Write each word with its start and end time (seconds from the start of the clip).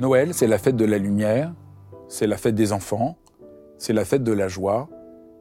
Noël, 0.00 0.32
c'est 0.32 0.46
la 0.46 0.56
fête 0.56 0.76
de 0.76 0.86
la 0.86 0.96
lumière, 0.96 1.52
c'est 2.08 2.26
la 2.26 2.38
fête 2.38 2.54
des 2.54 2.72
enfants, 2.72 3.18
c'est 3.76 3.92
la 3.92 4.06
fête 4.06 4.24
de 4.24 4.32
la 4.32 4.48
joie. 4.48 4.88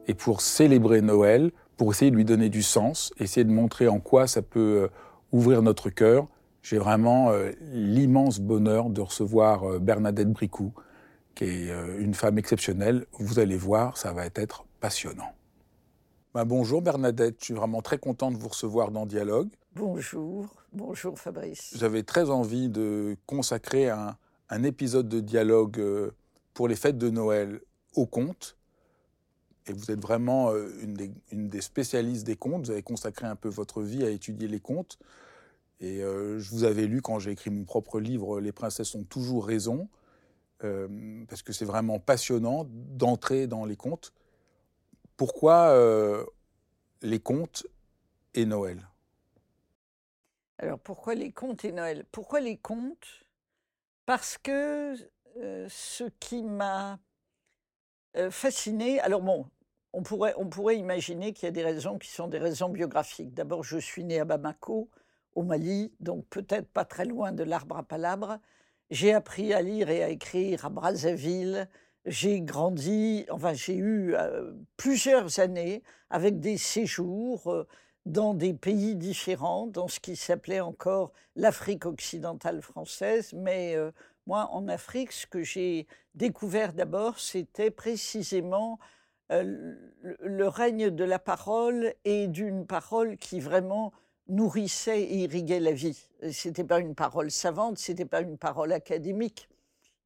Et 0.06 0.14
pour 0.14 0.42
célébrer 0.42 1.02
Noël, 1.02 1.54
pour 1.78 1.92
essayer 1.92 2.12
de 2.12 2.18
lui 2.18 2.26
donner 2.26 2.50
du 2.50 2.62
sens, 2.62 3.14
essayer 3.20 3.46
de 3.46 3.54
montrer 3.54 3.88
en 3.88 4.02
quoi 4.02 4.28
ça 4.28 4.42
peut 4.42 4.84
euh, 4.84 4.88
ouvrir 5.32 5.62
notre 5.62 5.90
cœur, 5.90 6.28
j'ai 6.62 6.78
vraiment 6.78 7.32
euh, 7.32 7.52
l'immense 7.72 8.42
bonheur 8.42 8.90
de 8.90 9.00
recevoir 9.00 9.64
euh, 9.64 9.80
Bernadette 9.80 10.30
Bricou, 10.30 10.74
qui 11.36 11.46
est 11.46 11.72
une 11.98 12.14
femme 12.14 12.38
exceptionnelle. 12.38 13.06
Vous 13.14 13.40
allez 13.40 13.56
voir, 13.56 13.96
ça 13.96 14.12
va 14.12 14.26
être 14.26 14.66
passionnant. 14.82 15.32
Ben, 16.34 16.44
bonjour 16.44 16.82
Bernadette, 16.82 17.38
je 17.40 17.46
suis 17.46 17.54
vraiment 17.54 17.82
très 17.82 17.98
content 17.98 18.30
de 18.30 18.36
vous 18.36 18.50
recevoir 18.50 18.92
dans 18.92 19.06
Dialogue. 19.06 19.48
Bonjour, 19.74 20.48
bonjour 20.74 21.18
Fabrice. 21.18 21.76
J'avais 21.78 22.04
très 22.04 22.30
envie 22.30 22.68
de 22.68 23.16
consacrer 23.26 23.90
un, 23.90 24.18
un 24.50 24.64
épisode 24.64 25.08
de 25.08 25.20
dialogue 25.20 25.80
euh, 25.80 26.12
pour 26.54 26.68
les 26.68 26.76
fêtes 26.76 26.98
de 26.98 27.10
Noël 27.10 27.62
au 27.96 28.06
conte. 28.06 28.58
Et 29.68 29.74
vous 29.74 29.92
êtes 29.92 30.02
vraiment 30.02 30.52
euh, 30.52 30.70
une 31.32 31.48
des, 31.48 31.62
spécialistes 31.62 32.26
des 32.26 32.36
contes. 32.36 32.66
Vous 32.66 32.72
avez 32.72 32.84
consacré 32.84 33.28
un 33.28 33.36
peu 33.36 33.50
votre 33.50 33.82
vie 33.82 34.04
à 34.04 34.10
étudier 34.10 34.48
les 34.48 34.60
contes. 34.60 34.98
Et 35.80 36.04
euh, 36.04 36.40
je 36.40 36.50
vous 36.50 36.64
avais 36.64 36.88
lu 36.88 37.02
quand 37.02 37.20
j'ai 37.20 37.32
écrit 37.32 37.52
mon 37.52 37.64
propre 37.64 38.00
livre 38.00 38.42
Les 38.42 38.52
princesses 38.52 38.96
ont 38.96 39.04
toujours 39.04 39.46
raison, 39.46 39.88
parce 40.60 41.42
que 41.42 41.54
c'est 41.54 41.64
vraiment 41.64 42.00
passionnant 42.00 42.68
d'entrer 42.70 43.48
dans 43.48 43.64
les 43.64 43.78
contes. 43.78 44.12
Pourquoi 45.16 45.74
les 47.02 47.20
contes 47.22 47.66
et 48.34 48.46
Noël? 48.46 48.86
Alors 50.58 50.80
pourquoi 50.80 51.16
les 51.16 51.32
contes 51.32 51.64
et 51.64 51.72
Noël? 51.72 52.04
Pourquoi 52.12 52.42
les 52.42 52.58
contes? 52.58 53.29
Parce 54.10 54.40
que 54.40 54.96
ce 55.68 56.04
qui 56.20 56.42
m'a 56.42 56.98
fasciné, 58.32 59.00
alors 59.02 59.22
bon, 59.22 59.46
on 59.94 60.02
pourrait, 60.02 60.34
on 60.36 60.50
pourrait 60.50 60.80
imaginer 60.80 61.32
qu'il 61.32 61.46
y 61.46 61.50
a 61.50 61.52
des 61.52 61.64
raisons 61.64 62.00
qui 62.00 62.10
sont 62.10 62.26
des 62.26 62.40
raisons 62.40 62.70
biographiques. 62.70 63.36
D'abord, 63.36 63.64
je 63.64 63.78
suis 63.78 64.04
né 64.04 64.20
à 64.20 64.26
Bamako, 64.26 64.90
au 65.36 65.44
Mali, 65.44 65.94
donc 66.00 66.26
peut-être 66.32 66.68
pas 66.72 66.86
très 66.86 67.06
loin 67.06 67.34
de 67.34 67.44
l'arbre 67.44 67.78
à 67.78 67.84
palabres. 67.84 68.40
J'ai 68.90 69.14
appris 69.14 69.54
à 69.54 69.62
lire 69.62 69.92
et 69.92 70.04
à 70.04 70.10
écrire 70.10 70.66
à 70.66 70.70
Brazzaville. 70.70 71.70
J'ai 72.08 72.42
grandi, 72.42 73.28
enfin 73.30 73.54
j'ai 73.54 73.78
eu 73.78 74.16
plusieurs 74.76 75.40
années 75.40 75.84
avec 76.10 76.40
des 76.40 76.58
séjours 76.58 77.68
dans 78.10 78.34
des 78.34 78.56
pays 78.56 78.96
différents, 78.96 79.68
dans 79.68 79.88
ce 79.88 80.00
qui 80.00 80.16
s'appelait 80.16 80.62
encore 80.62 81.12
l'Afrique 81.36 81.86
occidentale 81.86 82.62
française. 82.62 83.34
Mais 83.34 83.76
euh, 83.76 83.92
moi, 84.26 84.50
en 84.52 84.68
Afrique, 84.68 85.12
ce 85.12 85.28
que 85.28 85.44
j'ai 85.44 85.86
découvert 86.16 86.74
d'abord, 86.74 87.20
c'était 87.20 87.70
précisément 87.70 88.80
euh, 89.32 89.76
le, 90.02 90.48
règne 90.48 90.90
de 90.90 91.04
la 91.04 91.20
parole 91.20 91.94
et 92.04 92.28
d'une 92.28 92.66
parole 92.66 93.16
qui 93.18 93.40
vraiment 93.40 93.94
nourrissait 94.28 95.02
et 95.02 95.18
irriguait 95.20 95.60
la 95.60 95.72
vie. 95.72 96.10
Ce 96.32 96.48
n'était 96.48 96.64
pas 96.64 96.80
une 96.80 96.96
parole 96.96 97.30
savante, 97.30 97.78
ce 97.78 97.92
n'était 97.92 98.06
pas 98.06 98.22
une 98.22 98.40
parole 98.40 98.74
académique. 98.74 99.48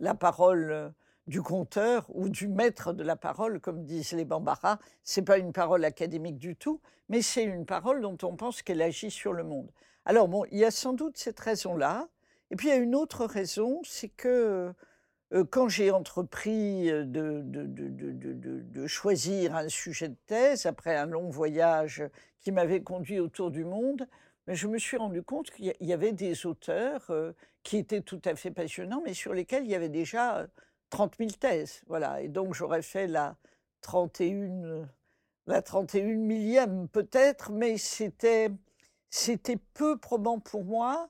La 0.02 0.14
parole 0.14 0.72
euh, 0.72 0.90
du 1.28 1.41
conteur 1.41 2.06
ou 2.09 2.29
du 2.29 2.47
maître 2.47 2.94
de 2.94 3.03
la 3.03 3.16
parole, 3.16 3.59
comme 3.59 3.84
disent 3.84 4.11
les 4.13 4.25
Bambara. 4.25 4.79
C'est 5.03 5.22
pas 5.22 5.38
une 5.38 5.53
parole 5.53 5.85
académique 5.85 6.38
du 6.38 6.56
tout, 6.56 6.81
mais 7.09 7.22
c'est 7.22 7.44
une 7.44 7.66
parole 7.66 8.01
dont 8.01 8.17
on 8.23 8.35
pense 8.35 8.61
qu'elle 8.61 8.81
agit 8.81 9.11
sur 9.11 9.34
le 9.34 9.44
monde. 9.44 9.69
Alors 10.06 10.28
bon, 10.28 10.45
il 10.51 10.57
y 10.57 10.66
a 10.66 10.72
sans 10.72 10.94
doute 10.94 11.17
cette 11.17 11.39
raison-là. 11.39 12.09
Et 12.51 12.56
puis 12.56 12.67
il 12.67 12.72
y 12.72 12.73
a 12.73 12.78
une 12.78 12.95
autre 12.95 13.25
raison, 13.25 13.81
c'est 13.84 14.09
que 14.09 14.73
euh, 15.34 15.44
quand 15.50 15.69
j'ai 15.69 15.91
entrepris 15.91 16.88
de, 16.88 17.41
de, 17.44 18.88
choisir 18.88 19.55
un 19.55 19.69
sujet 19.69 20.09
de 20.09 20.17
thèse, 20.28 20.66
après 20.66 20.95
un 20.95 21.05
long 21.05 21.29
voyage 21.29 22.03
qui 22.41 22.51
m'avait 22.51 22.84
conduit 22.84 23.19
autour 23.19 23.50
du 23.50 23.63
monde, 23.63 24.07
je 24.47 24.67
me 24.67 24.78
suis 24.78 24.97
rendu 24.97 25.23
compte 25.23 25.50
qu'il 25.51 25.73
y 25.79 25.94
avait 25.94 26.11
des 26.11 26.45
auteurs 26.45 27.05
euh, 27.09 27.31
qui 27.63 27.78
étaient 27.78 28.01
tout 28.01 28.22
à 28.25 28.35
fait 28.35 28.51
passionnants, 28.51 29.01
mais 29.05 29.13
sur 29.13 29.34
lesquels 29.34 29.63
il 29.63 29.72
y 29.72 29.75
avait 29.75 29.90
déjà 29.90 30.45
30 30.93 31.15
000 31.17 31.31
thèses. 31.31 31.81
Voilà. 31.87 32.21
Et 32.21 32.27
donc, 32.27 32.53
j'aurais 32.53 32.83
fait 32.83 33.07
la 33.07 33.35
31, 33.81 34.87
la 35.47 35.61
31 35.61 36.03
millième 36.15 36.87
peut-être, 36.87 37.51
mais 37.51 37.77
c'était, 37.77 38.51
c'était 39.09 39.57
peu 39.73 39.97
probant 39.97 40.39
pour 40.39 40.63
moi. 40.63 41.09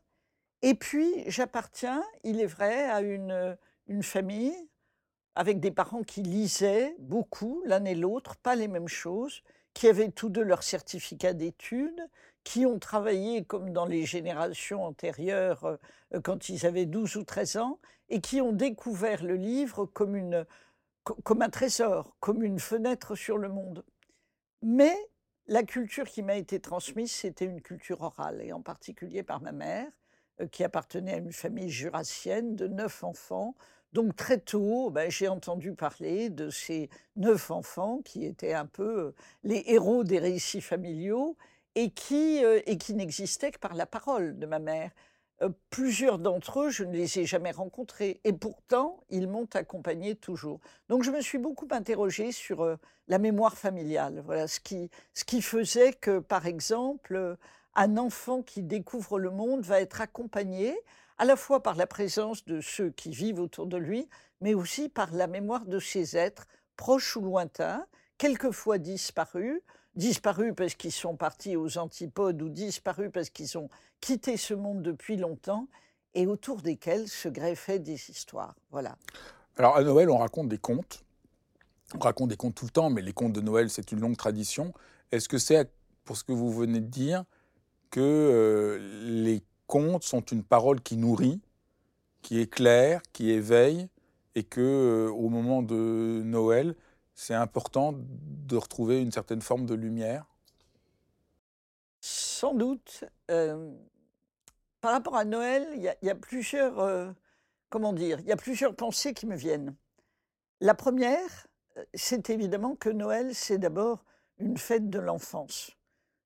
Et 0.61 0.73
puis, 0.73 1.23
j'appartiens, 1.27 2.01
il 2.23 2.39
est 2.39 2.47
vrai, 2.47 2.89
à 2.89 3.01
une, 3.01 3.57
une 3.88 4.03
famille 4.03 4.55
avec 5.35 5.59
des 5.59 5.71
parents 5.71 6.03
qui 6.03 6.21
lisaient 6.21 6.95
beaucoup, 7.00 7.61
l'un 7.65 7.83
et 7.83 7.95
l'autre, 7.95 8.38
pas 8.38 8.55
les 8.55 8.69
mêmes 8.69 8.88
choses, 8.88 9.44
qui 9.73 9.88
avaient 9.89 10.11
tous 10.11 10.29
deux 10.29 10.44
leur 10.44 10.63
certificat 10.63 11.33
d'études, 11.33 12.07
qui 12.44 12.66
ont 12.66 12.80
travaillé 12.80 13.44
comme 13.44 13.72
dans 13.72 13.86
les 13.86 14.06
générations 14.06 14.84
antérieures 14.84 15.66
euh, 16.14 16.20
quand 16.22 16.50
ils 16.50 16.66
avaient 16.66 16.86
12 16.86 17.16
ou 17.18 17.24
13 17.24 17.58
ans 17.58 17.80
et 18.09 18.22
qui 18.22 18.42
ont 18.42 18.52
découvert 18.52 19.24
le 19.24 19.36
livre 19.36 19.86
comme, 19.86 20.16
une, 20.16 20.46
comme 21.24 21.42
un 21.42 21.50
trésor, 21.50 22.16
comme 22.20 22.44
une 22.44 22.59
fenêtre 22.59 23.16
sur 23.16 23.38
le 23.38 23.50
monde. 23.50 23.84
Mais 24.62 24.96
la 25.48 25.64
culture 25.64 26.06
qui 26.06 26.22
m'a 26.22 26.36
été 26.36 26.59
transmise, 26.59 27.12
c'était 27.12 27.46
une 27.46 27.62
culture 27.62 28.02
orale, 28.02 28.42
et 28.42 28.54
en 28.54 28.62
particulier 28.62 29.24
par 29.24 29.42
ma 29.42 29.52
mère, 29.52 29.88
euh, 30.42 30.48
qui 30.48 30.64
appartenait 30.64 31.14
à 31.14 31.18
une 31.18 31.34
famille 31.34 31.70
jurassienne 31.70 32.56
de 32.56 32.68
neuf 32.68 33.04
enfants. 33.04 33.56
Donc 33.92 34.16
très 34.16 34.40
tôt, 34.40 34.90
ben, 34.90 35.12
j'ai 35.12 35.28
entendu 35.28 35.74
parler 35.74 36.30
de 36.30 36.50
ces 36.50 36.90
neuf 37.16 37.52
enfants 37.52 38.00
qui 38.04 38.25
étaient 38.25 38.54
un 38.54 38.66
peu 38.66 39.00
euh, 39.00 39.16
les 39.44 39.64
héros 39.68 40.04
des 40.04 40.20
récits 40.20 40.62
familiaux 40.62 41.38
et 41.75 41.89
qui, 41.91 42.44
euh, 42.44 42.59
qui 42.62 42.94
n'existaient 42.94 43.51
que 43.51 43.59
par 43.59 43.74
la 43.74 43.86
parole 43.86 44.38
de 44.38 44.45
ma 44.45 44.59
mère. 44.59 44.92
Euh, 45.42 45.50
plusieurs 45.69 46.19
d'entre 46.19 46.62
eux, 46.62 46.69
je 46.69 46.83
ne 46.83 46.94
les 46.94 47.19
ai 47.19 47.25
jamais 47.25 47.51
rencontrés, 47.51 48.21
et 48.24 48.33
pourtant, 48.33 49.03
ils 49.09 49.27
m'ont 49.27 49.48
accompagné 49.53 50.15
toujours. 50.15 50.59
Donc 50.89 51.03
je 51.03 51.12
me 51.12 51.21
suis 51.21 51.39
beaucoup 51.39 51.68
interrogée 51.71 52.31
sur 52.31 52.62
euh, 52.62 52.77
la 53.07 53.18
mémoire 53.18 53.57
familiale, 53.57 54.21
voilà, 54.25 54.48
ce 54.48 54.59
qui, 54.59 54.89
ce 55.13 55.24
qui 55.24 55.42
faisait 55.42 55.94
que, 55.94 56.19
par 56.19 56.45
exemple, 56.45 57.38
un 57.75 57.98
enfant 57.98 58.44
qui 58.44 58.62
découvre 58.62 59.19
le 59.19 59.31
monde 59.31 59.62
va 59.62 59.81
être 59.81 60.01
accompagné 60.01 60.77
à 61.18 61.25
la 61.25 61.36
fois 61.36 61.63
par 61.63 61.75
la 61.75 61.88
présence 61.88 62.45
de 62.45 62.62
ceux 62.62 62.92
qui 62.92 63.09
vivent 63.09 63.39
autour 63.39 63.65
de 63.65 63.77
lui, 63.77 64.07
mais 64.42 64.53
aussi 64.53 64.89
par 64.89 65.12
la 65.13 65.27
mémoire 65.27 65.65
de 65.65 65.80
ces 65.80 66.18
êtres 66.18 66.48
proches 66.75 67.15
ou 67.15 67.21
lointains, 67.21 67.86
quelquefois 68.18 68.77
disparus, 68.77 69.62
disparus 69.95 70.54
parce 70.56 70.75
qu'ils 70.75 70.92
sont 70.92 71.16
partis 71.16 71.56
aux 71.56 71.78
antipodes 71.78 72.42
ou 72.42 72.50
disparus 72.50 73.10
parce 73.13 73.30
qu'ils 73.30 73.57
ont 73.57 73.69
quitté 74.01 74.38
ce 74.38 74.54
monde 74.54 74.81
depuis 74.81 75.18
longtemps 75.18 75.68
et 76.13 76.28
autour 76.28 76.62
desquels 76.62 77.07
se 77.07 77.30
greffaient 77.30 77.80
des 77.80 78.10
histoires. 78.10 78.56
Voilà. 78.72 78.98
Alors 79.57 79.75
à 79.75 79.84
Noël, 79.84 80.10
on 80.10 80.18
raconte 80.18 80.50
des 80.50 80.57
contes. 80.57 81.04
On 81.95 82.00
raconte 82.00 82.30
des 82.30 82.38
contes 82.38 82.56
tout 82.56 82.66
le 82.66 82.72
temps, 82.72 82.90
mais 82.90 83.01
les 83.01 83.13
contes 83.13 83.34
de 83.34 83.42
Noël, 83.42 83.69
c'est 83.69 83.92
une 83.92 84.00
longue 84.00 84.18
tradition. 84.18 84.74
Est-ce 85.12 85.30
que 85.30 85.38
c'est, 85.38 85.69
pour 86.06 86.18
ce 86.18 86.24
que 86.24 86.31
vous 86.31 86.51
venez 86.51 86.80
de 86.80 86.88
dire, 86.88 87.24
que 87.92 88.00
euh, 88.01 88.80
les 89.04 89.44
contes 89.68 90.04
sont 90.04 90.22
une 90.22 90.44
parole 90.44 90.81
qui 90.81 90.98
nourrit, 90.98 91.39
qui 92.24 92.39
éclaire, 92.39 93.01
qui 93.13 93.30
éveille, 93.30 93.88
et 94.34 94.44
que 94.44 94.62
euh, 94.62 95.12
au 95.12 95.30
moment 95.30 95.62
de 95.62 96.22
Noël, 96.24 96.75
c'est 97.15 97.33
important 97.33 97.94
de 97.95 98.57
retrouver 98.57 99.01
une 99.01 99.12
certaine 99.12 99.42
forme 99.42 99.65
de 99.65 99.75
lumière? 99.75 100.25
Sans 102.01 102.54
doute. 102.54 103.06
Euh, 103.31 103.71
par 104.81 104.92
rapport 104.92 105.15
à 105.15 105.24
Noël, 105.24 105.68
il 105.75 105.95
y, 106.01 106.10
a 106.10 106.15
plusieurs, 106.15 106.80
euh, 106.80 107.12
comment 107.69 107.94
dire, 107.94 108.19
il 108.19 108.25
y 108.25 108.31
a 108.31 108.36
plusieurs 108.36 108.75
pensées 108.75 109.13
qui 109.13 109.25
me 109.25 109.36
viennent. 109.36 109.75
La 110.60 110.74
première, 110.74 111.48
euh, 111.77 111.86
c'est 111.94 112.30
évidemment 112.30 112.75
que 112.75 112.89
Noël, 112.89 113.33
c'est 113.33 113.57
d'abord 113.57 114.04
une 114.39 114.57
fête 114.57 114.89
de 114.89 115.00
l'enfance. 115.00 115.71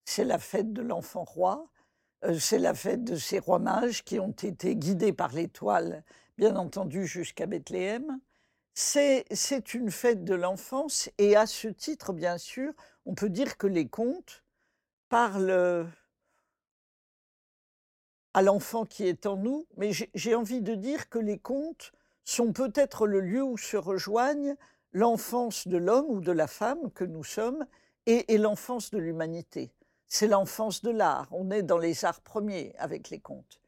C'est 0.05 0.25
la 0.25 0.39
fête 0.39 0.73
de 0.73 0.81
l'enfant 0.81 1.23
roi, 1.23 1.69
c'est 2.39 2.57
la 2.57 2.73
fête 2.73 3.03
de 3.03 3.15
ces 3.15 3.37
rois 3.37 3.59
mages 3.59 4.03
qui 4.03 4.19
ont 4.19 4.31
été 4.31 4.75
guidés 4.75 5.13
par 5.13 5.33
l'étoile, 5.33 6.03
bien 6.37 6.55
entendu, 6.55 7.05
jusqu'à 7.05 7.45
Bethléem. 7.45 8.19
C'est 8.79 9.73
une 9.73 9.89
fête 9.89 10.23
de 10.23 10.35
l'enfance 10.35 11.09
et 11.17 11.35
à 11.35 11.47
ce 11.47 11.67
titre, 11.67 12.13
bien 12.13 12.37
sûr, 12.37 12.73
on 13.07 13.15
peut 13.15 13.31
dire 13.31 13.57
que 13.57 13.65
les 13.65 13.87
contes 13.87 14.43
parlent 15.09 15.89
à 18.35 18.41
l'enfant 18.43 18.85
qui 18.85 19.07
est 19.07 19.25
en 19.25 19.35
nous, 19.35 19.65
mais 19.77 19.93
j'ai 20.13 20.35
envie 20.35 20.61
de 20.61 20.75
dire 20.75 21.09
que 21.09 21.17
les 21.17 21.39
contes 21.39 21.91
sont 22.23 22.53
peut-être 22.53 23.07
le 23.07 23.19
lieu 23.19 23.41
où 23.41 23.57
se 23.57 23.77
rejoignent 23.77 24.55
l'enfance 24.91 25.67
de 25.67 25.77
l'homme 25.77 26.05
ou 26.09 26.21
de 26.21 26.31
la 26.31 26.45
femme 26.45 26.91
que 26.91 27.03
nous 27.03 27.23
sommes 27.23 27.65
et, 28.05 28.37
l'enfance 28.37 28.91
de 28.91 28.99
l'humanité. 28.99 29.71
C'est 30.05 30.27
l'enfance 30.27 30.83
de 30.83 30.91
l'art. 30.91 31.27
On 31.31 31.49
est 31.49 31.63
dans 31.63 31.79
les 31.79 32.05
arts 32.05 32.21
premiers 32.21 32.75
avec 32.77 33.09
les 33.09 33.19
contes. 33.19 33.59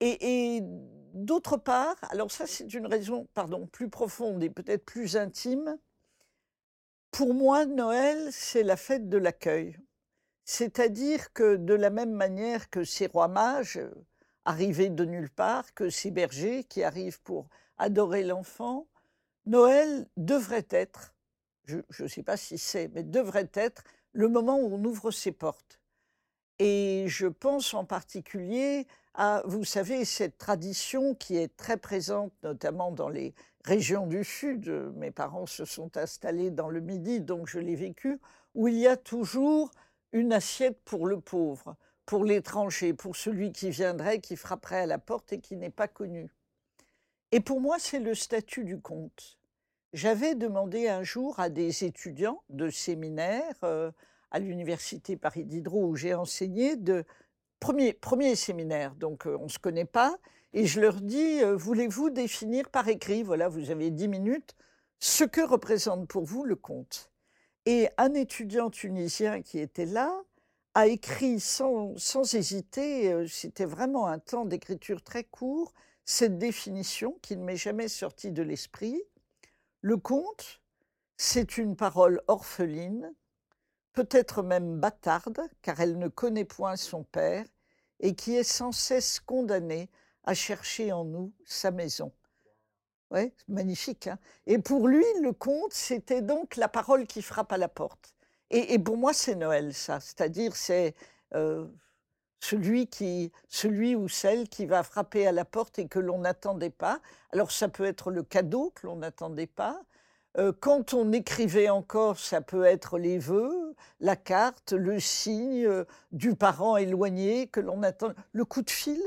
Et 0.00 0.64
d'autre 1.12 1.56
part, 1.56 1.96
alors 2.10 2.30
ça 2.30 2.46
c'est 2.46 2.72
une 2.74 2.86
raison, 2.86 3.28
pardon, 3.34 3.66
plus 3.66 3.88
profonde 3.88 4.42
et 4.42 4.50
peut-être 4.50 4.84
plus 4.84 5.16
intime. 5.16 5.78
Pour 7.10 7.34
moi, 7.34 7.66
Noël, 7.66 8.28
c'est 8.32 8.62
la 8.62 8.76
fête 8.76 9.08
de 9.08 9.18
l'accueil. 9.18 9.76
C'est-à-dire 10.44 11.32
que 11.32 11.56
de 11.56 11.74
la 11.74 11.90
même 11.90 12.12
manière 12.12 12.70
que 12.70 12.84
ces 12.84 13.06
rois 13.06 13.28
mages 13.28 13.76
euh, 13.76 13.90
arrivés 14.44 14.90
de 14.90 15.04
nulle 15.04 15.30
part, 15.30 15.74
que 15.74 15.90
ces 15.90 16.10
bergers 16.10 16.64
qui 16.64 16.82
arrivent 16.82 17.20
pour 17.22 17.48
adorer 17.78 18.24
l'enfant, 18.24 18.88
Noël 19.46 20.06
devrait 20.16 20.66
être, 20.70 21.14
je 21.64 22.02
ne 22.02 22.08
sais 22.08 22.22
pas 22.22 22.36
si 22.36 22.58
c'est, 22.58 22.88
mais 22.88 23.02
devrait 23.02 23.50
être 23.54 23.84
le 24.12 24.28
moment 24.28 24.58
où 24.58 24.74
on 24.74 24.84
ouvre 24.84 25.10
ses 25.10 25.32
portes. 25.32 25.81
Et 26.58 27.04
je 27.08 27.26
pense 27.26 27.74
en 27.74 27.84
particulier 27.84 28.86
à, 29.14 29.42
vous 29.44 29.64
savez, 29.64 30.04
cette 30.04 30.38
tradition 30.38 31.14
qui 31.14 31.36
est 31.36 31.56
très 31.56 31.76
présente, 31.76 32.32
notamment 32.42 32.92
dans 32.92 33.08
les 33.08 33.34
régions 33.64 34.06
du 34.06 34.24
Sud. 34.24 34.68
Mes 34.96 35.10
parents 35.10 35.46
se 35.46 35.64
sont 35.64 35.96
installés 35.96 36.50
dans 36.50 36.68
le 36.68 36.80
Midi, 36.80 37.20
donc 37.20 37.48
je 37.48 37.58
l'ai 37.58 37.76
vécu, 37.76 38.18
où 38.54 38.68
il 38.68 38.76
y 38.76 38.86
a 38.86 38.96
toujours 38.96 39.70
une 40.12 40.32
assiette 40.32 40.80
pour 40.84 41.06
le 41.06 41.20
pauvre, 41.20 41.76
pour 42.06 42.24
l'étranger, 42.24 42.92
pour 42.92 43.16
celui 43.16 43.52
qui 43.52 43.70
viendrait, 43.70 44.20
qui 44.20 44.36
frapperait 44.36 44.82
à 44.82 44.86
la 44.86 44.98
porte 44.98 45.32
et 45.32 45.40
qui 45.40 45.56
n'est 45.56 45.70
pas 45.70 45.88
connu. 45.88 46.30
Et 47.32 47.40
pour 47.40 47.60
moi, 47.60 47.78
c'est 47.78 48.00
le 48.00 48.14
statut 48.14 48.64
du 48.64 48.78
comte. 48.80 49.38
J'avais 49.94 50.34
demandé 50.34 50.88
un 50.88 51.02
jour 51.02 51.38
à 51.40 51.48
des 51.48 51.84
étudiants 51.84 52.42
de 52.48 52.70
séminaire 52.70 53.54
euh, 53.62 53.90
à 54.32 54.40
l'université 54.40 55.16
Paris 55.16 55.44
Diderot 55.44 55.86
où 55.86 55.94
j'ai 55.94 56.14
enseigné 56.14 56.76
de 56.76 57.04
premier, 57.60 57.92
premier 57.92 58.34
séminaire, 58.34 58.96
donc 58.96 59.26
euh, 59.26 59.36
on 59.38 59.44
ne 59.44 59.48
se 59.48 59.60
connaît 59.60 59.84
pas, 59.84 60.18
et 60.52 60.66
je 60.66 60.80
leur 60.80 61.00
dis 61.00 61.42
euh, 61.42 61.54
voulez-vous 61.54 62.10
définir 62.10 62.68
par 62.70 62.88
écrit, 62.88 63.22
voilà, 63.22 63.48
vous 63.48 63.70
avez 63.70 63.90
dix 63.90 64.08
minutes, 64.08 64.56
ce 64.98 65.22
que 65.22 65.40
représente 65.40 66.08
pour 66.08 66.24
vous 66.24 66.44
le 66.44 66.56
comte 66.56 67.12
et 67.66 67.88
un 67.98 68.14
étudiant 68.14 68.70
tunisien 68.70 69.42
qui 69.42 69.58
était 69.58 69.86
là 69.86 70.22
a 70.74 70.86
écrit 70.86 71.38
sans, 71.38 71.96
sans 71.96 72.34
hésiter, 72.34 73.12
euh, 73.12 73.26
c'était 73.28 73.66
vraiment 73.66 74.06
un 74.06 74.18
temps 74.18 74.44
d'écriture 74.44 75.02
très 75.02 75.24
court, 75.24 75.72
cette 76.04 76.38
définition 76.38 77.18
qui 77.22 77.36
ne 77.36 77.44
m'est 77.44 77.56
jamais 77.56 77.88
sortie 77.88 78.32
de 78.32 78.42
l'esprit. 78.42 79.00
Le 79.82 79.96
conte, 79.96 80.62
c'est 81.16 81.58
une 81.58 81.76
parole 81.76 82.22
orpheline, 82.26 83.12
peut-être 83.92 84.42
même 84.42 84.78
bâtarde, 84.78 85.40
car 85.62 85.80
elle 85.80 85.98
ne 85.98 86.08
connaît 86.08 86.44
point 86.44 86.76
son 86.76 87.04
père, 87.04 87.44
et 88.00 88.14
qui 88.14 88.36
est 88.36 88.42
sans 88.42 88.72
cesse 88.72 89.20
condamnée 89.20 89.90
à 90.24 90.34
chercher 90.34 90.92
en 90.92 91.04
nous 91.04 91.32
sa 91.44 91.70
maison. 91.70 92.12
Oui, 93.10 93.32
magnifique. 93.46 94.06
Hein. 94.06 94.18
et 94.46 94.58
pour 94.58 94.88
lui, 94.88 95.04
le 95.20 95.32
conte, 95.32 95.74
c'était 95.74 96.22
donc 96.22 96.56
la 96.56 96.68
parole 96.68 97.06
qui 97.06 97.20
frappe 97.20 97.52
à 97.52 97.58
la 97.58 97.68
porte. 97.68 98.14
Et, 98.50 98.78
pour 98.78 98.98
moi, 98.98 99.14
c'est 99.14 99.34
Noël, 99.34 99.72
ça. 99.72 99.98
C'est-à-dire, 100.00 100.56
c'est 100.56 100.94
euh, 101.34 101.66
celui, 102.38 102.86
qui, 102.86 103.32
celui 103.48 103.96
ou 103.96 104.08
celle 104.08 104.46
qui 104.46 104.66
va 104.66 104.82
frapper 104.82 105.26
à 105.26 105.32
la 105.32 105.46
porte 105.46 105.78
et 105.78 105.88
que 105.88 105.98
l'on 105.98 106.18
n'attendait 106.18 106.68
pas. 106.68 107.00
Alors, 107.32 107.50
ça 107.50 107.68
peut 107.68 107.86
être 107.86 108.10
le 108.10 108.22
cadeau 108.22 108.70
que 108.74 108.86
l'on 108.86 108.96
n'attendait 108.96 109.46
pas. 109.46 109.82
Euh, 110.38 110.52
quand 110.58 110.94
on 110.94 111.12
écrivait 111.12 111.68
encore, 111.68 112.18
ça 112.18 112.40
peut 112.40 112.64
être 112.64 112.98
les 112.98 113.18
vœux, 113.18 113.74
la 114.00 114.16
carte, 114.16 114.72
le 114.72 114.98
signe 114.98 115.66
euh, 115.66 115.84
du 116.12 116.34
parent 116.34 116.76
éloigné 116.76 117.48
que 117.48 117.60
l'on 117.60 117.82
attend, 117.82 118.12
le 118.32 118.44
coup 118.44 118.62
de 118.62 118.70
fil. 118.70 119.00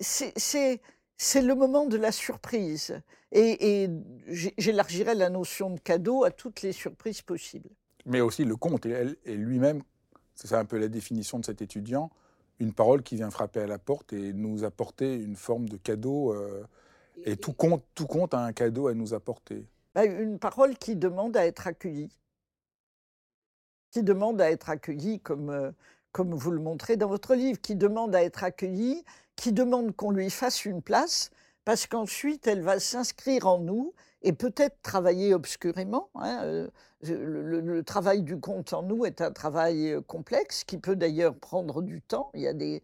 c'est 0.00 0.80
c'est 1.18 1.42
le 1.42 1.54
moment 1.54 1.84
de 1.86 1.96
la 1.96 2.12
surprise. 2.12 3.02
Et, 3.32 3.90
j'élargirais 4.28 5.14
la 5.14 5.28
notion 5.28 5.70
de 5.70 5.80
cadeau 5.80 6.24
à 6.24 6.30
toutes 6.30 6.62
les 6.62 6.72
surprises 6.72 7.20
possibles. 7.20 7.68
Mais 8.06 8.22
aussi 8.22 8.44
le 8.44 8.56
conte 8.56 8.86
et, 8.86 9.16
lui-même, 9.26 9.82
c'est 10.34 10.54
un 10.54 10.64
peu 10.64 10.78
la 10.78 10.88
définition 10.88 11.38
de 11.38 11.44
cet 11.44 11.60
étudiant, 11.60 12.10
une 12.60 12.72
parole 12.72 13.02
qui 13.02 13.16
vient 13.16 13.30
frapper 13.30 13.60
à 13.60 13.66
la 13.66 13.78
porte 13.78 14.12
et 14.12 14.32
nous 14.32 14.64
apporter 14.64 15.16
une 15.16 15.36
forme 15.36 15.68
de 15.68 15.76
cadeau. 15.76 16.32
Euh, 16.32 16.64
et 17.24 17.36
tout 17.36 17.52
compte, 17.52 17.84
tout 17.94 18.06
compte 18.06 18.32
a 18.32 18.40
un 18.44 18.52
cadeau 18.52 18.86
à 18.86 18.94
nous 18.94 19.12
apporter. 19.12 19.66
Bah, 19.98 20.04
une 20.04 20.38
parole 20.38 20.78
qui 20.78 20.94
demande 20.94 21.36
à 21.36 21.44
être 21.44 21.66
accueillie. 21.66 22.16
Qui 23.90 24.04
demande 24.04 24.40
à 24.40 24.48
être 24.48 24.70
accueillie 24.70 25.18
comme, 25.18 25.50
euh, 25.50 25.72
comme 26.12 26.34
vous 26.34 26.52
le 26.52 26.60
montrez 26.60 26.96
dans 26.96 27.08
votre 27.08 27.34
livre, 27.34 27.60
qui 27.60 27.74
demande 27.74 28.14
à 28.14 28.22
être 28.22 28.44
accueillie 28.44 29.04
qui 29.34 29.52
demande 29.52 29.96
qu'on 29.96 30.12
lui 30.12 30.30
fasse 30.30 30.64
une 30.64 30.82
place, 30.82 31.30
parce 31.64 31.88
qu'ensuite, 31.88 32.46
elle 32.46 32.62
va 32.62 32.78
s'inscrire 32.78 33.48
en 33.48 33.58
nous 33.58 33.92
et 34.22 34.32
peut-être 34.32 34.80
travailler 34.82 35.34
obscurément. 35.34 36.10
Hein, 36.14 36.42
euh, 36.44 36.68
le, 37.02 37.82
travail 37.82 38.22
du 38.22 38.38
conte 38.38 38.74
en 38.74 38.84
nous 38.84 39.04
est 39.04 39.20
un 39.20 39.32
travail 39.32 39.94
euh, 39.94 40.00
complexe 40.00 40.62
qui 40.62 40.78
peut 40.78 40.94
d'ailleurs 40.94 41.34
prendre 41.34 41.82
du 41.82 42.02
temps. 42.02 42.30
Il 42.34 42.42
y 42.42 42.46
a 42.46 42.52
des, 42.52 42.82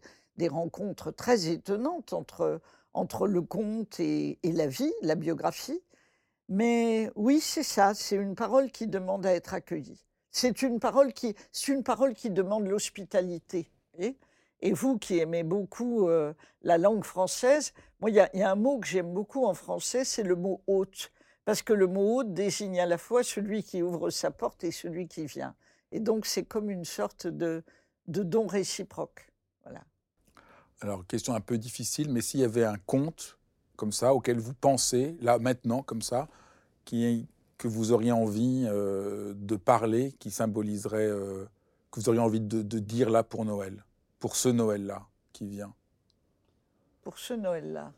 rencontres 0.49 1.11
très 1.11 1.47
étonnantes 1.47 2.11
entre, 2.11 2.59
entre 2.93 3.25
le 3.25 3.41
conte 3.41 4.01
et, 4.01 4.37
la 4.43 4.67
vie, 4.67 4.91
la 5.01 5.15
biographie. 5.15 5.81
Mais 6.47 7.09
oui, 7.15 7.39
c'est 7.41 7.63
ça, 7.63 7.93
c'est 7.93 8.15
une 8.15 8.35
parole 8.35 8.71
qui 8.71 8.87
demande 8.87 9.25
à 9.25 9.33
être 9.33 9.53
accueillie. 9.53 10.05
C'est 10.29 10.61
une 10.61 10.79
parole 10.79 11.13
qui, 11.13 11.35
une 11.67 11.83
parole 11.83 12.13
qui 12.13 12.29
demande 12.29 12.67
l'hospitalité. 12.67 13.71
Et 14.61 14.73
vous 14.73 14.97
qui 14.97 15.19
aimez 15.19 15.43
beaucoup 15.43 16.09
euh, 16.09 16.33
la 16.61 16.77
langue 16.77 17.03
française, 17.03 17.73
moi, 17.99 18.09
il 18.09 18.15
y, 18.15 18.41
a 18.41 18.51
un 18.51 18.55
mot 18.55 18.79
que 18.79 18.87
j'aime 18.87 19.13
beaucoup 19.13 19.45
en 19.45 19.53
français, 19.53 20.03
c'est 20.03 20.23
le 20.23 20.35
mot 20.35 20.61
hôte. 20.67 21.11
Parce 21.45 21.61
que 21.61 21.73
le 21.73 21.87
mot 21.87 22.17
hôte 22.19 22.33
désigne 22.33 22.79
à 22.79 22.85
la 22.85 22.97
fois 22.97 23.23
celui 23.23 23.63
qui 23.63 23.81
ouvre 23.81 24.09
sa 24.09 24.31
porte 24.31 24.63
et 24.63 24.71
celui 24.71 25.07
qui 25.07 25.25
vient. 25.25 25.55
Et 25.91 25.99
donc, 25.99 26.25
c'est 26.25 26.43
comme 26.43 26.69
une 26.69 26.85
sorte 26.85 27.27
de, 27.27 27.63
don 28.07 28.47
réciproque. 28.47 29.31
Voilà. 29.63 29.83
Alors, 30.81 31.05
question 31.07 31.33
un 31.33 31.41
peu 31.41 31.57
difficile, 31.57 32.11
mais 32.11 32.21
s'il 32.21 32.41
y 32.41 32.43
avait 32.43 32.65
un 32.65 32.77
conte 32.77 33.37
comme 33.75 33.91
ça, 33.91 34.13
auquel 34.13 34.39
vous 34.39 34.53
pensez, 34.53 35.17
là, 35.21 35.39
maintenant, 35.39 35.83
comme 35.83 36.01
ça, 36.01 36.27
qui, 36.85 37.27
que 37.57 37.67
vous 37.67 37.91
auriez 37.91 38.11
envie 38.11 38.65
euh, 38.67 39.33
de 39.35 39.55
parler, 39.55 40.13
qui 40.19 40.31
symboliserait, 40.31 41.07
euh, 41.07 41.45
que 41.91 41.99
vous 41.99 42.09
auriez 42.09 42.21
envie 42.21 42.41
de 42.41 42.79
dire 42.79 43.09
là 43.09 43.23
pour 43.23 43.45
Noël 43.45 43.83
pour 44.25 44.35
ce 44.35 44.49
Noël-là 44.49 45.07
qui 45.33 45.45
vient? 45.45 45.75
Pour 47.03 47.19
ce 47.19 47.35
Noël-là? 47.35 47.93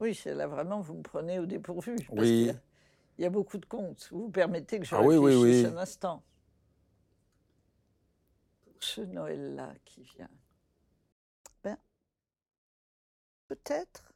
Oui, 0.00 0.14
c'est 0.14 0.34
là 0.34 0.46
vraiment, 0.46 0.80
vous 0.80 0.94
me 0.94 1.02
prenez 1.02 1.38
au 1.38 1.44
dépourvu. 1.44 1.96
oui. 2.12 2.50
Il 3.18 3.24
y, 3.24 3.26
a, 3.26 3.30
beaucoup 3.30 3.58
de 3.58 3.66
contes. 3.66 4.08
Vous 4.10 4.30
permettez 4.30 4.80
que 4.80 4.86
je 4.86 4.94
ah, 4.94 5.00
réfléchisse 5.00 5.66
oui, 5.66 5.66
un 5.66 5.76
instant. 5.76 6.22
Pour 8.64 8.82
ce 8.82 9.02
Noël-là 9.02 9.74
qui 9.84 10.02
vient. 10.02 10.30
Ben, 11.62 11.76
peut-être. 13.48 14.07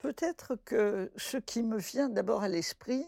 Peut-être 0.00 0.56
que 0.64 1.12
ce 1.16 1.36
qui 1.36 1.62
me 1.62 1.78
vient 1.78 2.08
d'abord 2.08 2.42
à 2.42 2.48
l'esprit, 2.48 3.06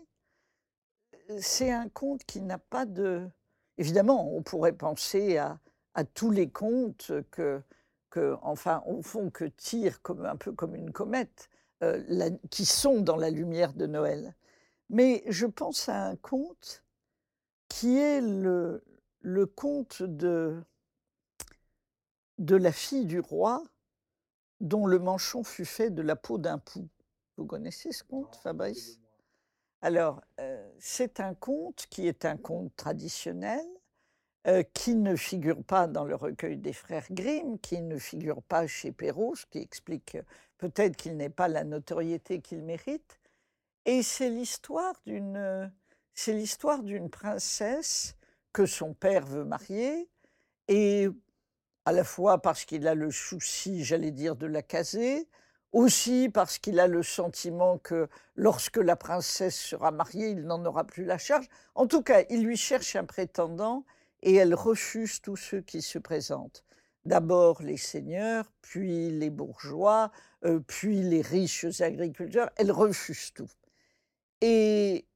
c'est 1.40 1.70
un 1.70 1.88
conte 1.88 2.24
qui 2.24 2.40
n'a 2.40 2.58
pas 2.58 2.86
de 2.86 3.28
Évidemment, 3.78 4.34
on 4.34 4.42
pourrait 4.42 4.76
penser 4.76 5.38
à, 5.38 5.58
tous 6.14 6.30
les 6.30 6.48
contes 6.48 7.12
que, 7.30 7.62
enfin, 8.42 8.82
au 8.86 9.02
fond, 9.02 9.30
que 9.30 9.44
tire 9.44 10.02
comme, 10.02 10.24
un 10.24 10.36
peu 10.36 10.52
comme 10.52 10.74
une 10.74 10.92
comète, 10.92 11.48
euh, 11.82 12.30
qui 12.50 12.64
sont 12.64 13.00
dans 13.00 13.16
la 13.16 13.30
lumière 13.30 13.72
de 13.72 13.86
Noël. 13.86 14.34
Mais 14.90 15.24
je 15.26 15.46
pense 15.46 15.88
à 15.88 16.06
un 16.06 16.16
conte 16.16 16.84
qui 17.68 17.98
est 17.98 18.20
le, 18.20 18.84
le 19.20 19.46
conte 19.46 20.02
de, 20.02 20.62
de 22.38 22.56
la 22.56 22.72
fille 22.72 23.06
du 23.06 23.20
roi 23.20 23.64
dont 24.62 24.86
le 24.86 24.98
manchon 24.98 25.42
fut 25.42 25.66
fait 25.66 25.90
de 25.90 26.00
la 26.02 26.16
peau 26.16 26.38
d'un 26.38 26.58
pou. 26.58 26.88
Vous 27.36 27.44
connaissez 27.44 27.92
ce 27.92 28.04
conte, 28.04 28.36
Fabrice? 28.36 28.98
Alors, 29.82 30.22
euh, 30.40 30.70
c'est 30.78 31.18
un 31.18 31.34
conte 31.34 31.86
qui 31.90 32.06
est 32.06 32.24
un 32.24 32.36
conte 32.36 32.74
traditionnel, 32.76 33.66
euh, 34.46 34.62
qui 34.72 34.94
ne 34.94 35.16
figure 35.16 35.62
pas 35.64 35.88
dans 35.88 36.04
le 36.04 36.14
recueil 36.14 36.56
des 36.56 36.72
frères 36.72 37.06
Grimm, 37.10 37.58
qui 37.58 37.82
ne 37.82 37.98
figure 37.98 38.40
pas 38.42 38.68
chez 38.68 38.92
Perrault, 38.92 39.34
ce 39.34 39.46
qui 39.46 39.58
explique 39.58 40.16
peut-être 40.58 40.96
qu'il 40.96 41.16
n'ait 41.16 41.28
pas 41.28 41.48
la 41.48 41.64
notoriété 41.64 42.40
qu'il 42.40 42.62
mérite. 42.62 43.18
Et 43.84 44.04
c'est 44.04 44.30
l'histoire 44.30 44.94
d'une, 45.04 45.72
c'est 46.14 46.34
l'histoire 46.34 46.84
d'une 46.84 47.10
princesse 47.10 48.14
que 48.52 48.66
son 48.66 48.94
père 48.94 49.26
veut 49.26 49.44
marier, 49.44 50.08
et 50.68 51.08
à 51.84 51.92
la 51.92 52.04
fois 52.04 52.40
parce 52.40 52.64
qu'il 52.64 52.86
a 52.86 52.94
le 52.94 53.10
souci, 53.10 53.84
j'allais 53.84 54.10
dire, 54.10 54.36
de 54.36 54.46
la 54.46 54.62
caser, 54.62 55.28
aussi 55.72 56.28
parce 56.28 56.58
qu'il 56.58 56.78
a 56.78 56.86
le 56.86 57.02
sentiment 57.02 57.78
que 57.78 58.08
lorsque 58.36 58.76
la 58.76 58.96
princesse 58.96 59.58
sera 59.58 59.90
mariée, 59.90 60.28
il 60.30 60.42
n'en 60.42 60.64
aura 60.64 60.84
plus 60.84 61.04
la 61.04 61.18
charge. 61.18 61.46
En 61.74 61.86
tout 61.86 62.02
cas, 62.02 62.22
il 62.30 62.44
lui 62.44 62.56
cherche 62.56 62.94
un 62.96 63.04
prétendant 63.04 63.84
et 64.22 64.34
elle 64.34 64.54
refuse 64.54 65.20
tous 65.20 65.36
ceux 65.36 65.60
qui 65.60 65.82
se 65.82 65.98
présentent. 65.98 66.64
D'abord 67.04 67.62
les 67.62 67.78
seigneurs, 67.78 68.44
puis 68.60 69.10
les 69.10 69.30
bourgeois, 69.30 70.12
euh, 70.44 70.60
puis 70.60 71.02
les 71.02 71.22
riches 71.22 71.80
agriculteurs. 71.80 72.50
Elle 72.56 72.70
refuse 72.70 73.32
tout. 73.32 73.50
Et 74.40 75.06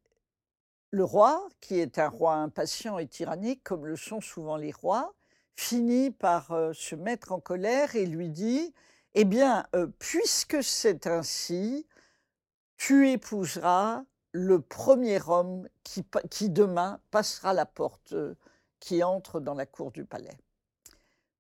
le 0.91 1.05
roi, 1.05 1.47
qui 1.61 1.79
est 1.79 1.99
un 1.99 2.09
roi 2.09 2.35
impatient 2.35 2.99
et 2.99 3.07
tyrannique, 3.07 3.63
comme 3.63 3.87
le 3.87 3.97
sont 3.97 4.21
souvent 4.21 4.57
les 4.57 4.73
rois, 4.73 5.16
finit 5.57 6.11
par 6.11 6.53
euh, 6.53 6.73
se 6.73 6.95
mettre 6.95 7.33
en 7.33 7.41
colère 7.41 7.97
et 7.97 8.07
lui 8.07 8.29
dit 8.29 8.73
Eh 9.15 9.25
bien, 9.25 9.67
euh, 9.75 9.89
puisque 9.99 10.63
c'est 10.63 11.07
ainsi, 11.07 11.87
tu 12.77 13.11
épouseras 13.11 14.05
le 14.33 14.61
premier 14.61 15.19
homme 15.27 15.67
qui, 15.83 16.05
qui 16.31 16.51
demain 16.51 17.01
passera 17.11 17.55
la 17.55 17.67
porte 17.67 18.13
euh, 18.13 18.35
qui 18.81 19.03
entre 19.03 19.41
dans 19.41 19.55
la 19.55 19.67
cour 19.67 19.91
du 19.91 20.05
palais. 20.05 20.39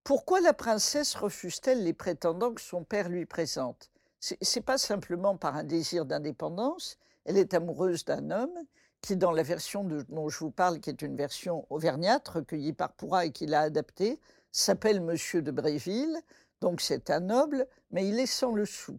Pourquoi 0.02 0.40
la 0.40 0.54
princesse 0.54 1.14
refuse-t-elle 1.14 1.84
les 1.84 1.92
prétendants 1.92 2.54
que 2.54 2.60
son 2.60 2.84
père 2.84 3.08
lui 3.08 3.26
présente? 3.26 3.90
C'est 4.20 4.62
pas 4.62 4.78
simplement 4.78 5.36
par 5.36 5.56
un 5.56 5.64
désir 5.64 6.06
d'indépendance, 6.06 6.96
elle 7.24 7.36
est 7.36 7.54
amoureuse 7.54 8.04
d'un 8.04 8.30
homme 8.30 8.58
qui, 9.06 9.16
dans 9.16 9.30
la 9.30 9.44
version 9.44 9.84
dont 10.08 10.28
je 10.28 10.38
vous 10.40 10.50
parle, 10.50 10.80
qui 10.80 10.90
est 10.90 11.00
une 11.00 11.14
version 11.14 11.64
auvergnate, 11.70 12.26
recueillie 12.26 12.72
par 12.72 12.92
Pourra 12.92 13.24
et 13.24 13.30
qu'il 13.30 13.54
a 13.54 13.60
adaptée, 13.60 14.18
s'appelle 14.50 15.00
Monsieur 15.00 15.42
de 15.42 15.52
Bréville. 15.52 16.18
Donc 16.60 16.80
c'est 16.80 17.08
un 17.10 17.20
noble, 17.20 17.68
mais 17.92 18.08
il 18.08 18.18
est 18.18 18.26
sans 18.26 18.50
le 18.50 18.66
sou. 18.66 18.98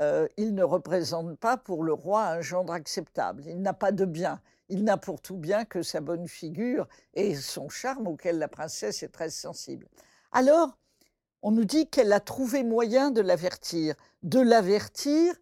Euh, 0.00 0.28
il 0.36 0.54
ne 0.54 0.62
représente 0.62 1.38
pas 1.38 1.56
pour 1.56 1.82
le 1.82 1.94
roi 1.94 2.26
un 2.26 2.42
gendre 2.42 2.74
acceptable. 2.74 3.44
Il 3.46 3.62
n'a 3.62 3.72
pas 3.72 3.90
de 3.90 4.04
bien. 4.04 4.38
Il 4.68 4.84
n'a 4.84 4.98
pour 4.98 5.22
tout 5.22 5.38
bien 5.38 5.64
que 5.64 5.82
sa 5.82 6.02
bonne 6.02 6.28
figure 6.28 6.86
et 7.14 7.34
son 7.34 7.70
charme 7.70 8.08
auquel 8.08 8.38
la 8.38 8.48
princesse 8.48 9.02
est 9.02 9.12
très 9.12 9.30
sensible. 9.30 9.88
Alors, 10.32 10.76
on 11.40 11.52
nous 11.52 11.64
dit 11.64 11.88
qu'elle 11.88 12.12
a 12.12 12.20
trouvé 12.20 12.64
moyen 12.64 13.10
de 13.10 13.22
l'avertir, 13.22 13.94
de 14.24 14.40
l'avertir 14.40 15.34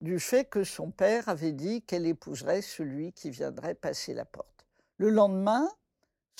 du 0.00 0.18
fait 0.18 0.44
que 0.44 0.64
son 0.64 0.90
père 0.90 1.28
avait 1.28 1.52
dit 1.52 1.82
qu'elle 1.82 2.06
épouserait 2.06 2.62
celui 2.62 3.12
qui 3.12 3.30
viendrait 3.30 3.74
passer 3.74 4.14
la 4.14 4.24
porte. 4.24 4.66
Le 4.98 5.10
lendemain, 5.10 5.68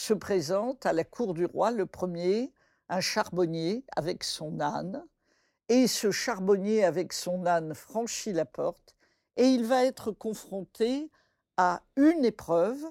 se 0.01 0.15
présente 0.15 0.87
à 0.87 0.95
la 0.95 1.05
cour 1.05 1.35
du 1.35 1.45
roi 1.45 1.71
le 1.71 1.85
premier, 1.85 2.53
un 2.89 3.01
charbonnier 3.01 3.85
avec 3.97 4.25
son 4.25 4.59
âne, 4.61 5.05
et 5.69 5.87
ce 5.87 6.11
charbonnier 6.11 6.85
avec 6.85 7.13
son 7.13 7.47
âne 7.47 7.75
franchit 7.75 8.33
la 8.33 8.47
porte, 8.47 8.97
et 9.37 9.45
il 9.45 9.67
va 9.67 9.85
être 9.85 10.11
confronté 10.11 11.11
à 11.59 11.83
une 11.97 12.25
épreuve 12.25 12.83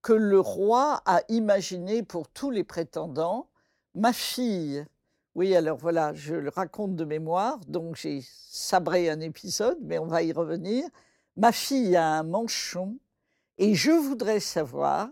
que 0.00 0.14
le 0.14 0.40
roi 0.40 1.02
a 1.04 1.20
imaginée 1.28 2.02
pour 2.02 2.28
tous 2.28 2.50
les 2.50 2.64
prétendants. 2.64 3.50
Ma 3.94 4.12
fille 4.12 4.86
oui, 5.34 5.56
alors 5.56 5.78
voilà, 5.78 6.14
je 6.14 6.34
le 6.34 6.48
raconte 6.48 6.94
de 6.94 7.04
mémoire, 7.04 7.58
donc 7.66 7.96
j'ai 7.96 8.20
sabré 8.22 9.10
un 9.10 9.18
épisode, 9.20 9.78
mais 9.82 9.98
on 9.98 10.06
va 10.06 10.22
y 10.22 10.32
revenir. 10.32 10.84
Ma 11.36 11.50
fille 11.50 11.96
a 11.96 12.06
un 12.06 12.22
manchon 12.22 12.98
et 13.58 13.74
je 13.74 13.90
voudrais 13.90 14.38
savoir 14.38 15.08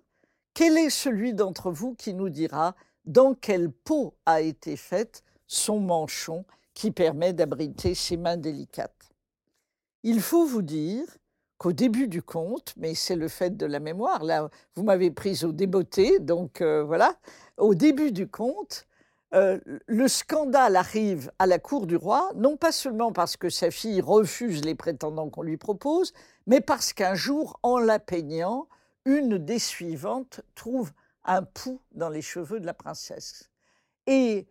quel 0.54 0.78
est 0.78 0.90
celui 0.90 1.34
d'entre 1.34 1.72
vous 1.72 1.94
qui 1.94 2.14
nous 2.14 2.28
dira 2.28 2.76
dans 3.04 3.34
quelle 3.34 3.70
peau 3.70 4.14
a 4.24 4.40
été 4.40 4.76
faite 4.76 5.24
son 5.48 5.80
manchon 5.80 6.44
qui 6.72 6.92
permet 6.92 7.32
d'abriter 7.32 7.94
ses 7.94 8.16
mains 8.16 8.36
délicates. 8.36 9.12
Il 10.04 10.20
faut 10.20 10.46
vous 10.46 10.62
dire 10.62 11.04
qu'au 11.58 11.72
début 11.72 12.06
du 12.06 12.22
conte, 12.22 12.74
mais 12.76 12.94
c'est 12.94 13.16
le 13.16 13.28
fait 13.28 13.56
de 13.56 13.66
la 13.66 13.80
mémoire, 13.80 14.22
là 14.22 14.48
vous 14.76 14.84
m'avez 14.84 15.10
prise 15.10 15.44
au 15.44 15.52
débeauté, 15.52 16.20
donc 16.20 16.60
euh, 16.60 16.84
voilà, 16.84 17.16
au 17.56 17.74
début 17.74 18.12
du 18.12 18.28
conte, 18.28 18.86
euh, 19.34 19.58
le 19.86 20.08
scandale 20.08 20.76
arrive 20.76 21.32
à 21.38 21.46
la 21.46 21.58
cour 21.58 21.86
du 21.86 21.96
roi, 21.96 22.30
non 22.34 22.56
pas 22.56 22.72
seulement 22.72 23.12
parce 23.12 23.36
que 23.36 23.48
sa 23.48 23.70
fille 23.70 24.00
refuse 24.00 24.64
les 24.64 24.74
prétendants 24.74 25.30
qu'on 25.30 25.42
lui 25.42 25.56
propose, 25.56 26.12
mais 26.46 26.60
parce 26.60 26.92
qu'un 26.92 27.14
jour, 27.14 27.58
en 27.62 27.78
la 27.78 27.98
peignant, 27.98 28.68
une 29.04 29.38
des 29.38 29.58
suivantes 29.58 30.42
trouve 30.54 30.92
un 31.24 31.42
pouls 31.42 31.80
dans 31.92 32.08
les 32.08 32.22
cheveux 32.22 32.60
de 32.60 32.66
la 32.66 32.74
princesse. 32.74 33.50
Et 34.06 34.46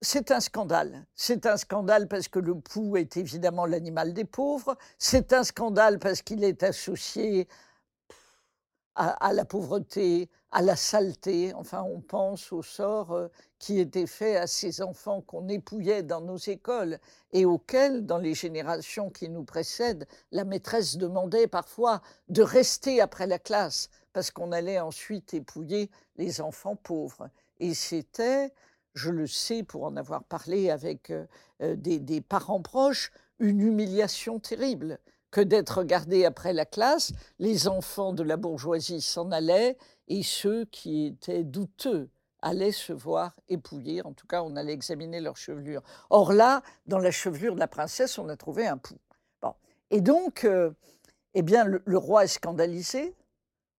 c'est 0.00 0.30
un 0.30 0.40
scandale. 0.40 1.06
C'est 1.14 1.46
un 1.46 1.56
scandale 1.56 2.08
parce 2.08 2.28
que 2.28 2.38
le 2.38 2.54
pouls 2.54 2.96
est 2.96 3.16
évidemment 3.16 3.66
l'animal 3.66 4.14
des 4.14 4.24
pauvres. 4.24 4.76
C'est 4.98 5.32
un 5.32 5.44
scandale 5.44 5.98
parce 5.98 6.22
qu'il 6.22 6.44
est 6.44 6.62
associé 6.62 7.48
à, 8.94 9.32
la 9.32 9.44
pauvreté, 9.46 10.28
à 10.52 10.62
la 10.62 10.76
saleté. 10.76 11.54
Enfin, 11.54 11.82
on 11.82 12.00
pense 12.00 12.52
au 12.52 12.62
sort 12.62 13.12
euh, 13.12 13.28
qui 13.58 13.78
était 13.78 14.06
fait 14.06 14.36
à 14.36 14.46
ces 14.46 14.82
enfants 14.82 15.20
qu'on 15.20 15.48
épouillait 15.48 16.02
dans 16.02 16.20
nos 16.20 16.36
écoles 16.36 16.98
et 17.32 17.44
auxquels, 17.44 18.04
dans 18.06 18.18
les 18.18 18.34
générations 18.34 19.10
qui 19.10 19.28
nous 19.28 19.44
précèdent, 19.44 20.06
la 20.32 20.44
maîtresse 20.44 20.96
demandait 20.96 21.46
parfois 21.46 22.02
de 22.28 22.42
rester 22.42 23.00
après 23.00 23.26
la 23.26 23.38
classe 23.38 23.90
parce 24.12 24.30
qu'on 24.30 24.52
allait 24.52 24.80
ensuite 24.80 25.34
épouiller 25.34 25.90
les 26.16 26.40
enfants 26.40 26.76
pauvres. 26.76 27.30
Et 27.60 27.74
c'était, 27.74 28.52
je 28.94 29.10
le 29.10 29.26
sais 29.26 29.62
pour 29.62 29.84
en 29.84 29.96
avoir 29.96 30.24
parlé 30.24 30.70
avec 30.70 31.10
euh, 31.10 31.26
euh, 31.62 31.76
des 31.76 32.20
parents 32.20 32.62
proches, 32.62 33.12
une 33.38 33.60
humiliation 33.60 34.38
terrible 34.40 34.98
que 35.30 35.40
d'être 35.40 35.78
regardés 35.78 36.24
après 36.24 36.52
la 36.52 36.64
classe. 36.64 37.12
Les 37.38 37.68
enfants 37.68 38.12
de 38.12 38.22
la 38.22 38.36
bourgeoisie 38.36 39.00
s'en 39.00 39.30
allaient 39.30 39.76
et 40.08 40.22
ceux 40.22 40.64
qui 40.66 41.06
étaient 41.06 41.44
douteux 41.44 42.10
allaient 42.42 42.72
se 42.72 42.92
voir 42.92 43.34
épouiller. 43.48 44.04
En 44.04 44.12
tout 44.12 44.26
cas, 44.26 44.42
on 44.42 44.56
allait 44.56 44.72
examiner 44.72 45.20
leur 45.20 45.36
chevelure. 45.36 45.82
Or 46.10 46.32
là, 46.32 46.62
dans 46.86 46.98
la 46.98 47.10
chevelure 47.10 47.54
de 47.54 47.60
la 47.60 47.68
princesse, 47.68 48.18
on 48.18 48.28
a 48.28 48.36
trouvé 48.36 48.66
un 48.66 48.78
pouls. 48.78 48.98
Bon. 49.42 49.54
Et 49.90 50.00
donc, 50.00 50.44
euh, 50.44 50.70
eh 51.34 51.42
bien, 51.42 51.64
le, 51.64 51.98
roi 51.98 52.24
est 52.24 52.28
scandalisé. 52.28 53.14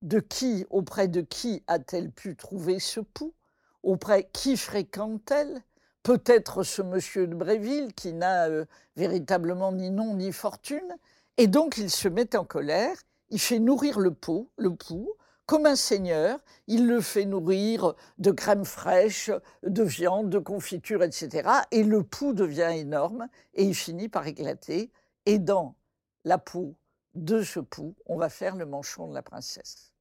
De 0.02 0.20
qui, 0.20 0.66
auprès 0.72 1.08
de 1.08 1.22
qui 1.22 1.64
a-t-elle 1.68 2.12
pu 2.12 2.36
trouver 2.36 2.80
ce 2.80 3.02
pouls 3.02 3.36
Auprès 3.84 4.28
qui 4.34 4.58
fréquente-t-elle? 4.58 5.62
Peut-être 6.02 6.64
ce 6.64 6.82
monsieur 6.82 7.28
de 7.28 7.36
Bréville 7.36 7.94
qui 7.94 8.14
n'a 8.14 8.48
euh, 8.48 8.66
véritablement 8.96 9.72
ni 9.72 9.92
nom 9.92 10.16
ni 10.16 10.32
fortune? 10.32 10.98
Et 11.38 11.48
donc 11.48 11.78
il 11.78 11.90
se 11.90 12.08
met 12.08 12.36
en 12.36 12.46
colère, 12.46 12.96
il 13.30 13.40
fait 13.40 13.60
nourrir 13.60 14.00
le 14.00 14.14
pot, 14.14 14.52
le 14.58 14.76
pouls, 14.76 15.14
comme 15.46 15.66
un 15.66 15.76
seigneur, 15.76 16.40
il 16.68 16.88
le 16.88 17.02
fait 17.02 17.26
nourrir 17.26 17.96
de 18.20 18.32
crème 18.32 18.64
fraîche, 18.64 19.32
de 19.64 19.84
viande, 19.84 20.30
de 20.30 20.40
confiture, 20.40 21.04
etc. 21.04 21.50
Et 21.72 21.84
le 21.84 22.04
pouls 22.04 22.34
devient 22.34 22.72
énorme 22.74 23.28
et 23.54 23.66
il 23.66 23.76
finit 23.76 24.08
par 24.08 24.28
éclater. 24.28 24.92
Et 25.26 25.40
dans 25.40 25.76
la 26.24 26.38
peau 26.38 26.76
de 27.16 27.42
ce 27.44 27.60
pouls, 27.60 27.96
on 28.06 28.18
va 28.18 28.30
faire 28.30 28.56
le 28.56 28.66
manchon 28.66 29.10
de 29.10 29.14
la 29.14 29.22
princesse. 29.22 29.92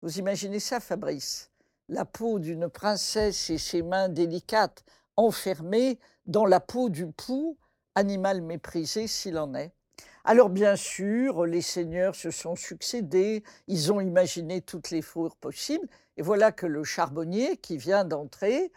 Vous 0.00 0.18
imaginez 0.18 0.60
ça, 0.60 0.80
Fabrice? 0.80 1.50
La 1.88 2.06
peau 2.06 2.38
d'une 2.38 2.70
princesse 2.70 3.50
et 3.50 3.58
ses 3.58 3.82
mains 3.82 4.08
délicates 4.08 4.82
enfermées 5.16 5.98
dans 6.24 6.46
la 6.46 6.60
peau 6.60 6.88
du 6.88 7.06
pouls, 7.06 7.58
animal 7.94 8.40
méprisé 8.40 9.06
s'il 9.08 9.36
en 9.36 9.54
est. 9.54 9.74
Alors 10.24 10.50
bien 10.50 10.76
sûr, 10.76 11.46
les 11.46 11.62
seigneurs 11.62 12.14
se 12.14 12.30
sont 12.30 12.56
succédés, 12.56 13.42
ils 13.66 13.92
ont 13.92 14.00
imaginé 14.00 14.60
toutes 14.60 14.90
les 14.90 15.00
fourrures 15.00 15.36
possibles, 15.36 15.88
et 16.16 16.22
voilà 16.22 16.52
que 16.52 16.66
le 16.66 16.84
charbonnier 16.84 17.56
qui 17.56 17.78
vient 17.78 18.04
d'entrer, 18.04 18.70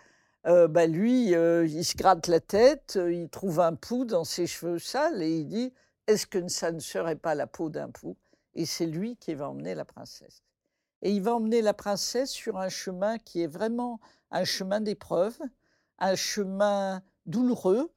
euh, 0.45 0.67
bah, 0.67 0.88
lui, 0.88 1.35
euh, 1.35 1.65
il 1.65 1.85
se 1.85 1.95
gratte 1.95 2.27
la 2.27 2.39
tête, 2.39 2.95
euh, 2.97 3.13
il 3.13 3.29
trouve 3.29 3.59
un 3.59 3.75
pouls 3.75 4.05
dans 4.05 4.23
ses 4.23 4.47
cheveux 4.47 4.79
sales 4.79 5.21
et 5.21 5.39
il 5.39 5.47
dit 5.47 5.73
Est-ce 6.07 6.27
que 6.27 6.47
ça 6.50 6.71
ne 6.71 6.79
serait 6.79 7.15
pas 7.15 7.33
la 7.33 7.47
peau 7.47 7.69
d'un 7.69 7.89
pouls 7.89 8.17
Et 8.53 8.65
c'est 8.65 8.85
lui 8.85 9.15
qui 9.17 9.33
va 9.35 9.50
emmener 9.50 9.75
la 9.75 9.85
princesse. 9.85 10.43
et 11.01 11.12
il 11.12 11.21
va 11.21 11.35
emmener 11.35 11.62
la 11.62 11.73
princesse 11.73 12.31
sur 12.31 12.57
un 12.57 12.69
chemin 12.69 13.17
qui 13.19 13.41
est 13.41 13.47
vraiment 13.47 14.00
un 14.31 14.45
chemin 14.45 14.81
d'épreuve, 14.81 15.38
un 16.00 16.15
chemin 16.15 17.01
douloureux, 17.25 17.91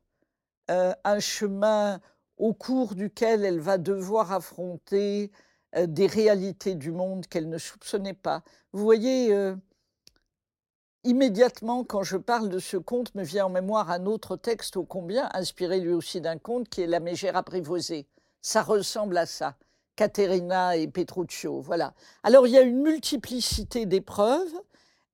un 0.69 1.21
chemin 1.21 2.01
au 2.37 2.53
cours 2.53 2.95
duquel 2.95 3.45
elle 3.45 3.61
va 3.61 3.79
devoir 3.79 4.33
affronter 4.33 5.31
euh, 5.77 5.87
des 5.87 6.07
réalités 6.07 6.75
du 6.75 6.91
monde 6.91 7.27
qu'elle 7.27 7.49
ne 7.49 7.59
soupçonnait 7.59 8.15
pas. 8.15 8.43
Vous 8.73 8.83
voyez, 8.83 9.33
euh, 9.35 9.55
immédiatement, 11.05 11.85
quand 11.85 12.03
je 12.03 12.17
parle 12.17 12.49
de 12.49 12.59
ce 12.59 12.77
conte, 12.77 13.15
me 13.15 13.23
vient 13.23 13.47
en 13.47 13.51
mémoire 13.51 13.91
un 13.91 14.07
autre 14.07 14.37
texte 14.37 14.77
ô 14.77 14.85
combien, 14.85 15.29
inspiré 15.35 15.81
lui 15.81 15.93
aussi 15.93 16.21
d'un 16.21 16.39
conte, 16.39 16.69
qui 16.69 16.83
est 16.83 16.87
La 16.87 17.01
mégère 17.01 17.37
apprivoisée. 17.37 18.07
Ça 18.43 18.63
ressemble 18.63 19.17
à 19.17 19.27
ça. 19.27 19.57
Caterina 19.97 20.77
et 20.77 20.89
Petruccio, 20.89 21.61
voilà. 21.61 21.95
Alors 22.23 22.47
il 22.47 22.53
y 22.53 22.59
a 22.59 22.63
une 22.63 22.83
multiplicité 22.83 23.87
d'épreuves. 23.87 24.53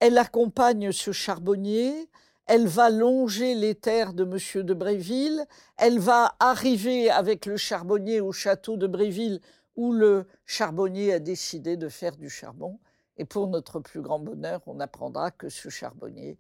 Elle 0.01 0.19
accompagne 0.19 0.91
ce 0.91 1.13
charbonnier, 1.13 2.11
elle 2.55 2.67
va 2.67 2.91
longer 2.91 3.55
les 3.55 3.75
terres 3.75 4.13
de 4.13 4.25
M. 4.25 4.63
de 4.63 4.75
Bréville, 4.75 5.43
elle 5.79 5.99
va 5.99 6.35
arriver 6.39 7.09
avec 7.11 7.47
le 7.47 7.57
charbonnier 7.57 8.21
au 8.21 8.31
château 8.31 8.77
de 8.77 8.87
Bréville 8.87 9.41
où 9.75 9.95
le 9.95 10.27
charbonnier 10.45 11.15
a 11.15 11.19
décidé 11.19 11.79
de 11.79 11.89
faire 11.89 12.15
du 12.19 12.29
charbon. 12.29 12.79
Et 13.17 13.25
pour 13.25 13.49
notre 13.49 13.81
plus 13.81 14.03
grand 14.03 14.19
bonheur, 14.19 14.61
on 14.67 14.81
apprendra 14.81 15.31
que 15.31 15.49
ce 15.49 15.71
charbonnier 15.71 16.37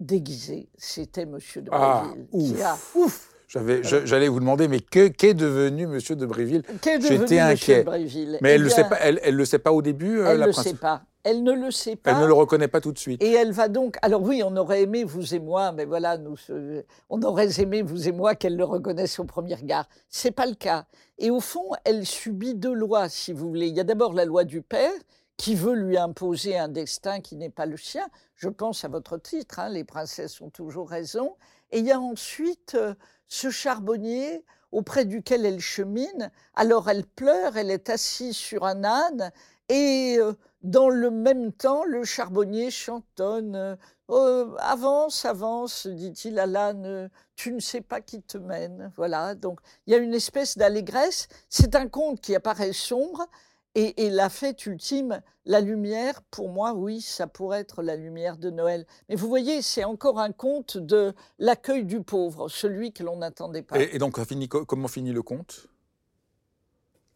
déguisé, 0.00 0.68
c'était 0.76 1.22
M. 1.22 1.38
de 1.56 1.68
Ah, 1.72 2.04
Bréville. 2.30 2.54
qui 2.56 2.62
a- 2.62 2.76
ouf. 2.94 3.30
J'allais 3.48 4.28
vous 4.28 4.40
demander, 4.40 4.68
mais 4.68 4.80
que- 4.80 5.08
qu'est 5.08 5.34
devenu 5.34 5.86
Monsieur 5.86 6.14
de 6.16 6.26
Bréville? 6.26 6.62
J'étais 6.82 7.36
M. 7.36 7.52
inquiet. 7.52 7.78
de 7.78 7.82
Bréville? 7.84 8.38
Mais 8.42 8.50
Eh 8.50 8.54
elle 8.54 8.60
ne 8.60 8.64
le 8.64 8.70
sait 8.70 8.84
pas. 8.88 8.96
Elle, 9.00 9.18
elle 9.22 9.36
le 9.36 9.44
sait 9.46 9.58
pas 9.58 9.72
au 9.72 9.80
début, 9.80 10.18
euh, 10.20 10.32
Elle 10.32 10.40
ne 10.40 10.46
le 10.46 10.52
sait 10.52 10.74
pas. 10.74 11.02
Elle 11.24 11.44
ne 11.44 11.52
le 11.52 11.70
sait 11.70 11.94
pas. 11.94 12.10
Elle 12.10 12.20
ne 12.20 12.26
le 12.26 12.32
reconnaît 12.32 12.68
pas 12.68 12.80
tout 12.80 12.92
de 12.92 12.98
suite. 12.98 13.22
Et 13.22 13.32
elle 13.32 13.52
va 13.52 13.68
donc. 13.68 13.96
Alors 14.02 14.22
oui, 14.22 14.42
on 14.44 14.56
aurait 14.56 14.82
aimé 14.82 15.04
vous 15.04 15.34
et 15.34 15.38
moi, 15.38 15.70
mais 15.72 15.84
voilà, 15.84 16.18
nous, 16.18 16.36
euh, 16.50 16.82
on 17.10 17.22
aurait 17.22 17.60
aimé 17.60 17.82
vous 17.82 18.08
et 18.08 18.12
moi 18.12 18.34
qu'elle 18.34 18.56
le 18.56 18.64
reconnaisse 18.64 19.18
au 19.20 19.24
premier 19.24 19.54
regard. 19.54 19.88
C'est 20.08 20.32
pas 20.32 20.46
le 20.46 20.54
cas. 20.54 20.86
Et 21.18 21.30
au 21.30 21.40
fond, 21.40 21.70
elle 21.84 22.04
subit 22.06 22.54
deux 22.54 22.74
lois, 22.74 23.08
si 23.08 23.32
vous 23.32 23.48
voulez. 23.48 23.68
Il 23.68 23.76
y 23.76 23.80
a 23.80 23.84
d'abord 23.84 24.14
la 24.14 24.24
loi 24.24 24.42
du 24.42 24.62
père 24.62 24.90
qui 25.36 25.54
veut 25.54 25.74
lui 25.74 25.96
imposer 25.96 26.58
un 26.58 26.68
destin 26.68 27.20
qui 27.20 27.36
n'est 27.36 27.50
pas 27.50 27.66
le 27.66 27.76
sien. 27.76 28.06
Je 28.34 28.48
pense 28.48 28.84
à 28.84 28.88
votre 28.88 29.16
titre, 29.16 29.60
hein, 29.60 29.68
les 29.68 29.84
princesses 29.84 30.40
ont 30.40 30.50
toujours 30.50 30.88
raison. 30.88 31.36
Et 31.70 31.78
il 31.78 31.86
y 31.86 31.92
a 31.92 32.00
ensuite 32.00 32.74
euh, 32.74 32.94
ce 33.28 33.50
charbonnier 33.50 34.44
auprès 34.72 35.04
duquel 35.04 35.46
elle 35.46 35.60
chemine. 35.60 36.30
Alors 36.54 36.90
elle 36.90 37.06
pleure, 37.06 37.56
elle 37.56 37.70
est 37.70 37.90
assise 37.90 38.36
sur 38.36 38.64
un 38.64 38.84
âne 38.84 39.30
et 39.68 40.16
euh, 40.18 40.32
dans 40.62 40.88
le 40.88 41.10
même 41.10 41.52
temps, 41.52 41.84
le 41.84 42.04
charbonnier 42.04 42.70
chantonne 42.70 43.76
euh, 44.10 44.46
Avance, 44.58 45.24
avance, 45.24 45.86
dit-il 45.86 46.38
à 46.38 46.46
l'âne, 46.46 47.10
tu 47.34 47.52
ne 47.52 47.60
sais 47.60 47.80
pas 47.80 48.00
qui 48.00 48.22
te 48.22 48.36
mène. 48.38 48.92
Voilà, 48.96 49.34
donc 49.34 49.60
il 49.86 49.92
y 49.92 49.96
a 49.96 49.98
une 49.98 50.14
espèce 50.14 50.58
d'allégresse. 50.58 51.28
C'est 51.48 51.74
un 51.74 51.88
conte 51.88 52.20
qui 52.20 52.34
apparaît 52.34 52.72
sombre. 52.72 53.26
Et, 53.74 54.10
la 54.10 54.28
fête 54.28 54.66
ultime, 54.66 55.22
la 55.46 55.62
lumière, 55.62 56.20
pour 56.30 56.50
moi, 56.50 56.74
oui, 56.74 57.00
ça 57.00 57.26
pourrait 57.26 57.60
être 57.60 57.82
la 57.82 57.96
lumière 57.96 58.36
de 58.36 58.50
Noël. 58.50 58.86
Mais 59.08 59.14
vous 59.14 59.28
voyez, 59.28 59.62
c'est 59.62 59.84
encore 59.84 60.20
un 60.20 60.30
conte 60.30 60.76
de 60.76 61.14
l'accueil 61.38 61.86
du 61.86 62.02
pauvre, 62.02 62.50
celui 62.50 62.92
que 62.92 63.02
l'on 63.02 63.16
n'attendait 63.16 63.62
pas. 63.62 63.80
Et, 63.80 63.96
donc, 63.96 64.18
comment 64.66 64.88
finit 64.88 65.12
le 65.12 65.22
conte? 65.22 65.68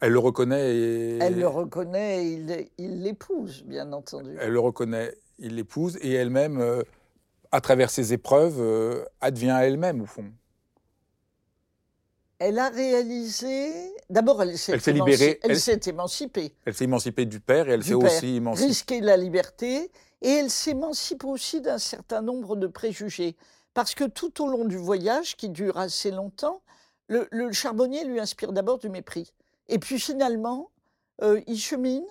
Elle 0.01 0.13
le 0.13 0.19
reconnaît 0.19 0.75
et. 0.77 1.19
Elle 1.21 1.39
le 1.39 1.49
reconnaît 1.49 2.25
et 2.27 2.71
il- 2.79 3.03
l'épouse, 3.03 3.63
bien 3.65 3.93
entendu. 3.93 4.37
Elle 4.41 4.53
le 4.53 4.61
reconnaît, 4.61 5.15
il 5.39 5.55
l'épouse, 5.57 5.97
et 6.03 6.13
elle-même, 6.13 6.61
euh, 6.61 6.83
à 7.51 7.61
travers 7.61 7.91
ses 7.91 8.13
épreuves, 8.13 8.57
euh, 8.61 9.05
advient 9.21 9.57
elle-même, 9.63 10.03
au 10.03 10.07
fond. 10.07 10.25
Elle 12.39 12.59
a 12.59 12.69
réalisé. 12.69 13.73
D'abord, 14.11 14.43
elle 14.43 14.59
s'est 14.59 14.73
émanci- 14.77 15.39
Elle 15.43 15.53
elle- 15.53 15.89
émancipée, 15.89 16.55
Elle 16.67 16.75
s'est 16.75 16.85
émancipée 16.85 17.25
du 17.25 17.41
père 17.41 17.69
et 17.69 17.73
elle 17.73 17.83
s'est 17.85 17.95
aussi 17.95 18.37
émancipée. 18.37 18.67
risqué 18.67 19.01
la 19.01 19.17
liberté, 19.17 19.91
et 20.21 20.29
elle 20.31 20.51
s'émancipe 20.51 21.25
aussi 21.25 21.63
d'un 21.63 21.79
certain 21.79 22.21
nombre 22.21 22.57
de 22.57 22.67
préjugés. 22.67 23.37
Parce 23.73 23.95
que 23.95 24.05
tout 24.05 24.43
au 24.43 24.49
long 24.49 24.65
du 24.67 24.77
voyage, 24.77 25.37
qui 25.37 25.49
dure 25.49 25.79
assez 25.79 26.11
longtemps, 26.11 26.61
le, 27.09 27.27
le 27.31 27.53
charbonnier 27.53 28.05
lui 28.05 28.21
inspire 28.21 28.53
d'abord 28.53 28.79
du 28.79 28.89
mépris. 28.91 29.33
Et 29.69 29.79
puis 29.79 29.99
finalement, 29.99 30.71
euh, 31.23 31.41
il 31.47 31.59
chemine, 31.59 32.05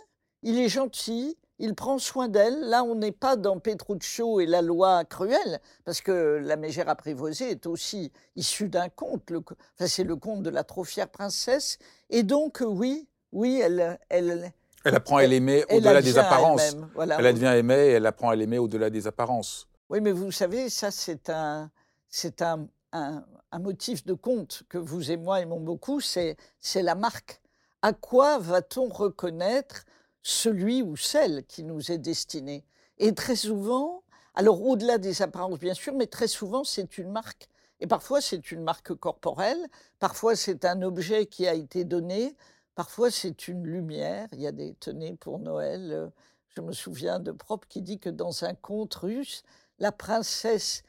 il 0.44 0.60
est 0.60 0.70
gentil, 0.70 1.38
il 1.58 1.74
prend 1.74 1.98
soin 1.98 2.28
d'elle. 2.28 2.60
Là, 2.62 2.84
on 2.84 2.96
n'est 2.96 3.12
pas 3.12 3.36
dans 3.36 3.60
Petruccio 3.60 4.40
et 4.40 4.46
la 4.46 4.62
loi 4.62 5.06
cruelle, 5.06 5.60
parce 5.86 6.02
que 6.02 6.42
la 6.44 6.58
mégère 6.58 6.90
apprivoisée 6.90 7.52
est 7.52 7.66
aussi 7.66 8.12
issue 8.36 8.68
d'un 8.68 8.90
conte. 8.90 9.30
Le, 9.30 9.40
enfin, 9.40 9.88
c'est 9.88 10.04
le 10.04 10.16
conte 10.16 10.44
de 10.44 10.50
la 10.50 10.64
trop 10.64 10.84
fière 10.84 11.08
princesse. 11.08 11.78
Et 12.10 12.24
donc, 12.24 12.62
euh, 12.62 12.66
oui, 12.66 13.08
oui, 13.32 13.62
elle, 13.64 13.98
elle, 14.10 14.52
Elle 14.84 14.96
apprend 14.96 15.18
à 15.18 15.26
l'aimer 15.26 15.64
au-delà 15.72 16.02
des 16.02 16.18
apparences. 16.18 16.76
voilà. 16.94 17.18
Elle 17.20 17.34
devient 17.34 17.54
aimée 17.58 17.88
et 17.88 17.92
elle 17.92 18.06
apprend 18.06 18.30
à 18.30 18.36
l'aimer 18.36 18.60
au-delà 18.60 18.90
des 18.90 19.08
apparences. 19.08 19.68
Oui, 19.90 20.02
mais 20.02 20.12
vous 20.12 20.32
savez, 20.32 20.70
ça, 20.70 20.92
c'est 20.92 21.30
un, 21.30 21.72
c'est 22.10 22.42
un, 22.42 22.68
un, 22.92 23.24
un 23.52 23.60
motif 23.60 24.04
de 24.06 24.14
conte 24.14 24.64
que 24.68 24.78
vous 24.78 25.12
et 25.12 25.18
moi 25.18 25.40
aimons 25.40 25.60
beaucoup, 25.60 26.02
c'est, 26.02 26.36
c'est 26.60 26.82
la 26.82 26.96
marque. 26.96 27.40
À 27.82 27.94
quoi 27.94 28.38
va-t-on 28.40 28.90
reconnaître 28.90 29.86
celui 30.24 30.82
ou 30.82 30.96
celle 30.98 31.46
qui 31.46 31.64
nous 31.64 31.92
est 31.92 31.98
destiné 32.00 32.66
Et 32.98 33.14
très 33.14 33.36
souvent, 33.36 34.04
alors 34.34 34.62
au-delà 34.66 34.98
des 34.98 35.22
apparences, 35.22 35.60
bien 35.60 35.74
sûr, 35.74 35.94
mais 35.94 36.08
très 36.08 36.28
souvent, 36.28 36.64
c'est 36.64 36.98
une 36.98 37.12
marque. 37.12 37.48
Et 37.80 37.88
parfois, 37.88 38.22
c'est 38.22 38.52
une 38.52 38.64
marque 38.64 38.94
corporelle, 38.96 39.64
parfois, 40.00 40.36
c'est 40.36 40.66
un 40.66 40.82
objet 40.82 41.28
qui 41.28 41.48
a 41.48 41.54
été 41.54 41.84
donné, 41.86 42.36
parfois, 42.74 43.12
c'est 43.12 43.48
une 43.48 43.64
lumière. 43.66 44.28
Il 44.34 44.42
y 44.42 44.48
a 44.48 44.52
des 44.52 44.74
tenez 44.80 45.14
pour 45.16 45.40
Noël. 45.40 45.92
euh, 45.94 46.08
Je 46.50 46.62
me 46.62 46.72
souviens 46.74 47.20
de 47.20 47.32
Prop 47.32 47.66
qui 47.68 47.82
dit 47.82 48.00
que 48.00 48.10
dans 48.10 48.44
un 48.46 48.54
conte 48.56 48.96
russe, 48.96 49.44
la 49.80 49.92
princesse 49.92 50.84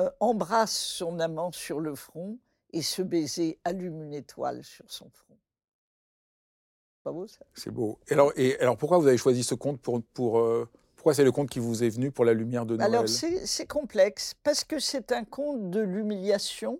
euh, 0.00 0.10
embrasse 0.20 0.76
son 0.76 1.20
amant 1.20 1.52
sur 1.52 1.80
le 1.80 1.94
front 1.94 2.38
et 2.72 2.82
ce 2.82 3.02
baiser 3.02 3.58
allume 3.64 4.02
une 4.02 4.14
étoile 4.14 4.64
sur 4.64 4.90
son 4.90 5.10
front. 5.10 5.31
Pas 7.02 7.12
beau 7.12 7.26
ça? 7.26 7.44
C'est 7.54 7.70
beau. 7.70 7.98
Et 8.08 8.12
alors, 8.12 8.32
et 8.36 8.58
alors, 8.60 8.76
pourquoi 8.76 8.98
vous 8.98 9.06
avez 9.06 9.16
choisi 9.16 9.42
ce 9.42 9.54
conte 9.54 9.80
pour, 9.80 10.02
pour 10.14 10.38
euh, 10.38 10.68
Pourquoi 10.94 11.14
c'est 11.14 11.24
le 11.24 11.32
conte 11.32 11.50
qui 11.50 11.58
vous 11.58 11.82
est 11.82 11.88
venu 11.88 12.12
pour 12.12 12.24
la 12.24 12.32
lumière 12.32 12.64
de 12.64 12.76
Noël? 12.76 12.94
Alors 12.94 13.08
c'est 13.08 13.66
complexe 13.66 14.34
parce 14.44 14.62
que 14.62 14.78
c'est 14.78 15.10
un 15.10 15.24
conte 15.24 15.70
de 15.70 15.80
l'humiliation. 15.80 16.78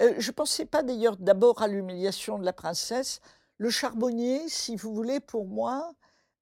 Euh, 0.00 0.14
je 0.18 0.30
ne 0.30 0.34
pensais 0.34 0.64
pas 0.64 0.82
d'ailleurs 0.82 1.16
d'abord 1.16 1.62
à 1.62 1.68
l'humiliation 1.68 2.38
de 2.38 2.44
la 2.44 2.52
princesse. 2.52 3.20
Le 3.58 3.70
charbonnier, 3.70 4.40
si 4.48 4.74
vous 4.74 4.92
voulez, 4.92 5.20
pour 5.20 5.46
moi, 5.46 5.94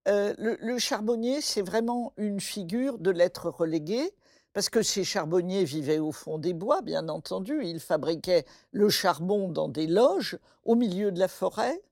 euh, 0.09 0.33
le, 0.39 0.57
le 0.61 0.79
charbonnier, 0.79 1.43
c'est 1.43 1.61
vraiment 1.61 2.15
une 2.17 2.41
figure 2.41 2.99
de 2.99 3.11
l'être 3.11 3.51
relégué, 3.51 4.15
parce 4.55 4.71
que 4.71 4.83
ces 4.83 5.05
charbonniers 5.05 5.65
vivaient 5.65 5.99
au 5.99 6.13
fond 6.13 6.39
des 6.39 6.55
bois, 6.55 6.81
bien 6.81 7.09
entendu. 7.11 7.61
Ils 7.65 7.81
fabriquaient 7.81 8.47
le 8.73 8.89
charbon 8.89 9.49
dans 9.49 9.69
des 9.69 9.87
loges 9.87 10.39
au 10.65 10.75
milieu 10.75 11.13
de 11.13 11.19
la 11.19 11.29
forêt. 11.29 11.83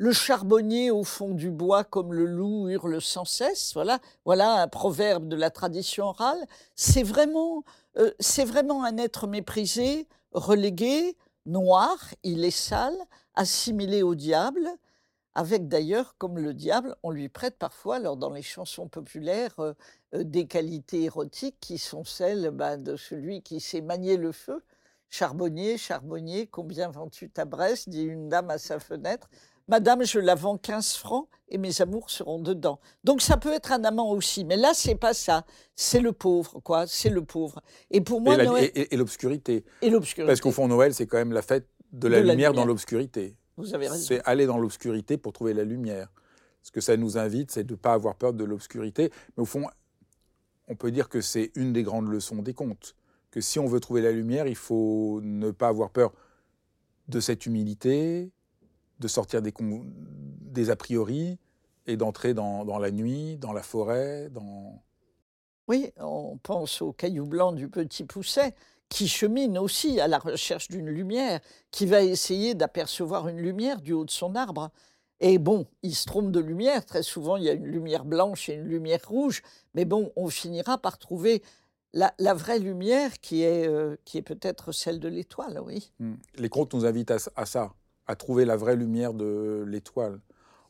Le 0.00 0.12
charbonnier 0.12 0.90
au 0.90 1.04
fond 1.04 1.34
du 1.34 1.50
bois, 1.50 1.84
comme 1.84 2.14
le 2.14 2.24
loup 2.24 2.70
hurle 2.70 3.02
sans 3.02 3.26
cesse. 3.26 3.74
Voilà, 3.74 3.98
voilà 4.24 4.62
un 4.62 4.66
proverbe 4.66 5.28
de 5.28 5.36
la 5.36 5.50
tradition 5.50 6.06
orale. 6.06 6.42
C'est 6.74 7.02
vraiment, 7.02 7.64
euh, 7.98 8.10
c'est 8.18 8.46
vraiment 8.46 8.82
un 8.82 8.96
être 8.96 9.26
méprisé, 9.26 10.08
relégué, 10.32 11.18
noir. 11.44 11.98
Il 12.22 12.46
est 12.46 12.50
sale, 12.50 12.96
assimilé 13.34 14.02
au 14.02 14.14
diable 14.14 14.70
avec 15.34 15.68
d'ailleurs, 15.68 16.16
comme 16.16 16.38
le 16.38 16.54
diable, 16.54 16.96
on 17.02 17.10
lui 17.10 17.28
prête 17.28 17.58
parfois, 17.58 17.96
alors 17.96 18.16
dans 18.16 18.30
les 18.30 18.42
chansons 18.42 18.88
populaires, 18.88 19.54
euh, 19.60 19.74
euh, 20.14 20.24
des 20.24 20.46
qualités 20.46 21.02
érotiques 21.04 21.58
qui 21.60 21.76
sont 21.76 22.04
celles 22.04 22.50
bah, 22.50 22.78
de 22.78 22.96
celui 22.96 23.42
qui 23.42 23.60
sait 23.60 23.82
manier 23.82 24.16
le 24.16 24.32
feu. 24.32 24.62
Charbonnier, 25.10 25.76
charbonnier, 25.76 26.46
combien 26.46 26.88
vends-tu 26.88 27.30
ta 27.30 27.44
Bresse 27.44 27.88
dit 27.88 28.02
une 28.02 28.28
dame 28.28 28.48
à 28.48 28.58
sa 28.58 28.80
fenêtre. 28.80 29.28
Madame, 29.68 30.04
je 30.04 30.18
la 30.18 30.34
vends 30.34 30.56
15 30.58 30.94
francs 30.94 31.28
et 31.48 31.58
mes 31.58 31.80
amours 31.80 32.10
seront 32.10 32.40
dedans. 32.40 32.80
Donc 33.04 33.22
ça 33.22 33.36
peut 33.36 33.52
être 33.52 33.72
un 33.72 33.84
amant 33.84 34.10
aussi, 34.10 34.44
mais 34.44 34.56
là, 34.56 34.72
c'est 34.74 34.94
pas 34.96 35.14
ça. 35.14 35.44
C'est 35.76 36.00
le 36.00 36.12
pauvre, 36.12 36.60
quoi. 36.60 36.86
C'est 36.86 37.10
le 37.10 37.24
pauvre. 37.24 37.60
Et 37.90 38.00
pour 38.00 38.20
moi, 38.20 38.34
Et 38.34 38.44
Noël 38.44 38.70
et- 38.74 38.96
l'obscurité. 38.96 39.64
et 39.82 39.90
l'obscurité. 39.90 40.26
Parce 40.28 40.40
qu'au 40.40 40.50
fond, 40.52 40.66
Noël, 40.68 40.92
c'est 40.94 41.06
quand 41.06 41.18
même 41.18 41.32
la 41.32 41.42
fête 41.42 41.68
de 41.92 42.08
la, 42.08 42.20
De 42.20 42.26
la 42.26 42.32
lumière, 42.32 42.50
dans 42.52 42.62
lumière. 42.62 42.66
l'obscurité. 42.68 43.36
Vous 43.56 43.74
avez 43.74 43.88
raison. 43.88 44.04
C'est 44.06 44.22
aller 44.24 44.46
dans 44.46 44.58
l'obscurité 44.58 45.16
pour 45.18 45.32
trouver 45.32 45.54
la 45.54 45.64
lumière. 45.64 46.08
Ce 46.62 46.70
que 46.70 46.80
ça 46.80 46.96
nous 46.96 47.16
invite, 47.18 47.50
c'est 47.50 47.64
de 47.64 47.72
ne 47.72 47.76
pas 47.78 47.92
avoir 47.94 48.16
peur 48.16 48.32
de 48.32 48.44
l'obscurité. 48.44 49.10
Mais 49.36 49.42
au 49.42 49.46
fond, 49.46 49.66
on 50.68 50.76
peut 50.76 50.90
dire 50.90 51.08
que 51.08 51.20
c'est 51.20 51.50
une 51.54 51.72
des 51.72 51.82
grandes 51.82 52.08
leçons 52.08 52.42
des 52.42 52.54
contes. 52.54 52.94
Que 53.30 53.40
si 53.40 53.58
on 53.58 53.66
veut 53.66 53.80
trouver 53.80 54.02
la 54.02 54.12
lumière, 54.12 54.46
il 54.46 54.56
faut 54.56 55.20
ne 55.22 55.50
pas 55.52 55.68
avoir 55.68 55.90
peur 55.90 56.12
de 57.08 57.18
cette 57.20 57.44
humilité, 57.46 58.30
de 59.00 59.08
sortir 59.08 59.42
des, 59.42 60.70
a 60.70 60.76
priori, 60.76 61.38
et 61.86 61.96
d'entrer 61.96 62.34
dans, 62.34 62.64
dans, 62.64 62.78
la 62.78 62.90
nuit, 62.90 63.36
dans 63.38 63.52
la 63.52 63.62
forêt, 63.62 64.28
dans... 64.30 64.82
Oui, 65.66 65.90
on 65.98 66.36
pense 66.38 66.82
au 66.82 66.92
caillou 66.92 67.26
blanc 67.26 67.52
du 67.52 67.68
petit 67.68 68.04
pousset 68.04 68.54
qui 68.90 69.08
chemine 69.08 69.56
aussi 69.56 70.00
à 70.00 70.08
la 70.08 70.18
recherche 70.18 70.68
d'une 70.68 70.90
lumière, 70.90 71.40
qui 71.70 71.86
va 71.86 72.02
essayer 72.02 72.54
d'apercevoir 72.54 73.28
une 73.28 73.38
lumière 73.38 73.80
du 73.80 73.92
haut 73.92 74.04
de 74.04 74.10
son 74.10 74.34
arbre. 74.34 74.70
Et 75.20 75.38
bon, 75.38 75.66
il 75.82 75.94
se 75.94 76.06
trompe 76.06 76.32
de 76.32 76.40
lumière. 76.40 76.84
Très 76.84 77.02
souvent, 77.02 77.36
il 77.36 77.44
y 77.44 77.48
a 77.48 77.52
une 77.52 77.66
lumière 77.66 78.04
blanche 78.04 78.48
et 78.48 78.54
une 78.54 78.66
lumière 78.66 79.00
rouge. 79.06 79.42
Mais 79.74 79.84
bon, 79.84 80.12
on 80.16 80.28
finira 80.28 80.76
par 80.76 80.98
trouver 80.98 81.42
la, 81.92 82.34
vraie 82.34 82.58
lumière 82.58 83.20
qui 83.20 83.42
est, 83.42 83.66
euh, 83.68 83.96
qui 84.04 84.18
est 84.18 84.22
peut-être 84.22 84.72
celle 84.72 84.98
de 84.98 85.08
l'étoile, 85.08 85.60
oui. 85.64 85.92
Hmm. 86.00 86.14
Les 86.36 86.48
contes 86.48 86.74
nous 86.74 86.84
invitent 86.84 87.12
à, 87.12 87.46
ça, 87.46 87.74
à 88.06 88.16
trouver 88.16 88.44
la 88.44 88.56
vraie 88.56 88.76
lumière 88.76 89.14
de 89.14 89.64
l'étoile, 89.66 90.20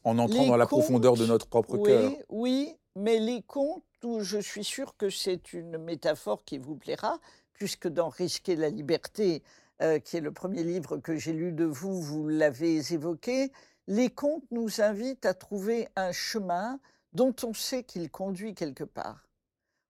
en 0.04 0.18
entrant 0.18 0.46
dans 0.46 0.56
la 0.56 0.66
profondeur 0.66 1.14
de 1.14 1.26
notre 1.26 1.46
propre 1.46 1.78
cœur. 1.78 2.12
Oui, 2.28 2.74
mais 2.96 3.18
les 3.18 3.42
contes, 3.42 3.82
je 4.02 4.38
suis 4.38 4.64
sûre 4.64 4.96
que 4.96 5.10
c'est 5.10 5.52
une 5.52 5.78
métaphore 5.78 6.44
qui 6.44 6.58
vous 6.58 6.76
plaira, 6.76 7.18
puisque 7.52 7.88
dans 7.88 8.08
Risquer 8.08 8.56
la 8.56 8.70
liberté, 8.70 9.42
euh, 9.82 9.98
qui 9.98 10.16
est 10.16 10.20
le 10.20 10.32
premier 10.32 10.62
livre 10.62 10.98
que 10.98 11.16
j'ai 11.16 11.32
lu 11.32 11.52
de 11.52 11.64
vous, 11.64 12.00
vous 12.00 12.28
l'avez 12.28 12.92
évoqué, 12.92 13.52
les 13.86 14.10
contes 14.10 14.44
nous 14.50 14.80
invitent 14.80 15.26
à 15.26 15.34
trouver 15.34 15.88
un 15.96 16.12
chemin 16.12 16.78
dont 17.12 17.34
on 17.42 17.54
sait 17.54 17.82
qu'il 17.82 18.10
conduit 18.10 18.54
quelque 18.54 18.84
part. 18.84 19.26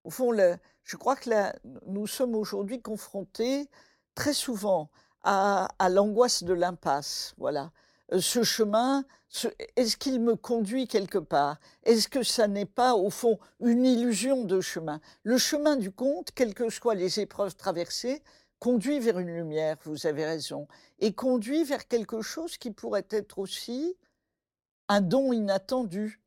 Au 0.04 0.10
fond, 0.10 0.32
je 0.84 0.96
crois 0.96 1.16
que 1.16 1.30
nous 1.86 2.06
sommes 2.06 2.34
aujourd'hui 2.34 2.80
confrontés 2.80 3.68
très 4.14 4.32
souvent 4.32 4.90
à, 5.22 5.68
l'angoisse 5.90 6.42
de 6.42 6.52
l'impasse. 6.52 7.34
Voilà. 7.38 7.72
Euh, 8.12 8.20
ce 8.20 8.42
chemin, 8.42 9.04
est-ce 9.76 9.96
qu'il 9.96 10.20
me 10.20 10.36
conduit 10.36 10.88
quelque 10.88 11.18
part? 11.18 11.58
Est-ce 11.84 12.08
que 12.08 12.22
ça 12.22 12.48
n'est 12.48 12.66
pas, 12.66 12.94
au 12.94 13.10
fond, 13.10 13.38
une 13.60 13.84
illusion 13.84 14.44
de 14.44 14.60
chemin? 14.60 15.00
Le 15.22 15.38
chemin 15.38 15.76
du 15.76 15.90
conte, 15.90 16.30
quelles 16.32 16.54
que 16.54 16.70
soient 16.70 16.94
les 16.94 17.20
épreuves 17.20 17.56
traversées, 17.56 18.22
conduit 18.58 19.00
vers 19.00 19.18
une 19.18 19.34
lumière, 19.34 19.76
vous 19.84 20.06
avez 20.06 20.24
raison, 20.24 20.68
et 20.98 21.12
conduit 21.12 21.64
vers 21.64 21.88
quelque 21.88 22.20
chose 22.22 22.58
qui 22.58 22.70
pourrait 22.70 23.06
être 23.10 23.38
aussi 23.38 23.96
un 24.88 25.00
don 25.00 25.32
inattendu. 25.32 26.20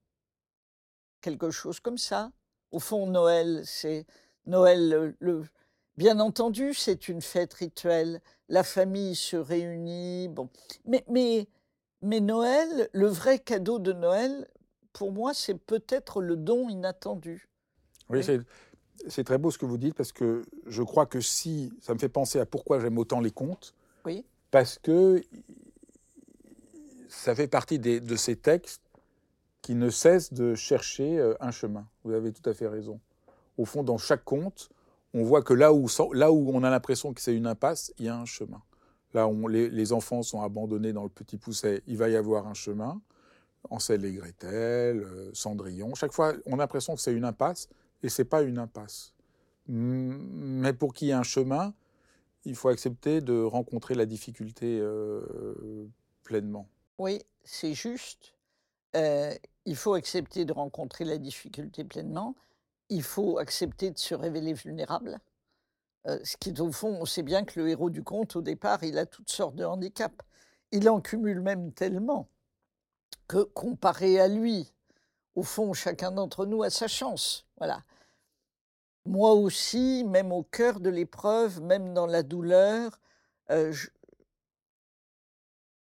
Quelque 1.22 1.52
chose 1.52 1.80
comme 1.80 1.98
ça. 1.98 2.32
Au 2.72 2.80
fond, 2.80 3.06
Noël, 3.08 3.62
c'est 3.66 4.06
Noël, 4.46 5.16
le, 5.20 5.46
bien 5.98 6.20
entendu, 6.20 6.74
c'est 6.74 7.08
une 7.08 7.22
fête 7.22 7.54
rituelle. 7.54 8.22
La 8.50 8.64
famille 8.64 9.16
se 9.16 9.38
réunit. 9.38 10.28
Bon, 10.30 10.50
mais, 10.86 11.04
mais 11.10 11.48
mais 12.04 12.20
Noël, 12.20 12.90
le 12.92 13.08
vrai 13.08 13.40
cadeau 13.40 13.80
de 13.80 13.94
Noël, 13.94 14.48
pour 14.92 15.14
moi, 15.14 15.34
c'est 15.34 15.58
peut-être 15.58 16.22
le 16.22 16.36
don 16.36 16.68
inattendu. 16.68 17.48
Oui, 18.10 18.22
c'est 19.08 19.24
très 19.24 19.38
beau 19.38 19.52
ce 19.52 19.58
que 19.58 19.66
vous 19.66 19.78
dites 19.78 19.96
parce 19.96 20.12
que 20.12 20.44
je 20.68 20.84
crois 20.84 21.06
que 21.06 21.22
si 21.22 21.72
ça 21.82 21.94
me 21.94 22.00
fait 22.00 22.10
penser 22.10 22.40
à 22.40 22.46
pourquoi 22.46 22.80
j'aime 22.82 22.98
autant 22.98 23.22
les 23.22 23.32
contes. 23.32 23.74
Oui. 24.06 24.26
Parce 24.52 24.78
que 24.78 25.24
ça 27.08 27.34
fait 27.34 27.48
partie 27.48 27.80
de 27.80 28.16
ces 28.18 28.36
textes 28.36 28.82
qui 29.62 29.74
ne 29.74 29.90
cessent 29.90 30.34
de 30.34 30.56
chercher 30.56 31.18
euh, 31.18 31.36
un 31.40 31.52
chemin. 31.52 31.88
Vous 32.04 32.12
avez 32.12 32.34
tout 32.34 32.48
à 32.50 32.54
fait 32.54 32.68
raison. 32.68 33.00
Au 33.58 33.64
fond, 33.64 33.82
dans 33.82 33.98
chaque 33.98 34.26
conte, 34.26 34.70
on 35.14 35.24
voit 35.24 35.44
que 35.44 35.54
là 35.54 35.74
où, 35.74 35.88
là 36.14 36.32
où 36.32 36.52
on 36.54 36.64
a 36.64 36.70
l'impression 36.70 37.14
que 37.14 37.22
c'est 37.22 37.36
une 37.36 37.48
impasse, 37.48 37.94
il 38.00 38.06
y 38.06 38.10
a 38.10 38.18
un 38.18 38.26
chemin. 38.26 38.62
Là, 39.14 39.28
où 39.28 39.48
les, 39.48 39.94
enfants 39.94 40.24
sont 40.24 40.42
abandonnés 40.42 40.92
dans 40.92 41.04
le 41.04 41.10
petit 41.10 41.38
pousset, 41.38 41.84
il 41.86 41.98
va 41.98 42.10
y 42.10 42.16
avoir 42.16 42.48
un 42.48 42.56
chemin. 42.56 43.00
Ansel 43.70 44.04
et 44.06 44.12
Gretel, 44.12 45.04
euh, 45.04 45.30
Cendrillon. 45.34 45.94
Chaque 45.96 46.12
fois, 46.12 46.34
on 46.48 46.56
a 46.56 46.58
l'impression 46.58 46.96
que 46.96 47.02
c'est 47.02 47.14
une 47.14 47.24
impasse, 47.24 47.70
et 48.02 48.10
c'est 48.10 48.26
pas 48.26 48.42
une 48.42 48.58
impasse. 48.58 49.14
Mais 49.68 50.74
pour 50.74 50.94
qu'il 50.94 51.08
y 51.08 51.12
ait 51.12 51.14
un 51.14 51.24
chemin, 51.24 51.74
il 52.44 52.56
faut 52.56 52.70
accepter 52.70 53.22
de 53.22 53.42
rencontrer 53.42 53.96
la 53.96 54.06
difficulté 54.06 54.80
euh, 54.82 55.86
pleinement. 56.24 56.68
Oui, 56.98 57.22
c'est 57.44 57.74
juste. 57.74 58.34
Euh, 58.96 59.34
il 59.66 59.76
faut 59.76 59.94
accepter 59.94 60.44
de 60.46 60.54
rencontrer 60.54 61.06
la 61.06 61.18
difficulté 61.18 61.84
pleinement. 61.84 62.36
Il 62.94 63.02
faut 63.02 63.40
accepter 63.40 63.90
de 63.90 63.98
se 63.98 64.14
révéler 64.14 64.54
vulnérable. 64.54 65.20
Ce 66.06 66.38
qui, 66.38 66.54
au 66.62 66.72
fond, 66.72 66.96
on 67.02 67.06
sait 67.06 67.24
bien 67.24 67.44
que 67.44 67.60
le 67.60 67.70
héros 67.70 67.90
du 67.90 68.04
conte, 68.04 68.36
au 68.36 68.42
départ, 68.42 68.84
il 68.84 69.00
a 69.00 69.08
toutes 69.08 69.32
sortes 69.32 69.56
de 69.56 69.66
handicaps. 69.66 70.24
Il 70.72 70.88
en 70.90 71.02
cumule 71.02 71.42
même 71.42 71.74
tellement 71.74 72.30
que, 73.28 73.42
comparé 73.42 74.20
à 74.20 74.28
lui, 74.28 74.72
au 75.34 75.42
fond, 75.42 75.74
chacun 75.74 76.12
d'entre 76.12 76.46
nous 76.46 76.62
a 76.62 76.70
sa 76.70 76.88
chance. 76.88 77.48
Voilà. 77.58 77.84
Moi 79.06 79.32
aussi, 79.34 80.04
même 80.04 80.32
au 80.32 80.44
cœur 80.44 80.80
de 80.80 80.92
l'épreuve, 80.92 81.62
même 81.62 81.96
dans 81.96 82.06
la 82.06 82.22
douleur, 82.22 83.00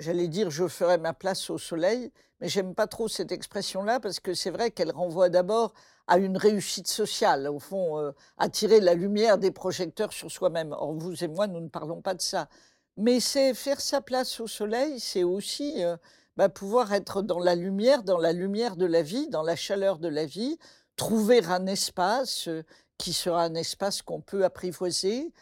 j'allais 0.01 0.29
dire 0.29 0.51
je 0.51 0.67
ferai 0.67 0.99
ma 0.99 1.15
place 1.15 1.51
au 1.51 1.59
soleil, 1.59 2.11
mais 2.41 2.49
j'aime 2.49 2.75
pas 2.75 2.87
trop 2.87 3.09
cette 3.09 3.33
expression-là 3.33 4.01
parce 4.01 4.21
que 4.21 4.35
c'est 4.35 4.51
vrai 4.51 4.71
qu'elle 4.71 4.91
renvoie 4.91 5.29
d'abord 5.29 5.73
à 6.07 6.19
une 6.19 6.37
réussite 6.37 6.87
sociale, 6.87 7.49
au 7.49 7.59
fond, 7.59 7.99
euh, 7.99 8.13
attirer 8.39 8.81
la 8.81 8.95
lumière 8.95 9.39
des 9.39 9.51
projecteurs 9.51 10.13
sur 10.13 10.31
soi-même. 10.31 10.73
Or, 10.73 10.95
vous 10.95 11.25
et 11.25 11.29
moi, 11.29 11.47
nous 11.47 11.61
ne 11.61 11.69
parlons 11.69 12.01
pas 12.01 12.15
de 12.15 12.21
ça. 12.21 12.49
Mais 12.97 13.21
c'est 13.21 13.55
faire 13.55 13.81
sa 13.81 14.01
place 14.01 14.41
au 14.41 14.47
soleil, 14.47 15.01
c'est 15.01 15.25
aussi 15.25 15.85
euh, 15.85 15.97
bah, 16.37 16.49
pouvoir 16.49 16.93
être 16.93 17.23
dans 17.23 17.41
la 17.41 17.55
lumière, 17.55 18.03
dans 18.03 18.19
la 18.19 18.33
lumière 18.33 18.77
de 18.77 18.87
la 18.87 19.03
vie, 19.03 19.29
dans 19.29 19.43
la 19.43 19.57
chaleur 19.57 19.99
de 19.99 20.09
la 20.09 20.27
vie, 20.27 20.59
trouver 20.97 21.45
un 21.45 21.67
espace 21.67 22.49
euh, 22.49 22.63
qui 22.99 23.13
sera 23.13 23.43
un 23.43 23.55
espace 23.55 24.03
qu'on 24.03 24.21
peut 24.21 24.45
apprivoiser, 24.45 25.33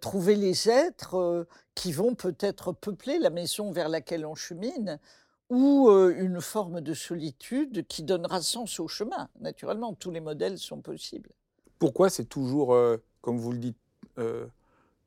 trouver 0.00 0.36
les 0.36 0.70
êtres 0.70 1.46
qui 1.74 1.92
vont 1.92 2.14
peut-être 2.14 2.72
peupler 2.72 3.18
la 3.18 3.28
maison 3.28 3.70
vers 3.70 3.90
laquelle 3.90 4.24
on 4.24 4.34
chemine, 4.34 4.98
ou 5.48 5.90
une 5.90 6.40
forme 6.40 6.80
de 6.80 6.94
solitude 6.94 7.86
qui 7.86 8.02
donnera 8.02 8.40
sens 8.42 8.80
au 8.80 8.88
chemin. 8.88 9.28
Naturellement, 9.40 9.94
tous 9.94 10.10
les 10.10 10.20
modèles 10.20 10.58
sont 10.58 10.80
possibles. 10.80 11.30
Pourquoi 11.78 12.10
c'est 12.10 12.24
toujours, 12.24 12.76
comme 13.20 13.38
vous 13.38 13.52
le 13.52 13.58
dites 13.58 13.78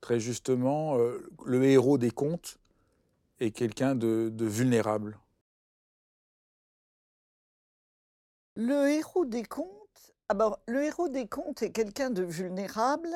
très 0.01 0.19
justement, 0.19 0.97
le 0.97 1.63
héros 1.63 1.97
des 1.97 2.11
contes 2.11 2.57
est 3.39 3.51
quelqu'un 3.51 3.95
de, 3.95 4.31
vulnérable? 4.39 5.17
Le 8.55 8.89
héros 8.89 9.25
des 9.25 9.43
contes 9.43 9.75
alors, 10.31 10.59
le 10.67 10.83
héros 10.83 11.09
des 11.09 11.27
contes 11.27 11.63
est 11.63 11.71
quelqu'un 11.71 12.11
de 12.11 12.21
vulnérable. 12.21 13.09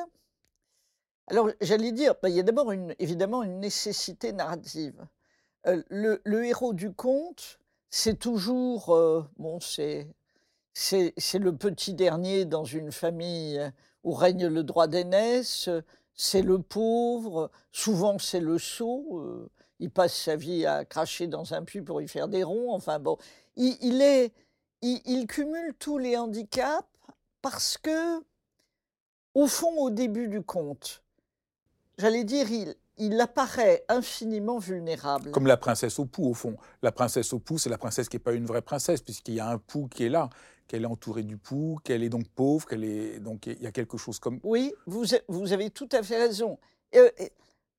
Alors, 1.28 1.48
j'allais 1.60 1.92
dire, 1.92 2.14
bah, 2.20 2.28
il 2.28 2.34
y 2.34 2.40
a 2.40 2.42
d'abord 2.42 2.72
évidemment 2.98 3.44
une 3.44 3.60
nécessité 3.60 4.32
narrative. 4.32 5.06
Euh, 5.66 5.82
le, 5.88 6.44
héros 6.44 6.74
du 6.74 6.92
conte, 6.92 7.58
c'est 7.90 8.18
toujours, 8.18 8.94
euh, 8.94 9.24
bon, 9.38 9.60
c'est, 9.60 10.08
le 10.92 11.50
petit 11.52 11.94
dernier 11.94 12.44
dans 12.44 12.64
une 12.64 12.92
famille 12.92 13.60
où 14.02 14.12
règne 14.12 14.46
le 14.46 14.62
droit 14.62 14.88
d'aînesse, 14.88 15.70
c'est 16.14 16.42
le 16.42 16.60
pauvre, 16.60 17.50
souvent 17.72 18.18
c'est 18.18 18.40
le 18.40 18.58
sot, 18.58 19.20
euh, 19.20 19.50
il 19.80 19.90
passe 19.90 20.14
sa 20.14 20.36
vie 20.36 20.66
à 20.66 20.84
cracher 20.84 21.26
dans 21.28 21.54
un 21.54 21.64
puits 21.64 21.82
pour 21.82 22.02
y 22.02 22.08
faire 22.08 22.28
des 22.28 22.44
ronds, 22.44 22.72
enfin 22.72 22.98
bon, 22.98 23.16
il, 23.56 24.02
est, 24.02 24.32
il, 24.82 25.26
cumule 25.26 25.74
tous 25.78 25.96
les 25.96 26.16
handicaps 26.16 26.86
parce 27.40 27.78
que, 27.78 28.22
au 29.34 29.46
fond, 29.46 29.78
au 29.78 29.90
début 29.90 30.28
du 30.28 30.42
conte, 30.42 31.02
j'allais 31.96 32.24
dire, 32.24 32.50
il, 32.50 32.74
il 32.98 33.20
apparaît 33.20 33.84
infiniment 33.88 34.58
vulnérable. 34.58 35.30
Comme 35.30 35.46
la 35.46 35.56
princesse 35.56 35.98
au 35.98 36.06
pou, 36.06 36.28
au 36.28 36.34
fond. 36.34 36.56
La 36.82 36.92
princesse 36.92 37.32
au 37.32 37.38
pou, 37.38 37.58
c'est 37.58 37.70
la 37.70 37.78
princesse 37.78 38.08
qui 38.08 38.16
n'est 38.16 38.22
pas 38.22 38.32
une 38.32 38.46
vraie 38.46 38.62
princesse, 38.62 39.00
puisqu'il 39.02 39.34
y 39.34 39.40
a 39.40 39.48
un 39.48 39.58
pou 39.58 39.88
qui 39.88 40.04
est 40.04 40.08
là, 40.08 40.30
qu'elle 40.68 40.82
est 40.82 40.86
entourée 40.86 41.22
du 41.22 41.36
pou, 41.36 41.78
qu'elle 41.84 42.02
est 42.02 42.08
donc 42.08 42.28
pauvre, 42.28 42.66
qu'elle 42.66 42.84
est 42.84 43.18
donc 43.18 43.46
il 43.46 43.62
y 43.62 43.66
a 43.66 43.72
quelque 43.72 43.98
chose 43.98 44.18
comme. 44.18 44.40
Oui, 44.42 44.72
vous, 44.86 45.04
vous 45.28 45.52
avez 45.52 45.70
tout 45.70 45.88
à 45.92 46.02
fait 46.02 46.18
raison. 46.18 46.58
Euh, 46.94 47.10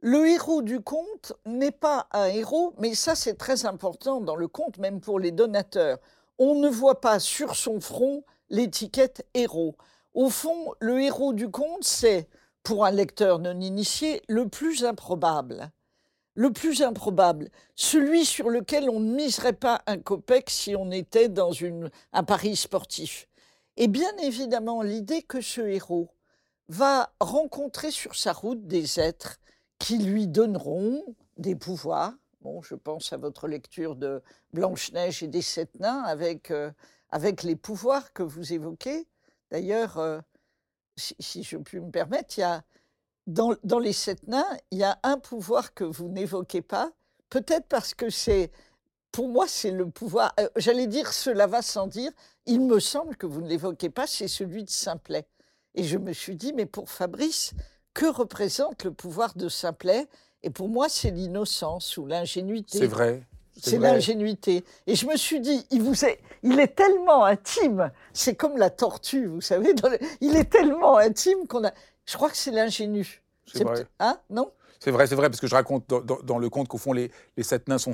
le 0.02 0.28
héros 0.28 0.62
du 0.62 0.82
conte 0.82 1.34
n'est 1.46 1.72
pas 1.72 2.08
un 2.12 2.26
héros, 2.26 2.74
mais 2.78 2.94
ça 2.94 3.16
c'est 3.16 3.36
très 3.36 3.66
important 3.66 4.22
dans 4.22 4.36
le 4.36 4.48
conte, 4.48 4.78
même 4.78 5.00
pour 5.00 5.20
les 5.20 5.32
donateurs. 5.32 5.98
On 6.38 6.56
ne 6.56 6.70
voit 6.70 7.00
pas 7.02 7.20
sur 7.20 7.56
son 7.56 7.80
front 7.80 8.24
l'étiquette 8.50 9.26
héros. 9.34 9.76
Au 10.14 10.30
fond, 10.30 10.74
le 10.80 11.02
héros 11.02 11.34
du 11.34 11.50
conte, 11.50 11.84
c'est 11.84 12.28
pour 12.66 12.84
un 12.84 12.92
lecteur 12.92 13.38
non 13.38 13.62
initié, 13.62 14.24
le 14.28 14.50
plus 14.50 14.84
improbable. 14.84 15.72
Le 16.34 16.52
plus 16.52 16.82
improbable, 16.82 17.50
celui 17.76 18.26
sur 18.26 18.50
lequel 18.50 18.90
on 18.90 19.00
ne 19.00 19.16
miserait 19.16 19.54
pas 19.54 19.84
un 19.88 20.00
copec 20.00 20.50
si 20.50 20.76
on 20.76 20.92
était 20.92 21.30
dans 21.30 21.52
un 22.12 22.24
pari 22.24 22.58
sportif. 22.58 23.30
Et 23.78 23.88
bien 23.88 24.12
évidemment, 24.18 24.82
l'idée 24.82 25.22
que 25.22 25.40
ce 25.40 25.62
héros 25.62 26.10
va 26.68 27.14
rencontrer 27.22 27.92
sur 27.92 28.16
sa 28.16 28.34
route 28.34 28.68
des 28.68 29.00
êtres 29.00 29.38
qui 29.78 30.00
lui 30.00 30.28
donneront 30.28 31.04
des 31.38 31.56
pouvoirs. 31.56 32.14
Bon, 32.42 32.62
je 32.64 32.76
pense 32.76 33.14
à 33.14 33.18
votre 33.18 33.48
lecture 33.48 33.96
de 33.96 34.22
Blanche-Neige 34.54 35.22
et 35.24 35.28
des 35.28 35.44
Sept 35.44 35.80
Nains 35.80 36.04
avec, 36.04 36.50
euh, 36.50 36.72
avec 37.12 37.44
les 37.44 37.56
pouvoirs 37.56 38.12
que 38.12 38.24
vous 38.24 38.54
évoquez. 38.54 39.08
D'ailleurs, 39.52 40.00
euh, 40.00 40.20
si, 40.98 41.44
je 41.44 41.58
puis 41.58 41.80
me 41.80 41.92
permettre, 41.92 42.38
il 42.38 42.42
y 42.42 42.44
a, 42.44 42.64
dans, 43.28 43.80
les 43.80 43.94
sept 43.94 44.28
nains, 44.28 44.46
il 44.72 44.80
y 44.80 44.84
a 44.84 45.00
un 45.04 45.18
pouvoir 45.18 45.74
que 45.74 45.84
vous 45.84 46.08
n'évoquez 46.08 46.62
pas, 46.62 46.92
peut-être 47.30 47.68
parce 47.68 47.94
que 47.94 48.10
c'est, 48.10 48.52
pour 49.12 49.30
moi, 49.30 49.46
c'est 49.48 49.72
le 49.72 49.90
pouvoir, 49.90 50.34
euh, 50.40 50.48
j'allais 50.56 50.88
dire 50.88 51.12
cela 51.12 51.48
va 51.48 51.62
sans 51.62 51.88
dire, 51.88 52.12
il 52.46 52.62
me 52.62 52.80
semble 52.80 53.16
que 53.16 53.26
vous 53.26 53.42
ne 53.42 53.48
l'évoquez 53.48 53.90
pas, 53.90 54.08
c'est 54.08 54.28
celui 54.28 54.64
de 54.64 54.70
Simplet. 54.70 55.28
Et 55.74 55.84
je 55.84 55.98
me 55.98 56.14
suis 56.14 56.36
dit, 56.36 56.54
mais 56.54 56.66
pour 56.66 56.90
Fabrice, 56.90 57.54
que 57.94 58.06
représente 58.06 58.84
le 58.84 58.94
pouvoir 58.94 59.36
de 59.36 59.50
Simplet? 59.50 60.08
Et 60.44 60.50
pour 60.50 60.70
moi, 60.70 60.90
c'est 60.90 61.12
l'innocence 61.12 61.98
ou 61.98 62.06
l'ingénuité. 62.06 62.78
C'est 62.78 62.88
vrai. 62.88 63.26
C'est 63.58 63.78
l'ingénuité. 63.78 64.64
Et 64.88 64.96
je 64.96 65.06
me 65.08 65.16
suis 65.16 65.40
dit, 65.40 65.66
il, 65.72 65.82
vous 65.82 66.06
est, 66.06 66.20
il 66.44 66.60
est 66.60 66.76
tellement 66.76 67.26
intime, 67.26 67.92
c'est 68.14 68.36
comme 68.36 68.58
la 68.58 68.70
tortue, 68.70 69.28
vous 69.28 69.42
savez, 69.42 69.74
il 70.22 70.36
est 70.36 70.50
tellement 70.50 70.98
intime 70.98 71.48
qu'on 71.48 71.66
a... 71.66 71.72
Je 72.06 72.16
crois 72.16 72.30
que 72.30 72.38
c'est 72.38 72.52
l'ingénu. 72.52 73.24
C'est 73.52 73.64
vrai. 73.64 73.88
Hein? 74.00 74.20
Non? 74.30 74.52
C'est 74.80 74.92
vrai, 74.92 75.08
c'est 75.08 75.16
vrai, 75.16 75.30
parce 75.30 75.40
que 75.40 75.48
je 75.48 75.56
raconte 75.56 75.88
dans, 75.88 76.38
le 76.38 76.50
conte 76.50 76.68
qu'au 76.68 76.78
fond, 76.78 76.94
les, 76.94 77.10
les, 77.38 77.44
sept 77.44 77.68
nains 77.68 77.78
sont 77.78 77.94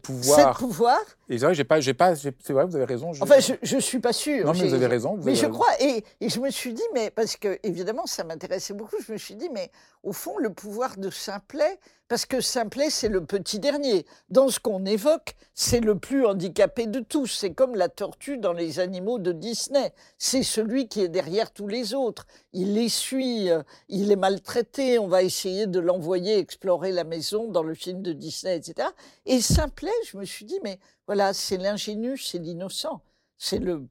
pouvoirs. 0.00 0.38
Sept 0.38 0.58
pouvoirs 0.58 1.04
Et 1.28 1.38
c'est 1.38 1.44
vrai, 1.44 1.54
j'ai 1.54 1.64
pas, 1.64 1.80
j'ai 1.80 1.94
pas, 1.94 2.14
c'est 2.16 2.52
vrai, 2.52 2.64
vous 2.64 2.76
avez 2.76 2.84
raison. 2.84 3.10
Enfin, 3.20 3.38
je, 3.40 3.74
ne 3.74 3.80
suis 3.80 4.00
pas 4.00 4.12
sûre. 4.12 4.46
Non, 4.46 4.52
mais 4.52 4.68
vous 4.68 4.74
avez 4.74 4.86
raison. 4.86 5.18
mais 5.22 5.34
je 5.34 5.46
crois, 5.46 5.68
et, 5.80 6.04
et, 6.20 6.28
je 6.28 6.40
me 6.40 6.50
suis 6.50 6.72
dit, 6.72 6.82
mais 6.94 7.10
parce 7.10 7.36
que 7.36 7.58
évidemment, 7.62 8.06
ça 8.06 8.24
m'intéressait 8.24 8.74
beaucoup, 8.74 8.96
je 9.06 9.12
me 9.12 9.18
suis 9.18 9.34
dit, 9.34 9.48
mais 9.52 9.70
au 10.02 10.12
fond, 10.12 10.38
le 10.38 10.50
pouvoir 10.50 10.96
de 10.96 11.10
Simplet, 11.10 11.78
parce 12.06 12.26
que 12.26 12.42
Simplet, 12.42 12.90
c'est 12.90 13.08
le 13.08 13.24
petit 13.24 13.58
dernier. 13.58 14.04
Dans 14.28 14.50
ce 14.50 14.60
qu'on 14.60 14.84
évoque, 14.84 15.34
c'est 15.54 15.80
le 15.80 15.98
plus 15.98 16.26
handicapé 16.26 16.86
de 16.86 17.00
tous. 17.00 17.26
C'est 17.26 17.54
comme 17.54 17.74
la 17.74 17.88
tortue 17.88 18.36
dans 18.36 18.52
les 18.52 18.78
animaux 18.78 19.18
de 19.18 19.32
Disney. 19.32 19.90
C'est 20.18 20.42
celui 20.42 20.86
qui 20.86 21.00
est 21.00 21.08
derrière 21.08 21.50
tous 21.50 21.66
les 21.66 21.94
autres. 21.94 22.26
Il 22.52 22.74
les 22.74 22.90
suit, 22.90 23.50
euh, 23.50 23.62
il 23.88 24.12
est 24.12 24.16
maltraité. 24.16 24.98
On 24.98 25.08
va 25.08 25.22
essayer 25.22 25.66
de 25.66 25.80
l'envoyer 25.80 26.38
explorer 26.38 26.92
la 26.92 27.04
maison 27.04 27.48
dans 27.50 27.62
le 27.62 27.74
film 27.74 28.02
de 28.02 28.12
Disney, 28.12 28.54
etc. 28.54 28.88
Et 29.24 29.40
Simplet, 29.64 29.90
je 30.06 30.18
me 30.18 30.26
suis 30.26 30.44
dit, 30.44 30.58
mais 30.62 30.78
voilà, 31.06 31.32
c'est 31.32 31.56
l'ingénu, 31.56 32.18
c'est 32.18 32.38
l'innocent. 32.38 33.00
C'est 33.38 33.58
le. 33.58 33.86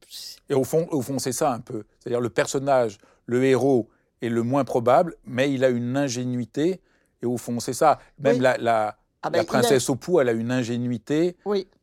Et 0.47 0.53
au 0.53 0.63
fond, 0.63 0.87
au 0.91 1.01
fond, 1.01 1.17
c'est 1.17 1.31
ça 1.31 1.51
un 1.51 1.61
peu. 1.61 1.83
C'est-à-dire 1.99 2.21
le 2.21 2.29
personnage, 2.29 2.99
le 3.25 3.43
héros 3.43 3.89
est 4.21 4.29
le 4.29 4.43
moins 4.43 4.65
probable, 4.65 5.15
mais 5.25 5.51
il 5.51 5.63
a 5.63 5.69
une 5.69 5.97
ingénuité 5.97 6.79
et 7.23 7.25
au 7.25 7.37
fond, 7.37 7.59
c'est 7.59 7.73
ça. 7.73 7.99
Même 8.19 8.39
la, 8.39 8.57
la, 8.57 8.99
ah 9.23 9.31
ben, 9.31 9.43
princesse 9.45 9.89
a... 9.89 9.93
Opou, 9.93 10.19
elle 10.19 10.29
a 10.29 10.33
une 10.33 10.51
ingénuité 10.51 11.37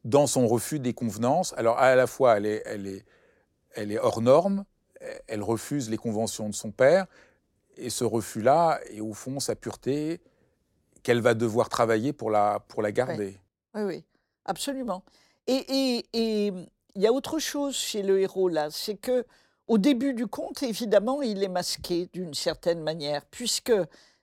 dans 0.05 0.29
son 0.29 0.47
refus 0.47 0.79
des 0.79 0.95
convenances. 0.95 1.53
Alors, 1.57 1.77
à 1.79 1.97
la 1.97 2.07
fois, 2.07 2.37
elle 2.37 2.47
est, 2.47 2.63
elle 2.67 2.87
est, 2.87 3.05
elle 3.73 3.91
est 3.91 3.99
hors 3.99 4.23
norme, 4.23 4.65
elle 5.27 5.43
refuse 5.43 5.91
les 5.91 5.97
conventions 5.97 6.49
de 6.49 6.55
son 6.55 6.71
père, 6.71 7.07
et 7.77 7.91
ce 7.91 8.05
refus-là 8.05 8.79
est 8.91 9.01
au 9.01 9.15
fond 9.15 9.41
sa 9.41 9.57
pureté 9.57 10.21
qu'elle 11.03 11.21
va 11.21 11.35
devoir 11.35 11.69
travailler 11.69 12.13
pour 12.13 12.31
la, 12.31 12.61
pour 12.69 12.83
la 12.83 12.93
garder. 12.93 13.41
Oui, 13.75 13.83
oui, 13.83 14.05
absolument. 14.45 15.05
Et 15.47 16.05
il 16.13 17.03
y 17.03 17.07
a 17.07 17.13
autre 17.13 17.39
chose 17.39 17.77
chez 17.77 18.03
le 18.03 18.21
héros, 18.21 18.49
là, 18.49 18.71
c'est 18.71 18.97
que 18.97 19.25
au 19.71 19.79
début 19.79 20.15
du 20.15 20.27
conte, 20.27 20.65
évidemment, 20.65 21.23
il 21.23 21.45
est 21.45 21.49
masqué 21.49 22.09
d'une 22.13 22.35
certaine 22.35 22.83
manière, 22.83 23.25
puisque 23.27 23.73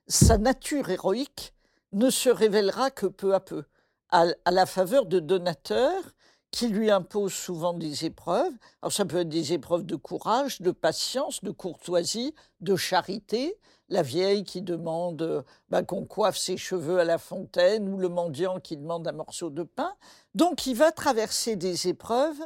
sa 0.06 0.36
nature 0.36 0.90
héroïque 0.90 1.54
ne 1.92 2.10
se 2.10 2.28
révélera 2.28 2.90
que 2.90 3.06
peu 3.06 3.34
à 3.34 3.40
peu, 3.40 3.64
à, 4.10 4.26
la 4.50 4.66
faveur 4.66 5.06
de 5.06 5.20
donateurs 5.20 6.12
qui 6.58 6.66
lui 6.66 6.90
imposent 6.90 7.34
souvent 7.34 7.72
des 7.72 8.04
épreuves. 8.04 8.52
Alors 8.82 8.92
ça 8.92 9.04
peut 9.04 9.18
être 9.18 9.28
des 9.28 9.52
épreuves 9.52 9.86
de 9.86 9.94
courage, 9.94 10.60
de 10.60 10.72
patience, 10.72 11.44
de 11.44 11.52
courtoisie, 11.52 12.34
de 12.60 12.74
charité. 12.74 13.56
La 13.88 14.02
vieille 14.02 14.42
qui 14.42 14.60
demande 14.60 15.44
bah, 15.68 15.84
qu'on 15.84 16.04
coiffe 16.04 16.36
ses 16.36 16.56
cheveux 16.56 16.98
à 16.98 17.04
la 17.04 17.18
fontaine 17.18 17.88
ou 17.88 17.96
le 17.96 18.08
mendiant 18.08 18.58
qui 18.58 18.76
demande 18.76 19.06
un 19.06 19.12
morceau 19.12 19.50
de 19.50 19.62
pain. 19.62 19.94
Donc 20.34 20.66
il 20.66 20.74
va 20.74 20.90
traverser 20.90 21.54
des 21.54 21.86
épreuves 21.86 22.40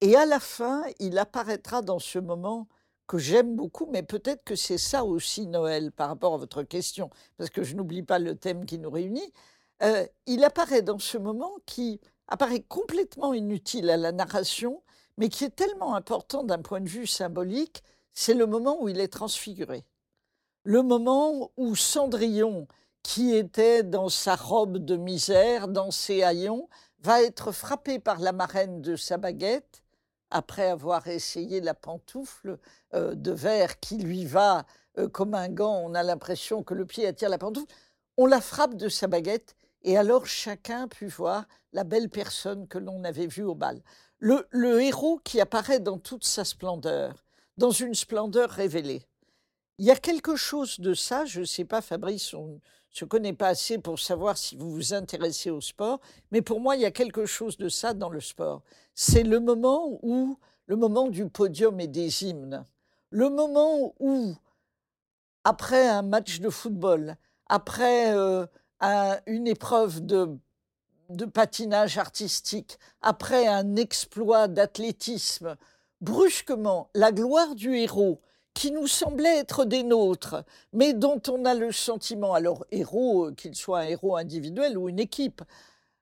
et 0.00 0.16
à 0.16 0.26
la 0.26 0.40
fin, 0.40 0.82
il 0.98 1.16
apparaîtra 1.16 1.82
dans 1.82 2.00
ce 2.00 2.18
moment 2.18 2.66
que 3.06 3.16
j'aime 3.16 3.54
beaucoup, 3.54 3.86
mais 3.92 4.02
peut-être 4.02 4.42
que 4.42 4.56
c'est 4.56 4.76
ça 4.76 5.04
aussi 5.04 5.46
Noël 5.46 5.92
par 5.92 6.08
rapport 6.08 6.34
à 6.34 6.38
votre 6.38 6.64
question, 6.64 7.10
parce 7.36 7.50
que 7.50 7.62
je 7.62 7.76
n'oublie 7.76 8.02
pas 8.02 8.18
le 8.18 8.34
thème 8.34 8.66
qui 8.66 8.80
nous 8.80 8.90
réunit. 8.90 9.32
Euh, 9.84 10.04
il 10.26 10.42
apparaît 10.42 10.82
dans 10.82 10.98
ce 10.98 11.16
moment 11.16 11.52
qui 11.64 12.00
apparaît 12.28 12.64
complètement 12.68 13.34
inutile 13.34 13.90
à 13.90 13.96
la 13.96 14.12
narration, 14.12 14.82
mais 15.18 15.28
qui 15.28 15.44
est 15.44 15.54
tellement 15.54 15.94
important 15.94 16.44
d'un 16.44 16.60
point 16.60 16.80
de 16.80 16.88
vue 16.88 17.06
symbolique, 17.06 17.82
c'est 18.12 18.34
le 18.34 18.46
moment 18.46 18.82
où 18.82 18.88
il 18.88 19.00
est 19.00 19.12
transfiguré. 19.12 19.84
Le 20.64 20.82
moment 20.82 21.52
où 21.56 21.76
Cendrillon, 21.76 22.66
qui 23.02 23.34
était 23.34 23.82
dans 23.82 24.08
sa 24.08 24.34
robe 24.34 24.78
de 24.78 24.96
misère, 24.96 25.68
dans 25.68 25.90
ses 25.90 26.22
haillons, 26.22 26.68
va 27.00 27.22
être 27.22 27.52
frappé 27.52 27.98
par 27.98 28.18
la 28.18 28.32
marraine 28.32 28.82
de 28.82 28.96
sa 28.96 29.16
baguette 29.16 29.82
après 30.30 30.68
avoir 30.68 31.06
essayé 31.06 31.60
la 31.60 31.74
pantoufle 31.74 32.58
euh, 32.94 33.14
de 33.14 33.30
verre 33.30 33.78
qui 33.78 33.98
lui 33.98 34.24
va 34.24 34.66
euh, 34.98 35.08
comme 35.08 35.34
un 35.34 35.48
gant, 35.48 35.82
on 35.84 35.94
a 35.94 36.02
l'impression 36.02 36.62
que 36.62 36.74
le 36.74 36.86
pied 36.86 37.06
attire 37.06 37.28
la 37.28 37.38
pantoufle, 37.38 37.72
on 38.16 38.26
la 38.26 38.40
frappe 38.40 38.74
de 38.74 38.88
sa 38.88 39.06
baguette 39.06 39.55
et 39.86 39.96
alors 39.96 40.26
chacun 40.26 40.88
put 40.88 41.06
voir 41.06 41.46
la 41.72 41.84
belle 41.84 42.10
personne 42.10 42.66
que 42.66 42.76
l'on 42.76 43.04
avait 43.04 43.28
vue 43.28 43.44
au 43.44 43.54
bal. 43.54 43.80
Le, 44.18 44.80
héros 44.80 45.20
qui 45.22 45.40
apparaît 45.40 45.78
dans 45.78 45.98
toute 45.98 46.24
sa 46.24 46.44
splendeur, 46.44 47.24
dans 47.56 47.70
une 47.70 47.94
splendeur 47.94 48.50
révélée. 48.50 49.02
Il 49.78 49.86
y 49.86 49.92
a 49.92 49.96
quelque 49.96 50.34
chose 50.34 50.80
de 50.80 50.92
ça, 50.92 51.24
je 51.24 51.40
ne 51.40 51.44
sais 51.44 51.64
pas 51.64 51.82
Fabrice, 51.82 52.34
on, 52.34 52.60
ne 53.00 53.06
connais 53.06 53.32
pas 53.32 53.48
assez 53.48 53.78
pour 53.78 54.00
savoir 54.00 54.36
si 54.36 54.56
vous 54.56 54.72
vous 54.72 54.92
intéressez 54.92 55.50
au 55.50 55.60
sport, 55.60 56.00
mais 56.32 56.42
pour 56.42 56.60
moi, 56.60 56.74
il 56.74 56.82
y 56.82 56.86
a 56.86 56.90
quelque 56.90 57.24
chose 57.24 57.56
de 57.56 57.68
ça 57.68 57.94
dans 57.94 58.08
le 58.10 58.20
sport. 58.20 58.62
C'est 58.94 59.22
le 59.22 59.38
moment 59.38 60.00
où, 60.02 60.36
le 60.66 60.76
moment 60.76 61.08
du 61.08 61.28
podium 61.28 61.78
et 61.78 61.86
des 61.86 62.24
hymnes, 62.24 62.64
le 63.10 63.30
moment 63.30 63.94
où, 64.00 64.34
après 65.44 65.86
un 65.86 66.02
match 66.02 66.40
de 66.40 66.50
football, 66.50 67.16
après 67.48 68.16
euh, 68.16 68.46
une 68.80 69.46
épreuve 69.46 70.04
de, 70.04 70.36
de 71.08 71.24
patinage 71.24 71.98
artistique, 71.98 72.78
après 73.02 73.46
un 73.46 73.76
exploit 73.76 74.48
d'athlétisme, 74.48 75.56
brusquement, 76.00 76.90
la 76.94 77.12
gloire 77.12 77.54
du 77.54 77.76
héros 77.76 78.20
qui 78.56 78.70
nous 78.70 78.86
semblait 78.86 79.36
être 79.36 79.66
des 79.66 79.82
nôtres, 79.82 80.42
mais 80.72 80.94
dont 80.94 81.20
on 81.28 81.44
a 81.44 81.52
le 81.52 81.72
sentiment, 81.72 82.32
alors 82.32 82.64
héros, 82.70 83.26
euh, 83.26 83.34
qu'il 83.34 83.54
soit 83.54 83.80
un 83.80 83.86
héros 83.86 84.16
individuel 84.16 84.78
ou 84.78 84.88
une 84.88 84.98
équipe, 84.98 85.42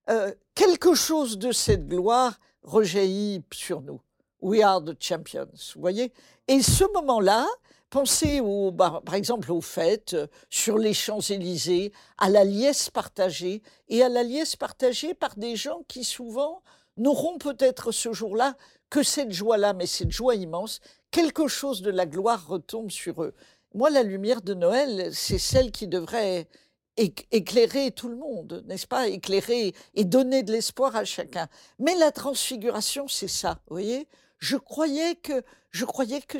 euh, 0.09 0.33
quelque 0.55 0.95
chose 0.95 1.37
de 1.37 1.51
cette 1.51 1.89
gloire 1.89 2.39
rejaillit 2.63 3.43
sur 3.53 3.81
nous. 3.81 4.01
We 4.41 4.63
are 4.63 4.85
the 4.85 4.95
champions, 5.01 5.49
vous 5.75 5.81
voyez? 5.81 6.13
Et 6.47 6.63
ce 6.63 6.85
moment-là, 6.93 7.45
pensez 7.95 8.41
bah, 8.73 9.03
par 9.07 9.15
exemple 9.15 9.53
aux 9.53 9.61
fêtes 9.61 10.15
euh, 10.15 10.27
sur 10.51 10.79
les 10.79 10.95
Champs-Élysées, 10.95 11.93
à 12.19 12.29
la 12.29 12.43
liesse 12.43 12.91
partagée, 12.91 13.63
et 13.89 14.03
à 14.03 14.09
la 14.09 14.25
liesse 14.25 14.57
partagée 14.57 15.15
par 15.15 15.37
des 15.37 15.55
gens 15.55 15.85
qui 15.87 16.03
souvent 16.03 16.61
n'auront 16.97 17.39
peut-être 17.39 17.93
ce 17.93 18.13
jour-là 18.13 18.57
que 18.91 19.05
cette 19.05 19.31
joie-là, 19.31 19.75
mais 19.75 19.87
cette 19.87 20.11
joie 20.11 20.35
immense, 20.35 20.81
quelque 21.13 21.47
chose 21.47 21.83
de 21.83 21.91
la 21.93 22.05
gloire 22.05 22.49
retombe 22.49 22.91
sur 22.91 23.23
eux. 23.23 23.33
Moi, 23.75 23.91
la 23.91 24.03
lumière 24.03 24.43
de 24.43 24.55
Noël, 24.55 25.11
c'est 25.13 25.39
celle 25.39 25.71
qui 25.71 25.87
devrait 25.87 26.49
éclairer 26.97 27.93
tout 27.93 28.09
le 28.09 28.17
monde, 28.17 28.65
n'est-ce 28.67 28.89
pas? 28.89 29.07
Éclairer 29.07 29.73
et 29.95 30.05
donner 30.05 30.43
de 30.43 30.51
l'espoir 30.51 30.97
à 30.97 31.05
chacun. 31.05 31.47
Mais 31.79 31.95
la 31.95 32.11
transfiguration, 32.11 33.07
c'est 33.07 33.29
ça, 33.29 33.61
vous 33.69 33.77
voyez? 33.77 34.09
Je 34.39 34.57
croyais 34.57 35.15
que, 35.15 35.45
je 35.71 35.85
croyais 35.85 36.21
que 36.21 36.39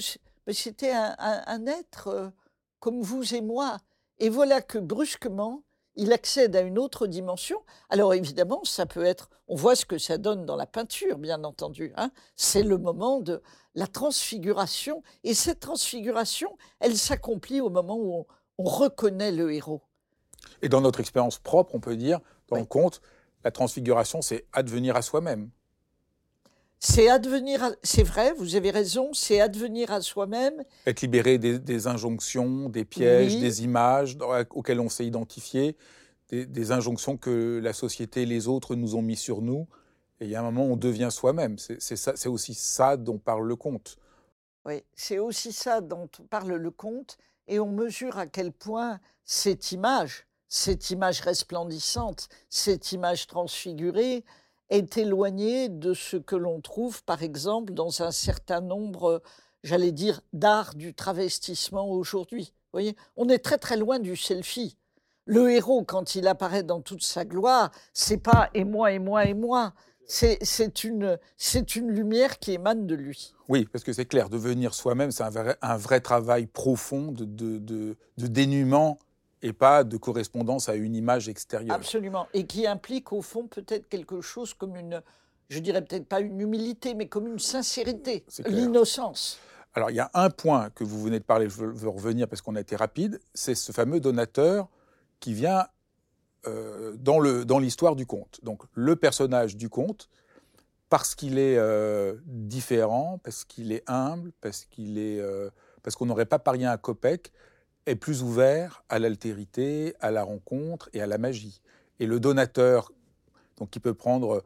c'était 0.53 0.93
un, 0.93 1.67
être 1.67 2.09
euh, 2.09 2.31
comme 2.81 3.01
vous 3.01 3.35
et 3.35 3.41
moi. 3.41 3.79
Et 4.19 4.29
voilà 4.29 4.61
que 4.61 4.79
brusquement, 4.79 5.63
il 5.97 6.13
accède 6.13 6.57
à 6.57 6.61
une 6.61 6.79
autre 6.79 7.07
dimension. 7.07 7.63
Alors 7.89 8.15
évidemment, 8.15 8.63
ça 8.65 8.87
peut 8.87 9.05
être, 9.05 9.31
on 9.49 9.55
voit 9.55 9.77
ce 9.77 9.87
que 9.87 9.99
ça 9.99 10.19
donne 10.19 10.45
dans 10.45 10.57
la 10.57 10.67
peinture, 10.67 11.19
bien 11.19 11.45
entendu. 11.45 11.93
Hein. 11.97 12.11
C'est 12.37 12.63
le 12.63 12.79
moment 12.79 13.21
de 13.21 13.43
la 13.75 13.87
transfiguration. 13.87 15.03
Et 15.23 15.35
cette 15.35 15.61
transfiguration, 15.61 16.57
elle 16.81 16.97
s'accomplit 16.97 17.61
au 17.61 17.71
moment 17.71 17.97
où 17.97 18.27
on, 18.59 18.65
reconnaît 18.65 19.33
le 19.33 19.53
héros. 19.53 19.83
Et 20.63 20.69
dans 20.69 20.81
notre 20.81 21.01
expérience 21.01 21.39
propre, 21.39 21.75
on 21.75 21.81
peut 21.81 21.97
dire, 21.97 22.21
dans 22.49 22.57
le 22.57 22.65
conte, 22.65 23.01
la 23.43 23.51
transfiguration, 23.51 24.23
c'est 24.23 24.47
advenir 24.53 24.97
à 24.97 25.03
soi-même. 25.03 25.51
C'est 26.81 27.09
advenir, 27.09 27.75
c'est 27.83 28.03
vrai, 28.03 28.35
vous 28.35 28.57
avez 28.57 28.71
raison, 28.71 29.15
c'est 29.15 29.41
advenir 29.41 29.91
à 29.91 30.03
soi-même. 30.03 30.65
Être 30.87 31.01
libéré 31.01 31.39
des, 31.39 31.87
injonctions, 31.87 32.69
des 32.69 32.85
pièges, 32.85 33.39
des 33.39 33.65
images 33.65 34.19
auxquelles 34.51 34.81
on 34.81 34.91
s'est 34.91 35.07
identifié, 35.07 35.77
des, 36.31 36.73
injonctions 36.73 37.17
que 37.17 37.59
la 37.63 37.73
société 37.73 38.23
et 38.23 38.27
les 38.27 38.49
autres 38.49 38.75
nous 38.75 38.97
ont 38.97 39.03
mis 39.03 39.17
sur 39.17 39.41
nous, 39.41 39.67
Et 40.21 40.27
il 40.27 40.31
y 40.31 40.37
a 40.37 40.41
un 40.41 40.51
moment 40.51 40.65
on 40.65 40.77
devient 40.77 41.09
soi-même. 41.11 41.57
C'est 41.59 42.29
aussi 42.29 42.55
ça 42.55 42.97
dont 42.97 43.19
parle 43.19 43.47
le 43.47 43.57
conte. 43.57 43.97
Oui, 44.67 44.83
c'est 44.95 45.19
aussi 45.19 45.53
ça 45.53 45.81
dont 45.81 46.09
parle 46.31 46.55
le 46.55 46.71
conte. 46.71 47.19
Et 47.47 47.61
on 47.61 47.71
mesure 47.71 48.19
à 48.19 48.27
quel 48.27 48.53
point 48.53 49.01
cette 49.25 49.73
image, 49.73 50.27
cette 50.49 50.91
image 50.91 51.21
resplendissante, 51.21 52.29
cette 52.49 52.93
image 52.93 53.27
transfigurée, 53.27 54.25
est 54.75 54.99
éloignée 54.99 55.69
de 55.69 55.95
ce 55.95 56.17
que 56.17 56.37
l'on 56.37 56.61
trouve, 56.61 57.03
par 57.05 57.23
exemple, 57.23 57.73
dans 57.73 58.03
un 58.03 58.11
certain 58.11 58.61
nombre, 58.61 59.23
j'allais 59.63 59.93
dire, 59.93 60.21
d'art 60.33 60.75
du 60.75 60.95
travestissement 60.95 61.89
aujourd'hui. 61.89 62.53
Voyez, 62.73 62.97
on 63.17 63.29
est 63.29 63.39
très 63.39 63.59
très 63.59 63.77
loin 63.77 64.01
du 64.01 64.17
selfie. 64.17 64.77
Le 65.27 65.51
héros, 65.51 65.85
quand 65.85 66.17
il 66.17 66.27
apparaît 66.27 66.65
dans 66.65 66.81
toute 66.81 67.03
sa 67.03 67.25
gloire, 67.25 67.71
c'est 67.93 68.19
pas 68.19 68.51
et 68.53 68.65
moi 68.65 68.93
et 68.93 68.99
moi 68.99 69.25
et 69.25 69.35
moi. 69.35 69.73
C'est 70.07 70.85
une, 70.85 71.19
une 71.77 71.91
lumière 71.91 72.39
qui 72.39 72.53
émane 72.53 72.87
de 72.87 72.95
lui. 72.95 73.33
Oui, 73.49 73.67
parce 73.73 73.85
que 73.85 73.93
c'est 73.93 74.05
clair, 74.05 74.29
devenir 74.29 74.75
soi-même, 74.75 75.11
c'est 75.11 75.23
un 75.23 75.31
vrai, 75.31 75.57
un 75.63 75.77
vrai 75.79 76.01
travail 76.01 76.47
profond 76.47 77.11
de, 77.11 77.25
de, 77.25 77.59
de, 77.59 78.27
dénuement 78.27 78.99
et 79.45 79.53
pas 79.53 79.85
de 79.85 79.99
correspondance 79.99 80.71
à 80.71 80.75
une 80.75 80.97
image 80.97 81.29
extérieure. 81.29 81.77
Absolument, 81.77 82.27
et 82.33 82.47
qui 82.47 82.67
implique 82.67 83.13
au 83.13 83.21
fond 83.21 83.47
peut-être 83.47 83.89
quelque 83.91 84.23
chose 84.23 84.55
comme 84.55 84.75
une, 84.75 85.03
je 85.51 85.59
dirais 85.59 85.85
peut-être 85.85 86.07
pas 86.07 86.21
une 86.21 86.41
humilité, 86.41 86.95
mais 86.95 87.09
comme 87.09 87.27
une 87.27 87.39
sincérité, 87.39 88.25
l'innocence. 88.47 89.39
Alors 89.75 89.91
il 89.91 89.97
y 89.97 90.01
a 90.01 90.11
un 90.15 90.31
point 90.31 90.71
que 90.71 90.83
vous 90.83 91.01
venez 91.03 91.19
de 91.19 91.25
parler, 91.25 91.51
je 91.51 91.63
veux, 91.63 91.89
revenir 91.89 92.27
parce 92.27 92.41
qu'on 92.41 92.57
a 92.57 92.61
été 92.61 92.75
rapide, 92.75 93.21
c'est 93.35 93.55
ce 93.55 93.71
fameux 93.71 94.01
donateur 94.01 94.69
qui 95.21 95.35
vient 95.35 95.67
euh, 96.47 96.95
dans 96.97 97.59
l'histoire 97.59 97.97
du 97.97 98.07
conte. 98.07 98.41
Donc 98.45 98.63
le 98.73 98.97
personnage 98.97 99.57
du 99.57 99.69
conte, 99.69 100.09
parce 100.89 101.15
qu'il 101.15 101.39
est 101.39 101.59
euh, 101.59 102.15
différent, 102.25 103.21
parce 103.23 103.45
qu'il 103.45 103.73
est 103.73 103.83
humble, 103.91 104.33
parce 104.41 104.65
qu'il 104.65 104.97
est, 104.97 105.21
euh, 105.21 105.51
parce 105.83 105.97
qu'on 105.97 106.07
n'aurait 106.07 106.25
pas 106.25 106.39
parié 106.39 106.65
un 106.65 106.79
copec, 106.79 107.31
est 107.87 107.97
plus 107.97 108.23
ouvert 108.23 108.85
à 108.89 108.99
l'altérité, 108.99 109.95
à 110.01 110.11
la 110.11 110.23
rencontre 110.23 110.89
et 110.93 111.03
à 111.03 111.07
la 111.07 111.19
magie. 111.19 111.61
Et 112.01 112.07
le 112.07 112.21
donateur, 112.21 112.93
donc 113.59 113.71
qui 113.71 113.81
peut 113.81 113.95
prendre 113.95 114.43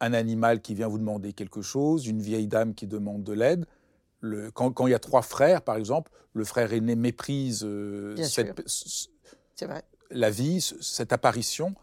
un 0.00 0.12
animal 0.12 0.60
qui 0.60 0.74
vient 0.74 0.88
vous 0.88 0.98
demander 0.98 1.32
quelque 1.32 1.62
chose, 1.62 2.06
une 2.06 2.20
vieille 2.20 2.48
dame 2.48 2.74
qui 2.74 2.86
demande 2.86 3.22
de 3.24 3.32
l'aide. 3.32 3.66
quand, 4.54 4.70
quand, 4.72 4.86
il 4.86 4.90
y 4.90 4.94
a 4.94 4.98
trois 4.98 5.22
frères, 5.22 5.62
par 5.62 5.76
exemple, 5.76 6.12
le 6.34 6.44
frère 6.44 6.72
aîné 6.72 6.94
méprise 6.94 7.64
vrai 9.66 9.84
la 10.10 10.30
vie, 10.30 10.60
cette 10.60 11.12
apparition, 11.12 11.74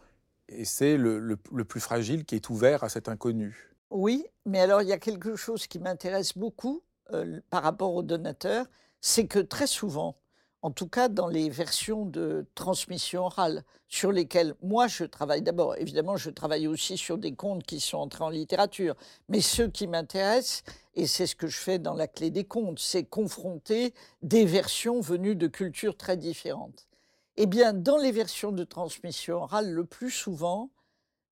et 0.48 0.64
c'est 0.64 0.96
le, 0.96 1.36
plus 1.36 1.80
fragile 1.80 2.24
qui 2.24 2.34
est 2.34 2.50
ouvert 2.50 2.84
à 2.84 2.88
cet 2.88 3.08
inconnu. 3.08 3.70
Oui, 3.90 4.26
mais 4.44 4.60
alors 4.60 4.82
il 4.82 4.88
y 4.88 4.92
a 4.92 4.98
quelque 4.98 5.36
chose 5.36 5.66
qui 5.66 5.78
m'intéresse 5.78 6.36
beaucoup 6.36 6.82
euh, 7.12 7.40
par 7.50 7.62
rapport 7.62 7.94
aux 7.94 8.02
donateurs, 8.02 8.66
c'est 9.00 9.26
que 9.26 9.38
très 9.38 9.66
souvent, 9.66 10.16
en 10.64 10.70
tout 10.70 10.88
cas 10.88 11.10
dans 11.10 11.28
les 11.28 11.50
versions 11.50 12.06
de 12.06 12.46
transmission 12.54 13.26
orale 13.26 13.64
sur 13.86 14.10
lesquelles 14.10 14.54
moi 14.62 14.86
je 14.86 15.04
travaille 15.04 15.42
d'abord, 15.42 15.76
évidemment 15.76 16.16
je 16.16 16.30
travaille 16.30 16.66
aussi 16.66 16.96
sur 16.96 17.18
des 17.18 17.34
contes 17.34 17.64
qui 17.64 17.80
sont 17.80 17.98
entrés 17.98 18.24
en 18.24 18.30
littérature, 18.30 18.94
mais 19.28 19.42
ceux 19.42 19.68
qui 19.68 19.86
m'intéressent, 19.86 20.62
et 20.94 21.06
c'est 21.06 21.26
ce 21.26 21.36
que 21.36 21.48
je 21.48 21.58
fais 21.58 21.78
dans 21.78 21.92
la 21.92 22.08
clé 22.08 22.30
des 22.30 22.44
contes, 22.44 22.78
c'est 22.78 23.04
confronter 23.04 23.92
des 24.22 24.46
versions 24.46 25.02
venues 25.02 25.36
de 25.36 25.48
cultures 25.48 25.98
très 25.98 26.16
différentes. 26.16 26.88
Eh 27.36 27.44
bien, 27.44 27.74
dans 27.74 27.98
les 27.98 28.10
versions 28.10 28.50
de 28.50 28.64
transmission 28.64 29.42
orale, 29.42 29.70
le 29.70 29.84
plus 29.84 30.10
souvent, 30.10 30.70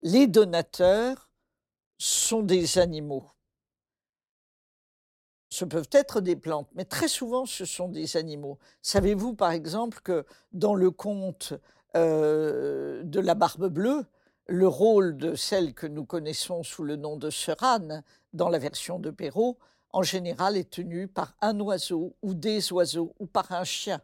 les 0.02 0.26
donateurs 0.26 1.30
sont 1.96 2.42
des 2.42 2.76
animaux. 2.76 3.24
Ce 5.52 5.66
peuvent 5.66 5.90
être 5.92 6.22
des 6.22 6.34
plantes, 6.34 6.70
mais 6.74 6.86
très 6.86 7.08
souvent, 7.08 7.44
ce 7.44 7.66
sont 7.66 7.88
des 7.88 8.16
animaux. 8.16 8.58
Savez-vous, 8.80 9.34
par 9.34 9.50
exemple, 9.50 10.00
que 10.02 10.24
dans 10.54 10.74
le 10.74 10.90
conte 10.90 11.52
euh, 11.94 13.02
de 13.04 13.20
la 13.20 13.34
Barbe 13.34 13.68
Bleue, 13.68 14.06
le 14.46 14.66
rôle 14.66 15.14
de 15.18 15.34
celle 15.34 15.74
que 15.74 15.86
nous 15.86 16.06
connaissons 16.06 16.62
sous 16.62 16.84
le 16.84 16.96
nom 16.96 17.18
de 17.18 17.28
Sœur 17.28 17.62
Anne, 17.62 18.02
dans 18.32 18.48
la 18.48 18.58
version 18.58 18.98
de 18.98 19.10
Perrault, 19.10 19.58
en 19.92 20.02
général 20.02 20.56
est 20.56 20.70
tenu 20.70 21.06
par 21.06 21.36
un 21.42 21.60
oiseau 21.60 22.16
ou 22.22 22.32
des 22.32 22.72
oiseaux 22.72 23.14
ou 23.20 23.26
par 23.26 23.52
un 23.52 23.64
chien. 23.64 24.00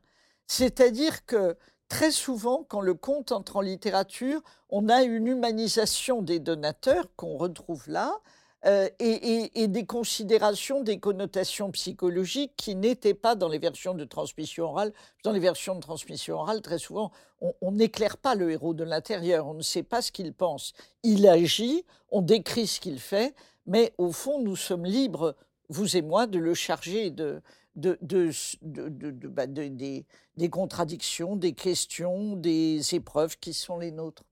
C'est-à-dire 0.47 1.25
que 1.25 1.57
très 1.89 2.11
souvent, 2.11 2.63
quand 2.69 2.83
le 2.83 2.93
conte 2.93 3.33
entre 3.33 3.57
en 3.57 3.63
littérature, 3.63 4.43
on 4.69 4.91
a 4.91 5.03
une 5.03 5.27
humanisation 5.27 6.21
des 6.21 6.41
donateurs 6.41 7.07
qu'on 7.17 7.39
retrouve 7.39 7.89
là, 7.89 8.21
euh, 8.66 8.88
et, 8.99 9.68
des 9.68 9.87
considérations, 9.87 10.83
des 10.83 10.99
connotations 10.99 11.71
psychologiques 11.71 12.55
qui 12.57 12.75
n'étaient 12.75 13.14
pas 13.14 13.37
dans 13.37 13.49
les 13.49 13.59
versions 13.59 13.94
de 13.94 14.05
transmission 14.05 14.64
orale. 14.64 14.92
Dans 15.23 15.33
les 15.33 15.38
versions 15.38 15.77
de 15.77 15.81
transmission 15.81 16.37
orale, 16.37 16.61
très 16.61 16.79
souvent, 16.79 17.12
on 17.40 17.71
n'éclaire 17.71 18.16
pas 18.16 18.35
le 18.35 18.51
héros 18.51 18.75
de 18.75 18.83
l'intérieur, 18.83 19.47
on 19.47 19.55
ne 19.55 19.62
sait 19.62 19.85
pas 19.85 20.03
ce 20.03 20.11
qu'il 20.11 20.33
pense. 20.33 20.73
Il 21.05 21.29
agit, 21.29 21.85
on 22.11 22.21
décrit 22.21 22.66
ce 22.66 22.81
qu'il 22.81 22.99
fait, 22.99 23.35
mais 23.66 23.92
au 23.97 24.11
fond, 24.11 24.42
nous 24.42 24.57
sommes 24.57 24.85
libres, 24.85 25.37
vous 25.68 25.97
et 25.97 26.03
moi, 26.03 26.27
de 26.27 26.38
le 26.38 26.55
charger 26.55 27.11
de, 27.11 27.40
bah, 27.77 29.47
des 29.47 30.51
contradictions, 30.51 31.37
des 31.37 31.53
questions, 31.53 32.35
des 32.35 32.94
épreuves 32.94 33.38
qui 33.38 33.55
sont 33.55 33.79
les 33.79 33.92
nôtres. 33.92 34.25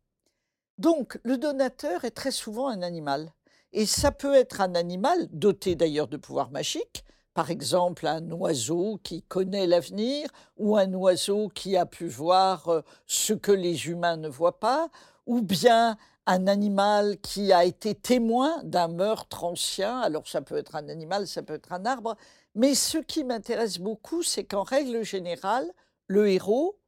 Donc, 0.79 1.19
le 1.23 1.39
donateur 1.39 2.05
est 2.05 2.11
très 2.11 2.33
souvent 2.33 2.69
un 2.69 2.83
animal. 2.83 3.33
Et 3.73 3.87
ça 3.87 4.13
peut 4.13 4.35
être 4.35 4.61
un 4.61 4.75
animal 4.75 5.27
doté 5.31 5.75
d'ailleurs 5.75 6.09
de 6.09 6.17
pouvoirs 6.17 6.51
magiques, 6.51 7.05
par 7.35 7.51
exemple 7.51 8.07
un 8.07 8.31
oiseau 8.31 8.99
qui 9.03 9.23
connaît 9.23 9.67
l'avenir, 9.67 10.29
ou 10.57 10.77
un 10.77 10.93
oiseau 10.95 11.49
qui 11.49 11.77
a 11.77 11.85
pu 11.85 12.07
voir 12.07 12.69
euh, 12.69 12.81
ce 13.07 13.35
que 13.35 13.53
les 13.53 13.89
humains 13.89 14.17
ne 14.17 14.29
voient 14.29 14.61
pas, 14.61 14.89
ou 15.27 15.43
bien 15.43 15.97
un 16.27 16.47
animal 16.47 17.19
qui 17.21 17.53
a 17.53 17.65
été 17.65 17.95
témoin 17.95 18.63
d'un 18.65 18.89
meurtre 18.89 19.45
ancien, 19.45 20.01
alors 20.01 20.27
ça 20.27 20.43
peut 20.43 20.57
être 20.57 20.75
un 20.75 20.89
animal, 20.89 21.27
ça 21.27 21.43
peut 21.43 21.55
être 21.55 21.73
un 21.73 21.85
arbre, 21.87 22.17
mais 22.55 22.75
ce 22.75 22.99
qui 22.99 23.23
m'intéresse 23.23 23.79
beaucoup, 23.79 24.23
c'est 24.23 24.45
qu'en 24.45 24.63
règle 24.63 25.05
générale, 25.05 25.71
le 26.09 26.29
héros 26.29 26.79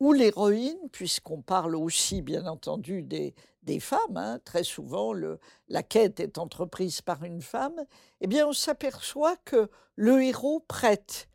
ou 0.00 0.12
l'héroïne, 0.12 0.88
puisqu'on 0.90 1.42
parle 1.42 1.76
aussi 1.76 2.22
bien 2.22 2.46
entendu 2.46 3.02
des, 3.02 3.34
femmes, 3.80 4.16
hein, 4.16 4.40
très 4.44 4.64
souvent 4.64 5.12
la 5.68 5.82
quête 5.82 6.20
est 6.20 6.38
entreprise 6.38 7.00
par 7.02 7.24
une 7.24 7.42
femme, 7.42 7.84
eh 8.20 8.26
bien 8.26 8.46
on 8.46 8.52
s'aperçoit 8.52 9.36
que 9.44 9.70
le 9.96 10.22
héros 10.22 10.60
prête 10.60 11.28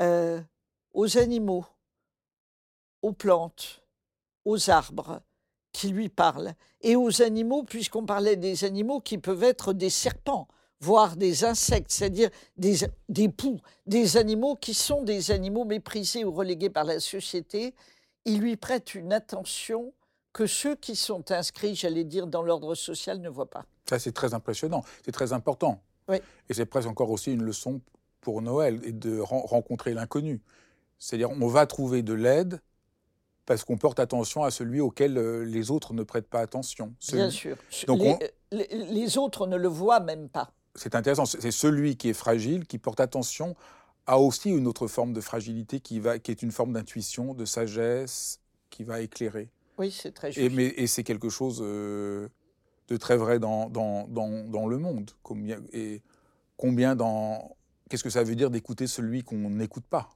euh, 0.00 0.40
aux 0.92 1.18
animaux, 1.18 1.66
aux 3.02 3.12
plantes, 3.12 3.82
aux 4.44 4.70
arbres 4.70 5.20
qui 5.72 5.88
lui 5.88 6.08
parlent, 6.08 6.54
et 6.82 6.96
aux 6.96 7.22
animaux, 7.22 7.62
puisqu'on 7.62 8.04
parlait 8.04 8.36
des 8.36 8.64
animaux 8.64 9.00
qui 9.00 9.18
peuvent 9.18 9.44
être 9.44 9.72
des 9.72 9.90
serpents 9.90 10.48
voire 10.82 11.16
des 11.16 11.44
insectes, 11.44 11.92
c'est-à-dire 11.92 12.28
des, 12.56 12.78
des 13.08 13.28
poux, 13.28 13.60
des 13.86 14.16
animaux 14.16 14.56
qui 14.56 14.74
sont 14.74 15.02
des 15.02 15.30
animaux 15.30 15.64
méprisés 15.64 16.24
ou 16.24 16.32
relégués 16.32 16.70
par 16.70 16.82
la 16.82 16.98
société, 16.98 17.72
il 18.24 18.40
lui 18.40 18.56
prête 18.56 18.96
une 18.96 19.12
attention 19.12 19.92
que 20.32 20.46
ceux 20.46 20.74
qui 20.76 20.96
sont 20.96 21.30
inscrits, 21.30 21.74
j'allais 21.74 22.04
dire, 22.04 22.26
dans 22.26 22.42
l'ordre 22.42 22.74
social 22.74 23.20
ne 23.20 23.28
voient 23.28 23.50
pas. 23.50 23.64
Ça, 23.88 23.98
c'est 23.98 24.12
très 24.12 24.34
impressionnant, 24.34 24.84
c'est 25.04 25.12
très 25.12 25.32
important. 25.32 25.80
Oui. 26.08 26.18
Et 26.48 26.54
c'est 26.54 26.66
presque 26.66 26.88
encore 26.88 27.10
aussi 27.10 27.32
une 27.32 27.42
leçon 27.42 27.80
pour 28.20 28.40
Noël, 28.40 28.80
et 28.84 28.92
de 28.92 29.18
rencontrer 29.18 29.94
l'inconnu. 29.94 30.40
C'est-à-dire, 30.98 31.30
on 31.30 31.46
va 31.48 31.66
trouver 31.66 32.02
de 32.02 32.14
l'aide 32.14 32.60
parce 33.46 33.64
qu'on 33.64 33.76
porte 33.76 33.98
attention 33.98 34.44
à 34.44 34.52
celui 34.52 34.80
auquel 34.80 35.18
euh, 35.18 35.44
les 35.44 35.72
autres 35.72 35.94
ne 35.94 36.04
prêtent 36.04 36.28
pas 36.28 36.38
attention. 36.38 36.94
Bien 37.12 37.28
sûr. 37.28 37.56
Donc 37.88 38.00
les, 38.52 38.68
les 38.70 39.18
autres 39.18 39.48
ne 39.48 39.56
le 39.56 39.66
voient 39.66 39.98
même 39.98 40.28
pas 40.28 40.52
c'est 40.74 40.94
intéressant, 40.94 41.26
c'est 41.26 41.50
celui 41.50 41.96
qui 41.96 42.08
est 42.08 42.14
fragile 42.14 42.66
qui 42.66 42.78
porte 42.78 43.00
attention 43.00 43.54
à 44.06 44.18
aussi 44.18 44.50
une 44.50 44.66
autre 44.66 44.86
forme 44.86 45.12
de 45.12 45.20
fragilité 45.20 45.80
qui, 45.80 46.00
va, 46.00 46.18
qui 46.18 46.30
est 46.30 46.42
une 46.42 46.50
forme 46.50 46.72
d'intuition, 46.72 47.34
de 47.34 47.44
sagesse, 47.44 48.40
qui 48.70 48.84
va 48.84 49.00
éclairer. 49.00 49.48
Oui, 49.82 49.90
c'est 49.90 50.12
très 50.12 50.30
juste. 50.30 50.56
Et, 50.56 50.82
et 50.82 50.86
c'est 50.86 51.02
quelque 51.02 51.28
chose 51.28 51.58
euh, 51.60 52.28
de 52.86 52.96
très 52.96 53.16
vrai 53.16 53.40
dans, 53.40 53.68
dans, 53.68 54.06
dans, 54.06 54.68
le 54.68 54.78
monde. 54.78 55.10
Combien, 55.24 55.58
et 55.72 56.02
combien 56.56 56.94
dans. 56.94 57.56
Qu'est-ce 57.88 58.04
que 58.04 58.10
ça 58.10 58.22
veut 58.22 58.36
dire 58.36 58.48
d'écouter 58.48 58.86
celui 58.86 59.24
qu'on 59.24 59.50
n'écoute 59.50 59.82
pas? 59.90 60.08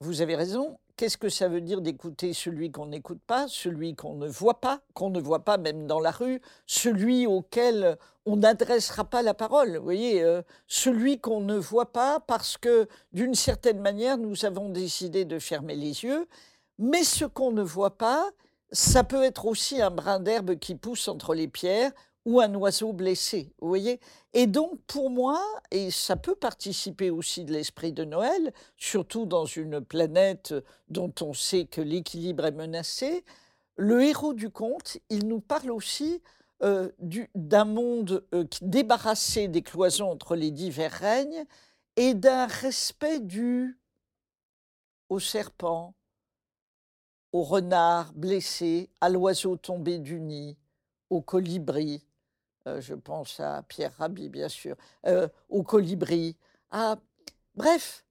Vous 0.00 0.22
avez 0.22 0.36
raison. 0.36 0.78
Qu'est-ce 0.96 1.18
que 1.18 1.28
ça 1.28 1.48
veut 1.48 1.60
dire 1.60 1.82
d'écouter 1.82 2.32
celui 2.32 2.70
qu'on 2.70 2.86
n'écoute 2.86 3.20
pas, 3.26 3.46
celui 3.46 3.94
qu'on 3.94 4.14
ne 4.14 4.26
voit 4.26 4.62
pas, 4.62 4.80
qu'on 4.94 5.10
ne 5.10 5.20
voit 5.20 5.44
pas 5.44 5.58
même 5.58 5.86
dans 5.86 6.00
la 6.00 6.10
rue, 6.10 6.40
celui 6.66 7.26
auquel 7.26 7.98
on 8.24 8.36
n'adressera 8.36 9.04
pas 9.04 9.22
la 9.22 9.34
parole, 9.34 9.76
vous 9.76 9.82
voyez, 9.82 10.22
euh, 10.22 10.42
celui 10.66 11.18
qu'on 11.18 11.40
ne 11.40 11.56
voit 11.56 11.92
pas 11.92 12.20
parce 12.20 12.56
que 12.56 12.88
d'une 13.12 13.34
certaine 13.34 13.80
manière 13.80 14.18
nous 14.18 14.44
avons 14.44 14.68
décidé 14.68 15.24
de 15.24 15.38
fermer 15.38 15.74
les 15.74 16.04
yeux, 16.04 16.28
mais 16.78 17.04
ce 17.04 17.24
qu'on 17.24 17.52
ne 17.52 17.62
voit 17.62 17.96
pas, 17.96 18.30
ça 18.72 19.04
peut 19.04 19.22
être 19.22 19.46
aussi 19.46 19.80
un 19.80 19.90
brin 19.90 20.18
d'herbe 20.18 20.58
qui 20.58 20.74
pousse 20.74 21.08
entre 21.08 21.34
les 21.34 21.48
pierres 21.48 21.92
ou 22.24 22.40
un 22.40 22.54
oiseau 22.54 22.92
blessé, 22.92 23.52
vous 23.60 23.68
voyez? 23.68 24.00
Et 24.32 24.46
donc, 24.46 24.80
pour 24.86 25.10
moi, 25.10 25.40
et 25.70 25.90
ça 25.90 26.16
peut 26.16 26.36
participer 26.36 27.10
aussi 27.10 27.44
de 27.44 27.52
l'esprit 27.52 27.92
de 27.92 28.04
Noël, 28.04 28.52
surtout 28.76 29.26
dans 29.26 29.44
une 29.44 29.80
planète 29.80 30.54
dont 30.88 31.12
on 31.20 31.34
sait 31.34 31.64
que 31.64 31.80
l'équilibre 31.80 32.46
est 32.46 32.52
menacé, 32.52 33.24
le 33.76 34.02
héros 34.02 34.34
du 34.34 34.50
conte, 34.50 34.98
il 35.10 35.26
nous 35.26 35.40
parle 35.40 35.70
aussi 35.70 36.22
euh, 36.62 36.90
d'un 37.34 37.64
monde 37.64 38.24
euh, 38.34 38.44
débarrassé 38.60 39.48
des 39.48 39.62
cloisons 39.62 40.10
entre 40.10 40.36
les 40.36 40.52
divers 40.52 40.92
règnes 40.92 41.44
et 41.96 42.14
d'un 42.14 42.46
respect 42.46 43.18
dû 43.18 43.78
au 45.08 45.18
serpent, 45.18 45.94
au 47.32 47.42
renard 47.42 48.12
blessé, 48.14 48.90
à 49.00 49.08
l'oiseau 49.08 49.56
tombé 49.56 49.98
du 49.98 50.20
nid, 50.20 50.56
au 51.10 51.20
colibri, 51.20 52.04
euh, 52.66 52.80
je 52.80 52.94
pense 52.94 53.40
à 53.40 53.62
Pierre 53.62 53.94
Rabhi 53.98 54.28
bien 54.28 54.48
sûr, 54.48 54.76
au 55.48 55.62
colibri, 55.62 56.36
à, 56.70 56.96
bref, 57.54 58.04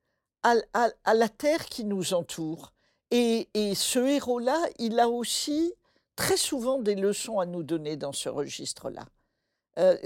à, 0.44 1.14
la 1.14 1.30
terre 1.30 1.66
qui 1.66 1.84
nous 1.84 2.14
entoure. 2.14 2.74
et 3.12 3.48
ce 3.76 4.00
héros-là, 4.00 4.60
il 4.80 5.00
a 5.00 5.08
aussi 5.10 5.74
très 6.16 6.38
souvent 6.38 6.80
des 6.80 6.96
leçons 6.96 7.40
à 7.40 7.46
nous 7.46 7.64
donner 7.64 7.98
dans 7.98 8.14
ce 8.14 8.30
registre-là. 8.30 9.06
Euh, 9.80 9.98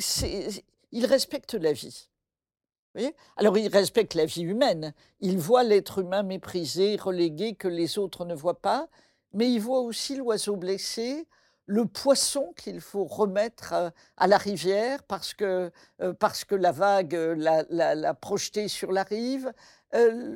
il 0.92 1.06
respecte 1.06 1.56
la 1.56 1.74
vie. 1.74 2.08
Alors 3.38 3.58
il 3.58 3.68
respecte 3.68 4.14
la 4.14 4.26
vie 4.26 4.44
humaine. 4.44 4.94
Il 5.20 5.38
voit 5.38 5.64
l'être 5.64 6.00
humain 6.00 6.24
méprisé, 6.24 6.96
relégué, 6.96 7.56
que 7.56 7.68
les 7.68 7.98
autres 7.98 8.26
ne 8.26 8.36
voient 8.36 8.62
pas, 8.62 8.88
mais 9.34 9.52
il 9.52 9.60
voit 9.60 9.82
aussi 9.82 10.16
l'oiseau 10.16 10.56
blessé, 10.56 11.28
le 11.66 11.86
poisson 11.86 12.54
qu'il 12.56 12.80
faut 12.80 13.06
remettre 13.06 13.74
euh, 13.74 13.90
à, 14.18 14.28
la 14.28 14.38
rivière 14.38 15.04
parce 15.04 15.34
que, 15.34 15.72
euh, 16.02 16.14
parce 16.14 16.46
que 16.46 16.56
la 16.56 16.72
vague 16.72 17.14
l'a 17.14 18.14
projeté 18.14 18.68
sur 18.68 18.92
la 18.92 19.04
rive. 19.04 19.52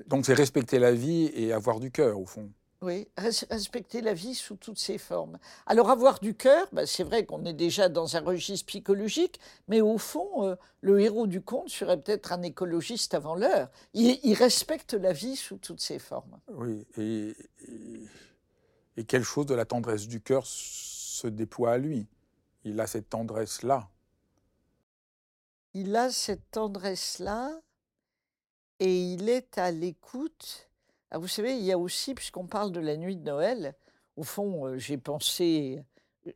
Donc 0.08 0.26
c'est 0.26 0.34
respecter 0.34 0.80
la 0.80 0.94
vie 0.94 1.30
et 1.34 1.52
avoir 1.52 1.80
du 1.80 1.92
cœur, 1.92 2.20
au 2.20 2.26
fond. 2.26 2.50
Oui, 2.82 3.10
respecter 3.18 4.00
la 4.00 4.14
vie 4.14 4.34
sous 4.34 4.56
toutes 4.56 4.80
ses 4.80 4.98
formes. 4.98 5.38
Alors 5.66 5.90
avoir 5.90 6.20
du 6.20 6.34
cœur, 6.34 6.66
bah, 6.72 6.86
c'est 6.86 7.04
vrai 7.04 7.26
qu'on 7.26 7.44
est 7.44 7.54
déjà 7.54 7.90
dans 7.90 8.16
un 8.16 8.22
registre 8.22 8.68
psychologique, 8.68 9.38
mais 9.68 9.82
au 9.82 9.98
fond, 9.98 10.46
euh, 10.46 10.56
le 10.80 11.02
héros 11.02 11.28
du 11.28 11.42
conte 11.42 11.68
serait 11.68 12.02
peut-être 12.02 12.32
un 12.32 12.42
écologiste 12.42 13.14
avant 13.14 13.36
l'heure. 13.36 13.70
Il, 13.94 14.34
respecte 14.34 14.94
la 14.94 15.12
vie 15.12 15.36
sous 15.36 15.58
toutes 15.58 15.82
ses 15.82 16.00
formes. 16.00 16.40
Oui, 16.48 16.88
et, 16.98 17.36
et, 18.96 19.04
quelque 19.04 19.26
chose 19.26 19.46
de 19.46 19.56
la 19.56 19.66
tendresse 19.66 20.08
du 20.08 20.22
cœur 20.22 20.46
se 20.46 21.28
déploie 21.28 21.74
à 21.74 21.78
lui? 21.78 22.08
Il 22.64 22.80
a 22.80 22.88
cette 22.88 23.10
tendresse-là. 23.10 23.90
Il 25.74 25.98
a 25.98 26.12
cette 26.12 26.50
tendresse-là 26.52 27.60
et 28.80 29.14
il 29.14 29.28
est 29.28 29.58
à 29.58 29.72
l'écoute 29.72 30.69
ah, 31.12 31.18
vous 31.18 31.28
savez, 31.28 31.56
il 31.56 31.64
y 31.64 31.72
a 31.72 31.78
aussi, 31.78 32.14
puisqu'on 32.14 32.46
parle 32.46 32.72
de 32.72 32.80
la 32.80 32.96
nuit 32.96 33.16
de 33.16 33.24
Noël, 33.24 33.76
au 34.16 34.24
fond, 34.24 34.68
euh, 34.68 34.78
j'ai 34.78 34.98
pensé, 34.98 35.84
euh, 36.28 36.32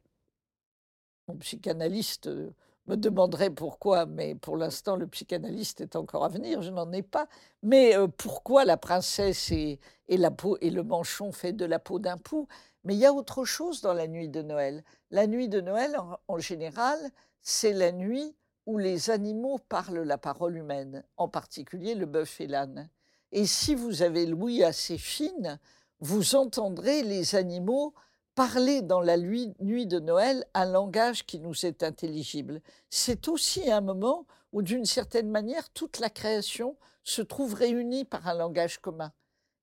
mon 1.27 1.35
psychanalyste 1.37 2.27
euh, 2.27 2.51
me 2.87 2.95
demanderait 2.95 3.51
pourquoi, 3.51 4.05
mais 4.05 4.35
pour 4.35 4.57
l'instant, 4.57 4.95
le 4.95 5.07
psychanalyste 5.07 5.81
est 5.81 5.95
encore 5.95 6.25
à 6.25 6.29
venir, 6.29 6.61
je 6.61 6.71
n'en 6.71 6.91
ai 6.91 7.03
pas. 7.03 7.27
Mais 7.61 7.93
pourquoi 8.17 8.65
la 8.65 8.77
princesse 8.77 9.51
et, 9.51 9.79
la 10.09 10.31
peau 10.31 10.57
et 10.61 10.69
le 10.69 10.83
manchon 10.83 11.31
fait 11.31 11.53
de 11.53 11.65
la 11.65 11.79
peau 11.79 11.99
d'un 11.99 12.17
pou? 12.17 12.47
Mais 12.83 12.95
il 12.95 12.99
y 12.99 13.05
a 13.05 13.13
autre 13.13 13.45
chose 13.45 13.81
dans 13.81 13.93
la 13.93 14.07
nuit 14.07 14.27
de 14.27 14.41
Noël. 14.41 14.83
La 15.11 15.27
nuit 15.27 15.47
de 15.47 15.61
Noël, 15.61 15.95
en 16.27 16.37
général, 16.39 16.99
c'est 17.41 17.73
la 17.73 17.91
nuit 17.91 18.35
où 18.65 18.77
les 18.77 19.09
animaux 19.09 19.59
parlent 19.69 20.03
la 20.03 20.17
parole 20.17 20.57
humaine, 20.57 21.03
en 21.17 21.29
particulier 21.29 21.95
le 21.95 22.05
bœuf 22.05 22.41
et 22.41 22.47
l'âne. 22.47 22.89
Et 23.35 23.47
si 23.47 23.73
vous 23.73 24.03
avez 24.03 24.27
l'ouïe 24.27 24.63
assez 24.63 24.99
fine, 24.99 25.59
vous 25.99 26.35
entendrez 26.35 27.01
les 27.01 27.33
animaux 27.33 27.95
parler 28.35 28.83
dans 28.83 29.01
la 29.01 29.17
nuit 29.17 29.87
de 29.87 29.99
Noël 29.99 30.45
un 30.53 30.65
langage 30.65 31.25
qui 31.25 31.39
nous 31.39 31.65
est 31.65 31.81
intelligible. 31.81 32.61
C'est 32.91 33.27
aussi 33.27 33.71
un 33.71 33.81
moment 33.81 34.27
où, 34.51 34.61
d'une 34.61 34.85
certaine 34.85 35.31
manière, 35.31 35.71
toute 35.71 35.97
la 35.97 36.11
création 36.11 36.77
se 37.03 37.23
trouve 37.23 37.55
réunie 37.55 38.05
par 38.05 38.27
un 38.27 38.35
langage 38.35 38.77
commun. 38.77 39.11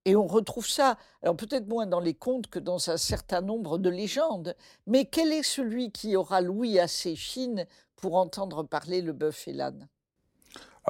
Et 0.05 0.17
on 0.17 0.27
retrouve 0.27 0.67
ça, 0.67 0.99
alors 1.23 1.37
peut-être 1.37 1.69
moins 1.69 1.87
dans 1.87 2.01
les 2.01 2.15
contes 2.15 2.49
que 2.49 2.59
dans 2.59 2.91
un 2.91 2.97
certain 2.97 3.41
nombre 3.41 3.79
de 3.79 3.89
légendes, 3.89 4.57
mais 4.89 5.05
quel 5.05 5.33
est 5.33 5.45
celui 5.45 5.93
qui 5.93 6.17
aura 6.17 6.41
l'ouïe 6.41 6.81
assez 6.81 7.15
fine 7.15 7.67
pour 7.95 8.17
entendre 8.17 8.65
parler 8.65 9.01
le 9.01 9.13
bœuf 9.13 9.47
et 9.47 9.53
l'âne? 9.53 9.89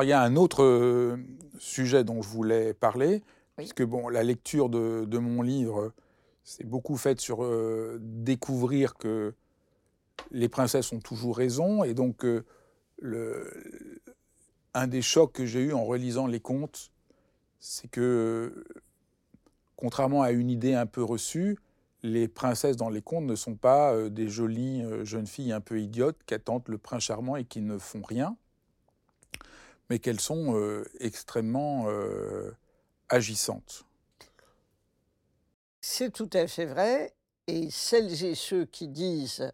Il 0.02 0.08
y 0.08 0.12
a 0.12 0.22
un 0.22 0.36
autre 0.36 0.62
euh, 0.62 1.16
sujet 1.58 2.04
dont 2.04 2.22
je 2.22 2.28
voulais 2.28 2.74
parler, 2.74 3.22
puisque 3.56 3.82
bon, 3.82 4.08
la 4.08 4.22
lecture 4.22 4.68
de, 4.68 5.18
mon 5.18 5.42
livre 5.42 5.92
s'est 6.44 6.64
beaucoup 6.64 6.96
faite 6.96 7.20
sur 7.20 7.44
euh, 7.44 7.98
découvrir 8.00 8.94
que 8.94 9.34
les 10.30 10.48
princesses 10.48 10.92
ont 10.92 11.00
toujours 11.00 11.36
raison, 11.36 11.84
et 11.84 11.94
donc 11.94 12.24
euh, 12.24 12.44
le, 13.00 13.50
un 14.74 14.86
des 14.86 15.02
chocs 15.02 15.32
que 15.32 15.44
j'ai 15.44 15.60
eu 15.60 15.72
en 15.72 15.84
relisant 15.84 16.26
les 16.26 16.40
contes, 16.40 16.90
c'est 17.58 17.88
que, 17.88 18.64
contrairement 19.76 20.22
à 20.22 20.30
une 20.30 20.50
idée 20.50 20.74
un 20.74 20.86
peu 20.86 21.02
reçue, 21.02 21.58
les 22.02 22.28
princesses 22.28 22.78
dans 22.78 22.88
les 22.88 23.02
contes 23.02 23.26
ne 23.26 23.34
sont 23.34 23.56
pas 23.56 24.08
des 24.08 24.28
jolies 24.28 24.82
jeunes 25.04 25.26
filles 25.26 25.52
un 25.52 25.60
peu 25.60 25.78
idiotes 25.78 26.16
qui 26.24 26.32
attendent 26.32 26.66
le 26.68 26.78
prince 26.78 27.02
charmant 27.02 27.36
et 27.36 27.44
qui 27.44 27.60
ne 27.60 27.76
font 27.76 28.00
rien 28.00 28.36
mais 29.90 29.98
qu'elles 29.98 30.20
sont 30.20 30.54
euh, 30.54 30.84
extrêmement 31.00 31.86
euh, 31.88 32.56
agissantes. 33.08 33.84
C'est 35.80 36.12
tout 36.12 36.30
à 36.32 36.46
fait 36.46 36.66
vrai. 36.66 37.12
Et 37.48 37.68
celles 37.70 38.24
et 38.24 38.36
ceux 38.36 38.64
qui 38.64 38.86
disent 38.86 39.52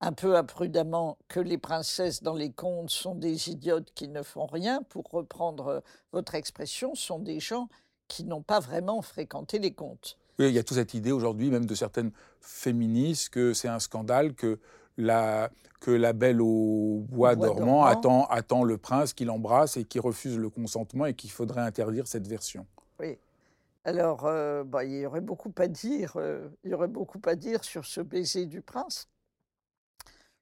un 0.00 0.12
peu 0.12 0.36
imprudemment 0.36 1.18
que 1.26 1.40
les 1.40 1.58
princesses 1.58 2.22
dans 2.22 2.34
les 2.34 2.52
contes 2.52 2.90
sont 2.90 3.16
des 3.16 3.50
idiotes 3.50 3.90
qui 3.94 4.06
ne 4.06 4.22
font 4.22 4.46
rien, 4.46 4.82
pour 4.84 5.04
reprendre 5.10 5.82
votre 6.12 6.36
expression, 6.36 6.94
sont 6.94 7.18
des 7.18 7.40
gens 7.40 7.68
qui 8.06 8.24
n'ont 8.24 8.42
pas 8.42 8.60
vraiment 8.60 9.02
fréquenté 9.02 9.58
les 9.58 9.72
contes. 9.72 10.18
Oui, 10.38 10.48
il 10.48 10.54
y 10.54 10.58
a 10.58 10.62
toute 10.62 10.76
cette 10.76 10.94
idée 10.94 11.12
aujourd'hui, 11.12 11.50
même 11.50 11.66
de 11.66 11.74
certaines 11.74 12.12
féministes, 12.40 13.30
que 13.30 13.54
c'est 13.54 13.68
un 13.68 13.80
scandale 13.80 14.34
que 14.34 14.60
la, 14.96 15.50
que 15.80 15.90
la 15.90 16.12
belle 16.12 16.40
au 16.40 17.04
bois, 17.08 17.34
dormant, 17.36 17.84
Attend, 17.84 18.26
attend 18.26 18.64
le 18.64 18.78
prince 18.78 19.12
qui 19.12 19.24
l'embrasse 19.24 19.76
et 19.76 19.84
qui 19.84 19.98
refuse 19.98 20.38
le 20.38 20.50
consentement 20.50 21.06
et 21.06 21.14
qu'il 21.14 21.30
faudrait 21.30 21.62
interdire 21.62 22.06
cette 22.06 22.26
version. 22.26 22.66
Oui. 23.00 23.18
Alors, 23.84 24.26
euh, 24.26 24.62
bah, 24.62 24.84
il 24.84 25.00
y 25.00 25.06
aurait 25.06 25.20
beaucoup 25.20 25.52
à 25.58 25.66
dire. 25.66 26.12
Euh, 26.16 26.48
il 26.62 26.70
y 26.70 26.74
aurait 26.74 26.88
beaucoup 26.88 27.20
à 27.24 27.34
dire 27.34 27.64
sur 27.64 27.84
ce 27.84 28.00
baiser 28.00 28.46
du 28.46 28.60
prince. 28.60 29.08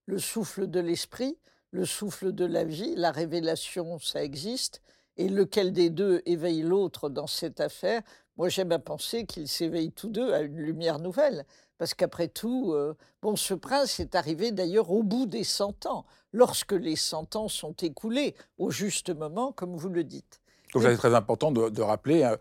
Le 0.04 0.18
souffle 0.18 0.66
de 0.66 0.80
l'esprit, 0.80 1.38
le 1.70 1.86
souffle 1.86 2.32
de 2.32 2.44
la 2.44 2.64
vie, 2.64 2.94
la 2.96 3.10
révélation, 3.10 3.98
ça 3.98 4.22
existe. 4.22 4.82
Et 5.16 5.28
lequel 5.28 5.72
des 5.72 5.90
deux 5.90 6.22
éveille 6.26 6.62
l'autre 6.62 7.08
dans 7.08 7.26
cette 7.26 7.60
affaire 7.60 8.02
Moi, 8.40 8.48
j'aime 8.48 8.72
à 8.72 8.78
penser 8.78 9.26
qu'ils 9.26 9.48
s'éveillent 9.48 9.92
tous 9.92 10.08
deux 10.08 10.32
à 10.32 10.40
une 10.40 10.56
lumière 10.56 10.98
nouvelle. 10.98 11.44
Parce 11.76 11.92
qu'après 11.92 12.26
tout, 12.26 12.72
euh, 12.72 12.96
bon, 13.20 13.36
ce 13.36 13.52
prince 13.52 14.00
est 14.00 14.14
arrivé 14.14 14.50
d'ailleurs 14.50 14.90
au 14.90 15.02
bout 15.02 15.26
des 15.26 15.44
100 15.44 15.84
ans, 15.84 16.06
lorsque 16.32 16.72
les 16.72 16.96
100 16.96 17.36
ans 17.36 17.48
sont 17.48 17.74
écoulés, 17.74 18.34
au 18.56 18.70
juste 18.70 19.14
moment, 19.14 19.52
comme 19.52 19.76
vous 19.76 19.90
le 19.90 20.04
dites. 20.04 20.40
Donc, 20.72 20.84
c'est 20.84 20.96
très 20.96 21.14
important 21.14 21.52
de, 21.52 21.82
rappeler, 21.82 22.24
hein, 22.24 22.38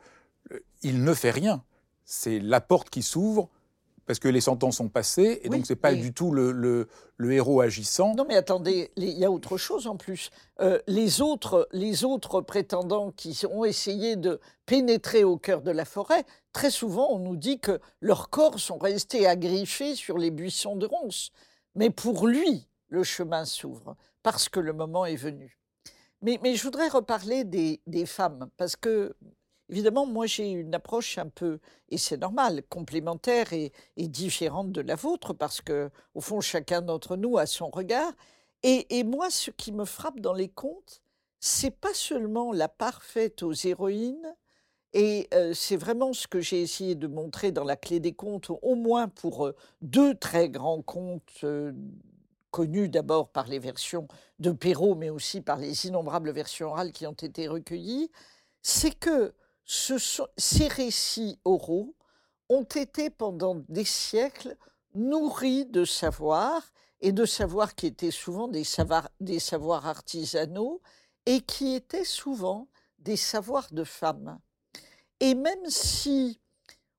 il 0.84 1.04
ne 1.04 1.14
fait 1.14 1.32
rien. 1.32 1.66
C'est 2.06 2.40
la 2.40 2.62
porte 2.62 2.90
qui 2.90 3.04
s'ouvre 3.04 3.50
parce 4.10 4.18
que 4.18 4.28
les 4.28 4.42
cent 4.42 4.64
ans 4.64 4.72
sont 4.72 4.90
passés, 4.90 5.40
et 5.44 5.50
donc 5.50 5.68
c'est 5.68 5.76
pas 5.76 5.94
du 5.94 6.16
tout 6.16 6.32
le, 6.32 6.52
le, 6.52 7.32
héros 7.32 7.62
agissant. 7.62 8.16
Non, 8.16 8.26
mais 8.28 8.38
attendez, 8.38 8.92
il 8.96 9.08
y 9.10 9.24
a 9.24 9.30
autre 9.30 9.56
chose 9.58 9.86
en 9.86 9.98
plus. 9.98 10.32
Euh, 10.62 10.80
les, 10.88 11.22
autres, 11.22 11.70
les 11.74 12.04
autres 12.04 12.42
prétendants 12.42 13.12
qui 13.12 13.40
ont 13.46 13.66
essayé 13.66 14.16
de 14.16 14.40
pénétrer 14.66 15.24
au 15.24 15.38
cœur 15.38 15.62
de 15.62 15.70
la 15.70 15.86
forêt, 15.86 16.24
très 16.54 16.72
souvent 16.72 17.10
on 17.12 17.20
nous 17.20 17.36
dit 17.36 17.60
que 17.60 17.80
leurs 18.02 18.32
corps 18.32 18.60
sont 18.60 18.80
restés 18.80 19.28
agriffés 19.28 19.94
sur 19.94 20.18
les 20.18 20.32
buissons 20.32 20.76
de 20.76 20.88
ronces. 20.88 21.30
Mais 21.76 21.92
pour 21.92 22.26
lui, 22.26 22.68
le 22.88 23.04
chemin 23.04 23.46
s'ouvre, 23.46 23.96
parce 24.24 24.50
que 24.50 24.60
le 24.60 24.74
moment 24.74 25.06
est 25.06 25.18
venu. 25.18 25.60
Mais, 26.24 26.40
mais 26.42 26.56
je 26.56 26.64
voudrais 26.64 26.88
reparler 26.88 27.44
des, 27.44 27.80
des 27.86 28.08
femmes, 28.08 28.50
parce 28.58 28.76
que 28.76 29.16
Évidemment, 29.70 30.06
moi 30.06 30.26
j'ai 30.26 30.50
une 30.50 30.74
approche 30.74 31.18
un 31.20 31.30
peu, 31.30 31.60
et 31.90 31.98
c'est 31.98 32.18
normal, 32.18 32.64
complémentaire 32.70 33.54
et, 33.54 33.72
différente 33.98 34.72
de 34.72 34.82
la 34.82 34.96
vôtre, 34.96 35.34
parce 35.34 35.62
que 35.62 35.92
au 36.16 36.22
fond 36.22 36.42
chacun 36.42 36.82
d'entre 36.82 37.16
nous 37.16 37.38
a 37.38 37.46
son 37.46 37.70
regard. 37.70 38.14
Et, 38.64 39.04
moi, 39.06 39.30
ce 39.30 39.52
qui 39.52 39.72
me 39.72 39.86
frappe 39.86 40.20
dans 40.20 40.34
les 40.34 40.50
contes, 40.50 41.02
c'est 41.40 41.72
pas 41.72 41.94
seulement 41.94 42.52
la 42.52 42.68
parfaite 42.68 43.44
aux 43.44 43.54
héroïnes, 43.54 44.36
et 44.94 45.28
euh, 45.34 45.54
c'est 45.54 45.78
vraiment 45.78 46.14
ce 46.14 46.28
que 46.28 46.42
j'ai 46.42 46.62
essayé 46.62 46.96
de 46.96 47.08
montrer 47.08 47.52
dans 47.52 47.64
la 47.64 47.76
clé 47.78 48.00
des 48.00 48.14
contes, 48.14 48.50
au 48.50 48.76
moins 48.76 49.08
pour 49.08 49.46
euh, 49.48 49.56
deux 49.82 50.16
très 50.16 50.50
grands 50.50 50.82
contes 50.82 51.44
euh, 51.44 51.72
connu 52.52 52.90
d'abord 52.90 53.30
par 53.30 53.48
les 53.48 53.60
versions 53.60 54.08
de 54.40 54.52
Perrault, 54.52 54.96
mais 54.96 55.12
aussi 55.12 55.42
par 55.42 55.58
les 55.58 55.86
innombrables 55.86 56.32
versions 56.32 56.70
orales 56.70 56.92
qui 56.92 57.06
ont 57.06 57.14
été 57.14 57.48
recueillies, 57.48 58.10
c'est 58.62 58.98
que 58.98 59.34
ces 59.70 60.68
récits 60.68 61.40
oraux 61.46 61.94
ont 62.50 62.64
été 62.64 63.12
pendant 63.12 63.62
des 63.70 63.86
siècles 63.86 64.56
nourris 64.96 65.68
de 65.68 65.86
savoir, 65.86 66.64
et 67.02 67.12
de 67.12 67.24
savoirs 67.24 67.76
qui 67.76 67.86
étaient 67.86 68.12
souvent 68.12 68.48
des 68.48 68.64
savoirs, 68.64 69.10
des 69.20 69.40
savoirs 69.40 69.86
artisanaux, 69.86 70.82
et 71.28 71.42
qui 71.42 71.76
étaient 71.76 72.04
souvent 72.04 72.68
des 72.98 73.16
savoirs 73.16 73.68
de 73.72 73.84
femmes. 73.84 74.40
Et 75.20 75.36
même 75.36 75.70
si 75.70 76.42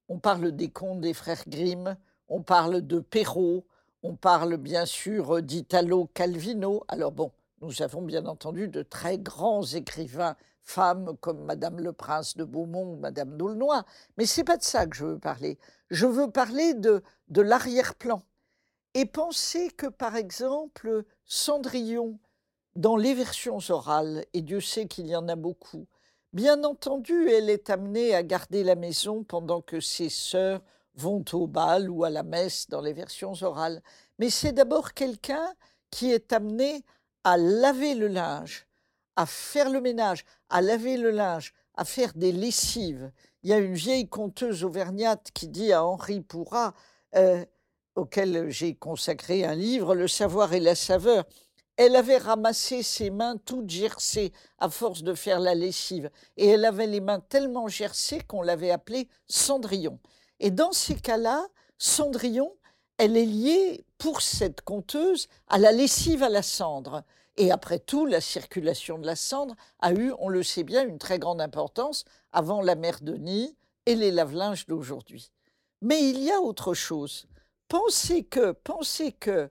on 0.09 0.19
parle 0.21 0.53
des 0.53 0.71
contes 0.71 1.01
des 1.01 1.13
frères 1.13 1.43
Grimm, 1.49 1.97
on 2.29 2.43
parle 2.43 2.87
de 2.87 3.01
Perrault, 3.01 3.67
on 4.03 4.15
parle 4.15 4.57
bien 4.57 4.87
sûr 4.87 5.43
d'Italo 5.43 6.09
Calvino. 6.15 6.85
Alors 6.87 7.13
bon, 7.13 7.33
nous 7.61 7.83
avons 7.83 8.03
bien 8.03 8.27
entendu 8.27 8.69
de 8.69 8.83
très 8.83 9.19
grands 9.19 9.65
écrivains 9.65 10.37
femmes 10.63 11.17
comme 11.21 11.45
Madame 11.45 11.81
le 11.81 11.93
Prince 11.93 12.37
de 12.37 12.45
Beaumont 12.45 12.93
ou 12.93 12.97
Madame 12.97 13.37
d'Aulnoy, 13.37 13.83
mais 14.17 14.27
c'est 14.27 14.45
pas 14.45 14.57
de 14.57 14.63
ça 14.63 14.87
que 14.87 14.97
je 14.97 15.05
veux 15.05 15.19
parler. 15.19 15.59
Je 15.91 16.07
veux 16.07 16.31
parler 16.31 16.75
de, 16.75 17.03
de 17.29 17.43
l'arrière-plan. 17.43 18.23
Et 18.95 19.07
penser 19.07 19.71
que, 19.71 19.87
par 19.87 20.17
exemple, 20.17 21.05
Cendrillon, 21.25 22.19
dans 22.75 22.97
les 22.97 23.15
versions 23.15 23.59
orales, 23.69 24.25
et 24.33 24.43
Dieu 24.43 24.61
sait 24.61 24.87
qu'il 24.87 25.07
y 25.07 25.15
en 25.15 25.29
a 25.29 25.37
beaucoup, 25.37 25.87
bien 26.33 26.65
entendu, 26.65 27.29
elle 27.31 27.51
est 27.51 27.71
amenée 27.71 28.15
à 28.15 28.23
garder 28.23 28.65
la 28.65 28.75
maison 28.75 29.23
pendant 29.25 29.61
que 29.61 29.81
ses 29.81 30.09
sœurs 30.09 30.61
vont 30.95 31.25
au 31.33 31.47
bal 31.47 31.89
ou 31.89 32.05
à 32.05 32.11
la 32.11 32.23
messe 32.23 32.69
dans 32.69 32.81
les 32.81 32.93
versions 32.93 33.35
orales. 33.43 33.83
Mais 34.19 34.31
c'est 34.31 34.53
d'abord 34.53 34.93
quelqu'un 34.93 35.55
qui 35.91 36.13
est 36.13 36.33
amené 36.33 36.85
à 37.25 37.37
laver 37.37 37.95
le 37.95 38.09
linge, 38.09 38.67
à 39.21 39.27
faire 39.27 39.69
le 39.69 39.83
ménage, 39.83 40.25
à 40.49 40.63
laver 40.63 40.97
le 40.97 41.11
linge, 41.11 41.53
à 41.75 41.85
faire 41.85 42.15
des 42.15 42.33
lessives. 42.33 43.13
Il 43.43 43.51
y 43.51 43.53
a 43.53 43.59
une 43.59 43.75
vieille 43.75 44.09
conteuse 44.09 44.65
auvergnate 44.65 45.29
qui 45.35 45.47
dit 45.47 45.75
à 45.75 45.85
Henri 45.85 46.23
Pourrat, 46.23 46.73
euh, 47.17 47.45
auquel 47.97 48.49
j'ai 48.49 48.75
consacré 48.75 49.45
un 49.45 49.55
livre, 49.55 49.95
Le 49.95 50.09
savoir 50.09 50.55
et 50.55 50.61
la 50.61 50.75
saveur, 50.75 51.25
elle 51.77 51.97
avait 51.97 52.17
ramassé 52.17 52.83
ses 52.83 53.11
mains 53.11 53.37
toutes 53.45 53.69
gercées 53.69 54.33
à 54.59 54.71
force 54.71 55.03
de 55.03 55.13
faire 55.13 55.39
la 55.39 55.55
lessive, 55.55 56.11
et 56.39 56.49
elle 56.49 56.65
avait 56.65 56.87
les 56.87 57.01
mains 57.03 57.21
tellement 57.21 57.69
gercées 57.69 58.23
qu'on 58.27 58.41
l'avait 58.41 58.71
appelée 58.71 59.07
Cendrillon. 59.27 59.99
Et 60.39 60.51
dans 60.51 60.73
ces 60.73 60.95
cas-là, 60.95 61.47
Cendrillon, 61.77 62.55
elle 62.97 63.19
est 63.19 63.27
liée, 63.27 63.85
pour 63.99 64.23
cette 64.23 64.63
conteuse, 64.63 65.29
à 65.47 65.59
la 65.59 65.73
lessive 65.73 66.23
à 66.23 66.31
la 66.31 66.43
cendre. 66.43 67.05
Et 67.41 67.51
après 67.51 67.79
tout, 67.79 68.05
la 68.05 68.21
circulation 68.21 68.99
de 68.99 69.07
la 69.07 69.17
cendre 69.17 69.55
a 69.79 69.95
eu, 69.95 70.13
on 70.19 70.29
le 70.29 70.43
sait 70.43 70.63
bien, 70.63 70.87
une 70.87 70.99
très 70.99 71.19
grande 71.19 71.41
importance 71.41 72.05
avant 72.33 72.61
la 72.61 72.75
mer 72.75 72.99
de 73.01 73.15
Nid 73.15 73.57
et 73.87 73.95
les 73.95 74.11
lave-linges 74.11 74.67
d'aujourd'hui. 74.67 75.33
Mais 75.81 76.07
il 76.11 76.23
y 76.23 76.31
a 76.31 76.39
autre 76.39 76.75
chose. 76.75 77.29
Pensez 77.67 78.25
que, 78.25 78.53
pensez 78.53 79.13
que 79.13 79.49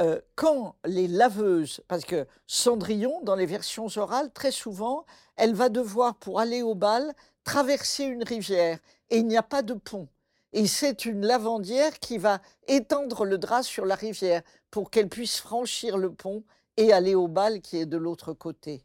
euh, 0.00 0.20
quand 0.36 0.76
les 0.84 1.08
laveuses, 1.08 1.80
parce 1.88 2.04
que 2.04 2.28
Cendrillon, 2.46 3.20
dans 3.24 3.34
les 3.34 3.46
versions 3.46 3.88
orales, 3.96 4.32
très 4.32 4.52
souvent, 4.52 5.04
elle 5.34 5.54
va 5.54 5.68
devoir, 5.68 6.14
pour 6.14 6.38
aller 6.38 6.62
au 6.62 6.76
bal, 6.76 7.12
traverser 7.42 8.04
une 8.04 8.22
rivière 8.22 8.78
et 9.10 9.16
il 9.16 9.26
n'y 9.26 9.36
a 9.36 9.42
pas 9.42 9.62
de 9.62 9.74
pont. 9.74 10.06
Et 10.52 10.68
c'est 10.68 11.06
une 11.06 11.26
lavandière 11.26 11.98
qui 11.98 12.18
va 12.18 12.40
étendre 12.68 13.24
le 13.24 13.36
drap 13.36 13.64
sur 13.64 13.84
la 13.84 13.96
rivière 13.96 14.42
pour 14.70 14.92
qu'elle 14.92 15.08
puisse 15.08 15.40
franchir 15.40 15.98
le 15.98 16.12
pont 16.12 16.44
et 16.76 16.92
aller 16.92 17.14
au 17.14 17.28
bal 17.28 17.60
qui 17.60 17.78
est 17.78 17.86
de 17.86 17.96
l'autre 17.96 18.32
côté. 18.32 18.84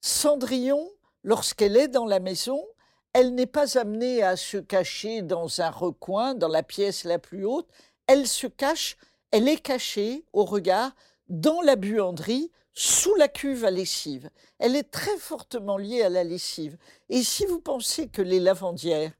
Cendrillon, 0.00 0.90
lorsqu'elle 1.22 1.76
est 1.76 1.88
dans 1.88 2.06
la 2.06 2.20
maison, 2.20 2.64
elle 3.12 3.34
n'est 3.34 3.46
pas 3.46 3.78
amenée 3.78 4.22
à 4.22 4.36
se 4.36 4.56
cacher 4.56 5.22
dans 5.22 5.60
un 5.60 5.70
recoin, 5.70 6.34
dans 6.34 6.48
la 6.48 6.62
pièce 6.62 7.04
la 7.04 7.18
plus 7.18 7.44
haute, 7.44 7.68
elle 8.06 8.26
se 8.26 8.46
cache, 8.46 8.96
elle 9.30 9.48
est 9.48 9.60
cachée 9.60 10.24
au 10.32 10.44
regard 10.44 10.92
dans 11.28 11.60
la 11.60 11.76
buanderie, 11.76 12.50
sous 12.72 13.14
la 13.16 13.28
cuve 13.28 13.64
à 13.64 13.70
lessive. 13.70 14.30
Elle 14.58 14.76
est 14.76 14.90
très 14.90 15.16
fortement 15.18 15.76
liée 15.76 16.02
à 16.02 16.08
la 16.08 16.24
lessive. 16.24 16.76
Et 17.08 17.22
si 17.22 17.46
vous 17.46 17.60
pensez 17.60 18.08
que 18.08 18.22
les 18.22 18.40
lavandières 18.40 19.12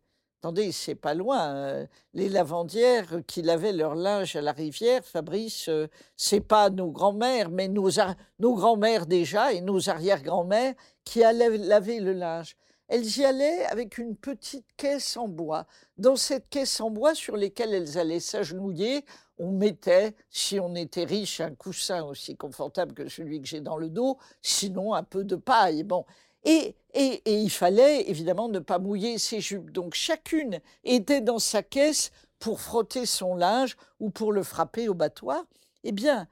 Attendez, 0.43 0.72
c'est 0.72 0.95
pas 0.95 1.12
loin. 1.12 1.55
Euh, 1.55 1.86
les 2.14 2.30
lavandières 2.30 3.20
qui 3.26 3.43
lavaient 3.43 3.74
leur 3.74 3.95
linge 3.95 4.36
à 4.36 4.41
la 4.41 4.53
rivière, 4.53 5.05
Fabrice, 5.05 5.68
euh, 5.68 5.86
c'est 6.16 6.41
pas 6.41 6.70
nos 6.70 6.91
grands-mères, 6.91 7.51
mais 7.51 7.68
nos, 7.68 7.91
nos 8.38 8.55
grands-mères 8.55 9.05
déjà 9.05 9.53
et 9.53 9.61
nos 9.61 9.91
arrière-grands-mères 9.91 10.72
qui 11.05 11.22
allaient 11.22 11.59
laver 11.59 12.01
le 12.01 12.14
linge. 12.14 12.57
Elles 12.88 13.18
y 13.18 13.24
allaient 13.26 13.66
avec 13.66 13.99
une 13.99 14.16
petite 14.16 14.64
caisse 14.78 15.18
en 15.18 15.28
bois. 15.28 15.66
Dans 15.99 16.16
cette 16.16 16.49
caisse 16.49 16.80
en 16.80 16.91
bois 16.91 17.14
sur 17.14 17.36
laquelle 17.36 17.74
elles 17.74 17.99
allaient 17.99 18.18
s'agenouiller, 18.18 19.05
on 19.38 19.53
mettait, 19.53 20.14
si 20.30 20.59
on 20.59 20.74
était 20.74 21.05
riche, 21.05 21.43
un 21.43 21.55
coussin 21.55 22.03
aussi 22.03 22.36
confortable 22.38 22.95
que 22.95 23.11
celui 23.11 23.43
que 23.43 23.47
j'ai 23.47 23.61
dans 23.61 23.76
le 23.76 23.91
dos, 23.91 24.16
sinon 24.41 24.95
un 24.95 25.03
peu 25.03 25.22
de 25.22 25.36
paille. 25.36 25.82
Bon, 25.82 26.07
et, 26.45 26.74
il 26.95 27.51
fallait 27.51 28.09
évidemment 28.09 28.49
ne 28.49 28.59
pas 28.59 28.78
mouiller 28.78 29.18
ses 29.18 29.41
jupes. 29.41 29.70
Donc 29.70 29.95
chacune 29.95 30.61
était 30.84 31.20
dans 31.20 31.38
sa 31.38 31.62
caisse 31.62 32.11
pour 32.38 32.61
frotter 32.61 33.07
son 33.07 33.36
linge 33.36 33.76
ou 34.01 34.11
pour 34.11 34.32
le 34.32 34.43
frapper 34.43 34.88
au 34.88 34.95
battoir. 34.95 35.45
Eh 35.84 35.93
bien, 35.93 36.26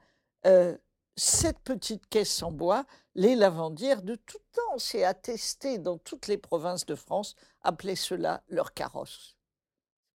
euh, 0.45 0.75
cette 1.15 1.59
petite 1.59 2.07
caisse 2.07 2.43
en 2.43 2.51
bois, 2.51 2.85
les 3.15 3.35
lavandières 3.35 4.01
de 4.01 4.15
tout 4.15 4.39
temps, 4.53 4.77
c'est 4.77 5.03
attesté 5.03 5.77
dans 5.77 5.97
toutes 5.97 6.27
les 6.27 6.37
provinces 6.37 6.85
de 6.85 6.95
France, 6.95 7.35
appelaient 7.61 7.95
cela 7.95 8.41
leur 8.49 8.73
carrosse. 8.73 9.37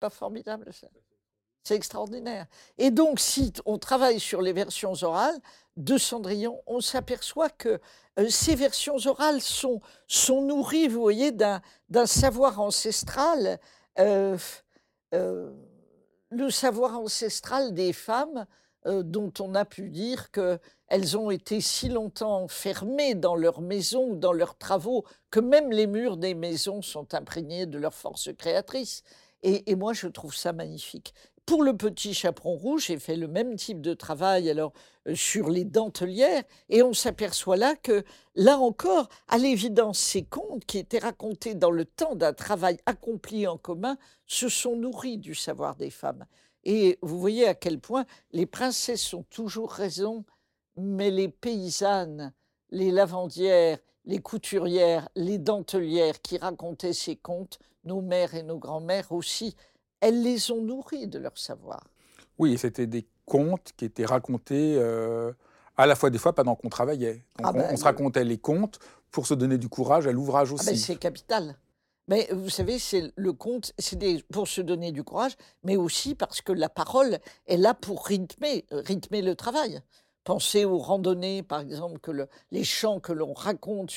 Pas 0.00 0.10
formidable 0.10 0.72
ça? 0.72 0.88
C'est 1.64 1.76
extraordinaire. 1.76 2.46
Et 2.78 2.90
donc, 2.90 3.20
si 3.20 3.52
on 3.66 3.78
travaille 3.78 4.18
sur 4.18 4.42
les 4.42 4.52
versions 4.52 4.94
orales 5.02 5.40
de 5.76 5.96
Cendrillon, 5.96 6.60
on 6.66 6.80
s'aperçoit 6.80 7.50
que 7.50 7.80
euh, 8.18 8.28
ces 8.28 8.54
versions 8.54 8.96
orales 9.06 9.40
sont, 9.40 9.80
nourries, 10.28 10.88
vous 10.88 11.00
voyez, 11.00 11.32
d'un 11.32 12.06
savoir 12.06 12.60
ancestral. 12.60 13.58
Euh, 13.98 14.36
euh, 15.14 15.50
le 16.30 16.50
savoir 16.50 16.98
ancestral 16.98 17.74
des 17.74 17.92
femmes 17.92 18.46
dont 18.84 19.32
on 19.38 19.54
a 19.54 19.64
pu 19.64 19.90
dire 19.90 20.32
qu'elles 20.32 21.16
ont 21.16 21.30
été 21.30 21.60
si 21.60 21.88
longtemps 21.88 22.48
fermées 22.48 23.14
dans 23.14 23.36
leur 23.36 23.60
maison 23.60 24.08
ou 24.08 24.16
dans 24.16 24.32
leurs 24.32 24.58
travaux 24.58 25.04
que 25.30 25.38
même 25.38 25.70
les 25.70 25.86
murs 25.86 26.16
des 26.16 26.34
maisons 26.34 26.82
sont 26.82 27.14
imprégnés 27.14 27.66
de 27.66 27.78
leur 27.78 27.94
force 27.94 28.30
créatrice. 28.36 29.04
et, 29.44 29.74
moi, 29.76 29.92
je 29.92 30.08
trouve 30.08 30.34
ça 30.34 30.52
magnifique. 30.52 31.14
Pour 31.44 31.64
le 31.64 31.76
petit 31.76 32.14
chaperon 32.14 32.54
rouge, 32.54 32.86
j'ai 32.86 32.98
fait 32.98 33.16
le 33.16 33.26
même 33.26 33.56
type 33.56 33.80
de 33.80 33.94
travail 33.94 34.48
alors 34.48 34.72
euh, 35.08 35.14
sur 35.16 35.50
les 35.50 35.64
dentelières 35.64 36.44
et 36.68 36.82
on 36.82 36.92
s'aperçoit 36.92 37.56
là 37.56 37.74
que 37.74 38.04
là 38.36 38.58
encore, 38.58 39.08
à 39.28 39.38
l'évidence, 39.38 39.98
ces 39.98 40.22
contes 40.22 40.64
qui 40.64 40.78
étaient 40.78 41.00
racontés 41.00 41.54
dans 41.54 41.72
le 41.72 41.84
temps 41.84 42.14
d'un 42.14 42.32
travail 42.32 42.78
accompli 42.86 43.48
en 43.48 43.58
commun 43.58 43.96
se 44.26 44.48
sont 44.48 44.76
nourris 44.76 45.18
du 45.18 45.34
savoir 45.34 45.74
des 45.74 45.90
femmes. 45.90 46.26
Et 46.64 46.98
vous 47.02 47.18
voyez 47.18 47.48
à 47.48 47.54
quel 47.54 47.80
point 47.80 48.06
les 48.30 48.46
princesses 48.46 49.12
ont 49.12 49.24
toujours 49.24 49.72
raison, 49.72 50.24
mais 50.76 51.10
les 51.10 51.28
paysannes, 51.28 52.32
les 52.70 52.92
lavandières, 52.92 53.78
les 54.04 54.20
couturières, 54.20 55.08
les 55.16 55.38
dentelières 55.38 56.22
qui 56.22 56.38
racontaient 56.38 56.92
ces 56.92 57.16
contes, 57.16 57.58
nos 57.84 58.00
mères 58.00 58.34
et 58.34 58.44
nos 58.44 58.58
grands-mères 58.58 59.10
aussi, 59.10 59.56
elles 60.02 60.22
les 60.22 60.50
ont 60.50 60.60
nourries 60.60 61.06
de 61.06 61.18
leur 61.18 61.38
savoir. 61.38 61.82
Oui, 62.38 62.58
c'était 62.58 62.86
des 62.86 63.06
contes 63.24 63.72
qui 63.76 63.86
étaient 63.86 64.04
racontés 64.04 64.76
euh, 64.76 65.32
à 65.76 65.86
la 65.86 65.94
fois 65.94 66.10
des 66.10 66.18
fois 66.18 66.34
pendant 66.34 66.54
qu'on 66.56 66.68
travaillait. 66.68 67.24
Ah 67.42 67.52
ben, 67.52 67.68
on, 67.70 67.76
se 67.76 67.84
racontait 67.84 68.24
les 68.24 68.36
contes 68.36 68.78
pour 69.10 69.26
se 69.26 69.32
donner 69.32 69.58
du 69.58 69.68
courage 69.68 70.06
à 70.06 70.12
l'ouvrage 70.12 70.48
ah 70.52 70.56
ben, 70.64 70.72
aussi. 70.72 70.78
c'est 70.78 70.96
capital. 70.96 71.56
Mais 72.08 72.28
vous 72.32 72.50
savez, 72.50 72.80
c'est 72.80 73.12
le 73.14 73.32
conte, 73.32 73.72
c'est 73.78 73.96
pour 74.32 74.48
se 74.48 74.60
donner 74.60 74.90
du 74.90 75.04
courage, 75.04 75.36
mais 75.62 75.76
aussi 75.76 76.16
parce 76.16 76.42
que 76.42 76.52
la 76.52 76.68
parole 76.68 77.18
est 77.46 77.56
là 77.56 77.74
pour 77.74 78.04
rythmer, 78.04 78.66
rythmer 78.72 79.22
le 79.22 79.36
travail. 79.36 79.80
Pensez 80.24 80.64
aux 80.64 80.78
randonnées, 80.78 81.42
par 81.42 81.60
exemple, 81.60 81.98
que 81.98 82.28
les 82.52 82.62
chants 82.62 83.00
que 83.00 83.12
l'on 83.12 83.32
raconte, 83.32 83.92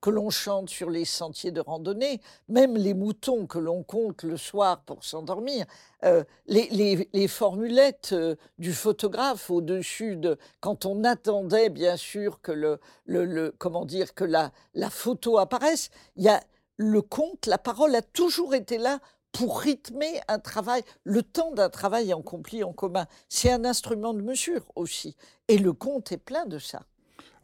que 0.00 0.10
l'on 0.10 0.30
chante 0.30 0.70
sur 0.70 0.88
les 0.88 1.04
sentiers 1.04 1.50
de 1.50 1.60
randonnée, 1.60 2.20
même 2.48 2.76
les 2.76 2.94
moutons 2.94 3.46
que 3.46 3.58
l'on 3.58 3.82
compte 3.82 4.22
le 4.22 4.38
soir 4.38 4.80
pour 4.86 5.04
s'endormir, 5.04 5.66
euh, 6.04 6.24
les, 6.46 7.28
formulettes 7.28 8.10
euh, 8.12 8.36
du 8.58 8.72
photographe 8.72 9.50
au-dessus 9.50 10.16
de, 10.16 10.38
quand 10.60 10.86
on 10.86 11.04
attendait 11.04 11.68
bien 11.68 11.96
sûr 11.96 12.40
que 12.40 12.52
le, 12.52 12.80
le, 13.04 13.54
comment 13.58 13.84
dire 13.84 14.14
que 14.14 14.24
la, 14.24 14.52
la 14.74 14.88
photo 14.88 15.38
apparaisse, 15.38 15.90
il 16.16 16.24
y 16.24 16.28
a 16.28 16.40
le 16.78 17.00
conte, 17.00 17.46
la 17.46 17.58
parole 17.58 17.94
a 17.94 18.02
toujours 18.02 18.54
été 18.54 18.78
là 18.78 19.00
pour 19.36 19.60
rythmer 19.60 20.20
un 20.28 20.38
travail, 20.38 20.82
le 21.04 21.22
temps 21.22 21.52
d'un 21.52 21.68
travail 21.68 22.10
accompli 22.10 22.64
en 22.64 22.72
commun. 22.72 23.06
C'est 23.28 23.50
un 23.50 23.66
instrument 23.66 24.14
de 24.14 24.22
mesure 24.22 24.64
aussi. 24.76 25.14
Et 25.48 25.58
le 25.58 25.74
conte 25.74 26.10
est 26.10 26.16
plein 26.16 26.46
de 26.46 26.58
ça. 26.58 26.86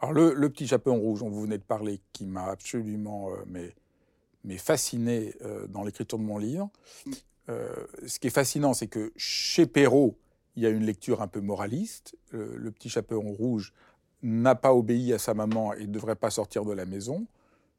Alors 0.00 0.14
le, 0.14 0.48
petit 0.48 0.66
chaperon 0.66 0.98
rouge 0.98 1.20
dont 1.20 1.28
vous 1.28 1.42
venez 1.42 1.58
de 1.58 1.62
parler, 1.62 2.00
qui 2.14 2.24
m'a 2.24 2.46
absolument 2.46 3.30
euh, 3.30 3.44
mais, 3.46 3.74
mais 4.42 4.56
fasciné 4.56 5.34
euh, 5.42 5.66
dans 5.66 5.84
l'écriture 5.84 6.18
de 6.18 6.24
mon 6.24 6.38
livre, 6.38 6.70
euh, 7.50 7.68
ce 8.06 8.18
qui 8.18 8.28
est 8.28 8.30
fascinant, 8.30 8.72
c'est 8.72 8.88
que 8.88 9.12
chez 9.16 9.66
Perrault, 9.66 10.16
il 10.56 10.62
y 10.62 10.66
a 10.66 10.70
une 10.70 10.86
lecture 10.86 11.20
un 11.20 11.28
peu 11.28 11.40
moraliste. 11.40 12.16
le 12.32 12.70
petit 12.70 12.88
chaperon 12.88 13.32
rouge 13.32 13.74
n'a 14.22 14.54
pas 14.54 14.74
obéi 14.74 15.12
à 15.12 15.18
sa 15.18 15.34
maman 15.34 15.74
et 15.74 15.86
ne 15.86 15.92
devrait 15.92 16.16
pas 16.16 16.30
sortir 16.30 16.64
de 16.64 16.72
la 16.72 16.86
maison. 16.86 17.26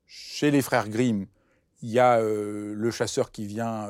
Chez 0.05 0.51
les 0.51 0.61
frères 0.61 0.89
Grimm, 0.89 1.25
il 1.83 1.91
y 1.91 1.99
a 1.99 2.19
le 2.19 2.91
chasseur 2.91 3.31
qui 3.31 3.45
vient 3.45 3.87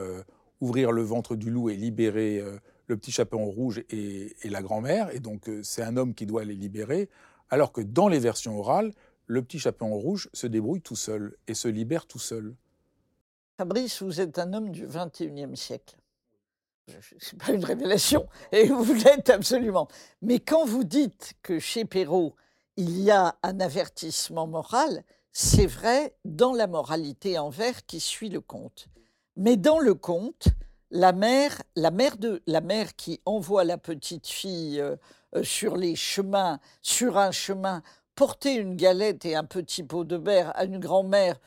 ouvrir 0.60 0.92
le 0.92 1.04
ventre 1.04 1.38
du 1.38 1.50
loup 1.50 1.70
et 1.70 1.76
libérer 1.76 2.44
le 2.88 2.98
petit 2.98 3.12
chaperon 3.12 3.46
rouge 3.46 3.84
et, 3.90 4.36
la 4.44 4.62
grand-mère. 4.62 5.10
Et 5.16 5.20
donc 5.20 5.50
c'est 5.62 5.84
un 5.84 5.96
homme 5.96 6.14
qui 6.14 6.26
doit 6.26 6.44
les 6.44 6.56
libérer 6.56 7.10
alors 7.54 7.72
que 7.72 7.82
dans 7.82 8.08
les 8.08 8.18
versions 8.18 8.60
orales, 8.60 8.92
le 9.28 9.44
petit 9.44 9.60
chaperon 9.60 9.96
rouge 9.96 10.28
se 10.34 10.48
débrouille 10.48 10.82
tout 10.82 10.96
seul 10.96 11.36
et 11.48 11.54
se 11.54 11.68
libère 11.68 12.08
tout 12.08 12.20
seul. 12.20 12.56
Fabrice, 13.58 14.02
vous 14.02 14.20
êtes 14.20 14.40
un 14.40 14.54
homme 14.54 14.72
du 14.72 14.88
XXIe 14.88 15.56
siècle. 15.56 15.96
Ce 16.88 17.14
n'est 17.14 17.38
pas 17.38 17.54
une 17.54 17.64
révélation, 17.64 18.28
et 18.52 18.68
vous 18.68 18.94
l'êtes 18.94 19.30
absolument. 19.30 19.88
Mais 20.24 20.40
quand 20.40 20.66
vous 20.66 20.84
dites 20.84 21.34
que 21.44 21.60
chez 21.60 21.86
Perrault, 21.86 22.36
il 22.76 23.00
y 23.00 23.12
a 23.12 23.38
un 23.44 23.60
avertissement 23.60 24.48
moral, 24.48 25.04
c'est 25.34 25.66
vrai 25.66 26.16
dans 26.26 26.54
la 26.54 26.68
moralité 26.68 27.40
envers 27.40 27.86
qui 27.88 28.00
suit 28.00 28.30
le 28.30 28.40
conte. 28.40 28.88
Mais 29.36 29.58
dans 29.58 29.80
le 29.80 29.96
conte, 29.96 30.50
la 30.92 31.12
mère, 31.12 31.64
la 31.76 31.90
mère, 31.90 32.18
de, 32.18 32.44
la 32.46 32.62
mère 32.62 32.96
qui 32.96 33.20
envoie 33.26 33.64
la 33.64 33.80
petite 33.80 34.28
fille 34.28 34.80
euh, 34.80 34.96
euh, 35.36 35.44
sur 35.44 35.76
les 35.76 35.96
chemins, 35.96 36.60
sur 36.84 37.18
un 37.18 37.32
chemin, 37.32 37.82
porter 38.14 38.54
une 38.54 38.76
galette 38.76 39.26
et 39.26 39.36
un 39.36 39.44
petit 39.44 39.82
pot 39.82 40.04
de 40.04 40.18
beurre 40.18 40.52
à 40.56 40.66
une 40.66 40.78
grand-mère. 40.78 41.40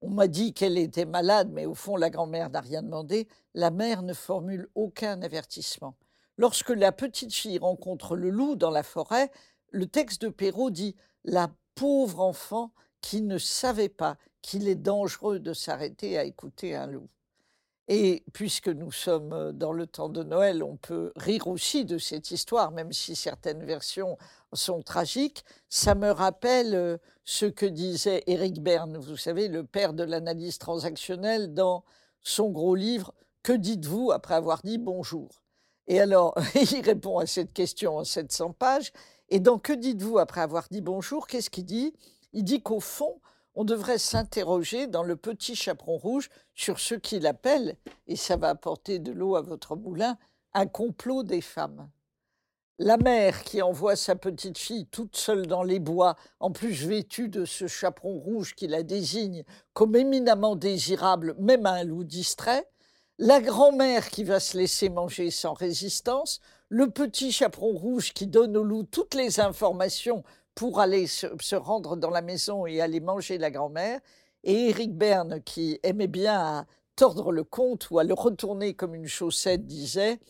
On 0.00 0.10
m'a 0.10 0.28
dit 0.28 0.54
qu'elle 0.54 0.78
était 0.78 1.06
malade, 1.06 1.50
mais 1.52 1.66
au 1.66 1.74
fond, 1.74 1.96
la 1.96 2.10
grand-mère 2.10 2.50
n'a 2.50 2.60
rien 2.60 2.84
demandé. 2.84 3.26
La 3.54 3.72
mère 3.72 4.02
ne 4.02 4.12
formule 4.12 4.68
aucun 4.76 5.20
avertissement. 5.22 5.96
Lorsque 6.36 6.70
la 6.70 6.92
petite 6.92 7.34
fille 7.34 7.58
rencontre 7.58 8.14
le 8.14 8.30
loup 8.30 8.54
dans 8.54 8.70
la 8.70 8.84
forêt, 8.84 9.32
le 9.70 9.86
texte 9.86 10.22
de 10.22 10.28
Perrault 10.28 10.70
dit 10.70 10.94
La 11.24 11.50
pauvre 11.74 12.20
enfant 12.20 12.70
qui 13.04 13.20
ne 13.20 13.36
savait 13.36 13.90
pas 13.90 14.16
qu'il 14.40 14.66
est 14.66 14.74
dangereux 14.74 15.38
de 15.38 15.52
s'arrêter 15.52 16.16
à 16.16 16.24
écouter 16.24 16.74
un 16.74 16.86
loup. 16.86 17.10
Et 17.86 18.24
puisque 18.32 18.68
nous 18.68 18.92
sommes 18.92 19.52
dans 19.52 19.72
le 19.72 19.86
temps 19.86 20.08
de 20.08 20.22
Noël, 20.22 20.62
on 20.62 20.76
peut 20.76 21.12
rire 21.14 21.46
aussi 21.48 21.84
de 21.84 21.98
cette 21.98 22.30
histoire, 22.30 22.70
même 22.70 22.94
si 22.94 23.14
certaines 23.14 23.62
versions 23.62 24.16
sont 24.54 24.80
tragiques. 24.80 25.44
Ça 25.68 25.94
me 25.94 26.10
rappelle 26.10 26.98
ce 27.24 27.44
que 27.44 27.66
disait 27.66 28.24
Éric 28.26 28.62
Berne, 28.62 28.96
vous 28.96 29.18
savez, 29.18 29.48
le 29.48 29.64
père 29.64 29.92
de 29.92 30.02
l'analyse 30.02 30.56
transactionnelle, 30.56 31.52
dans 31.52 31.84
son 32.22 32.48
gros 32.48 32.74
livre 32.74 33.12
Que 33.42 33.52
dites-vous 33.52 34.12
après 34.12 34.34
avoir 34.34 34.62
dit 34.62 34.78
bonjour? 34.78 35.28
Et 35.88 36.00
alors, 36.00 36.34
il 36.54 36.80
répond 36.80 37.18
à 37.18 37.26
cette 37.26 37.52
question 37.52 37.98
en 37.98 38.04
700 38.04 38.54
pages. 38.54 38.92
Et 39.28 39.40
dans 39.40 39.58
Que 39.58 39.74
dites-vous 39.74 40.16
après 40.18 40.40
avoir 40.40 40.68
dit 40.70 40.80
bonjour 40.80 41.26
Qu'est-ce 41.26 41.50
qu'il 41.50 41.66
dit? 41.66 41.92
Il 42.34 42.42
dit 42.42 42.60
qu'au 42.60 42.80
fond, 42.80 43.20
on 43.54 43.64
devrait 43.64 43.98
s'interroger 43.98 44.88
dans 44.88 45.04
le 45.04 45.14
petit 45.14 45.54
chaperon 45.54 45.96
rouge 45.96 46.28
sur 46.54 46.80
ce 46.80 46.96
qu'il 46.96 47.26
appelle, 47.28 47.76
et 48.08 48.16
ça 48.16 48.36
va 48.36 48.48
apporter 48.48 48.98
de 48.98 49.12
l'eau 49.12 49.36
à 49.36 49.40
votre 49.40 49.76
moulin, 49.76 50.18
un 50.52 50.66
complot 50.66 51.22
des 51.22 51.40
femmes. 51.40 51.88
La 52.80 52.96
mère 52.96 53.44
qui 53.44 53.62
envoie 53.62 53.94
sa 53.94 54.16
petite 54.16 54.58
fille 54.58 54.86
toute 54.86 55.16
seule 55.16 55.46
dans 55.46 55.62
les 55.62 55.78
bois, 55.78 56.16
en 56.40 56.50
plus 56.50 56.72
vêtue 56.84 57.28
de 57.28 57.44
ce 57.44 57.68
chaperon 57.68 58.18
rouge 58.18 58.56
qui 58.56 58.66
la 58.66 58.82
désigne 58.82 59.44
comme 59.72 59.94
éminemment 59.94 60.56
désirable, 60.56 61.36
même 61.38 61.66
à 61.66 61.74
un 61.74 61.84
loup 61.84 62.02
distrait, 62.02 62.68
la 63.18 63.40
grand-mère 63.40 64.08
qui 64.08 64.24
va 64.24 64.40
se 64.40 64.58
laisser 64.58 64.88
manger 64.88 65.30
sans 65.30 65.52
résistance, 65.52 66.40
le 66.68 66.90
petit 66.90 67.30
chaperon 67.30 67.76
rouge 67.76 68.12
qui 68.12 68.26
donne 68.26 68.56
au 68.56 68.64
loup 68.64 68.82
toutes 68.82 69.14
les 69.14 69.38
informations 69.38 70.24
pour 70.54 70.80
aller 70.80 71.06
se, 71.06 71.54
rendre 71.54 71.96
dans 71.96 72.10
la 72.10 72.22
maison 72.22 72.66
et 72.66 72.80
aller 72.80 73.00
manger 73.00 73.38
la 73.38 73.50
grand-mère, 73.50 74.00
et 74.44 74.68
Éric 74.68 74.94
Berne, 74.96 75.42
qui 75.42 75.80
aimait 75.82 76.06
bien 76.06 76.66
tordre 76.96 77.32
le 77.32 77.44
conte 77.44 77.90
ou 77.90 77.98
à 77.98 78.04
le 78.04 78.14
retourner 78.14 78.74
comme 78.74 78.94
une 78.94 79.06
chaussette, 79.06 79.66
disait 79.66 80.20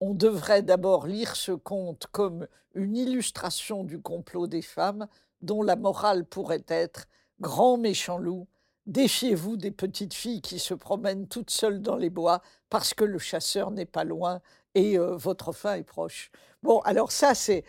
On 0.00 0.14
devrait 0.14 0.62
d'abord 0.62 1.06
lire 1.06 1.34
ce 1.34 1.52
conte 1.52 2.06
comme 2.12 2.46
une 2.74 2.96
illustration 2.96 3.84
du 3.84 4.00
complot 4.00 4.46
des 4.46 4.62
femmes, 4.62 5.08
dont 5.40 5.62
la 5.62 5.76
morale 5.76 6.24
pourrait 6.24 6.64
être 6.68 7.08
Grand 7.40 7.76
méchant 7.76 8.18
loup, 8.18 8.46
défiez-vous 8.86 9.56
des 9.56 9.72
petites 9.72 10.14
filles 10.14 10.42
qui 10.42 10.60
se 10.60 10.74
promènent 10.74 11.26
toutes 11.26 11.50
seules 11.50 11.82
dans 11.82 11.96
les 11.96 12.10
bois 12.10 12.40
parce 12.70 12.94
que 12.94 13.04
le 13.04 13.18
chasseur 13.18 13.72
n'est 13.72 13.86
pas 13.86 14.04
loin 14.04 14.40
et 14.74 14.98
euh, 14.98 15.16
votre 15.16 15.52
fin 15.52 15.74
est 15.74 15.82
proche. 15.82 16.30
Bon, 16.62 16.78
alors 16.80 17.10
ça, 17.10 17.34
c'est 17.34 17.64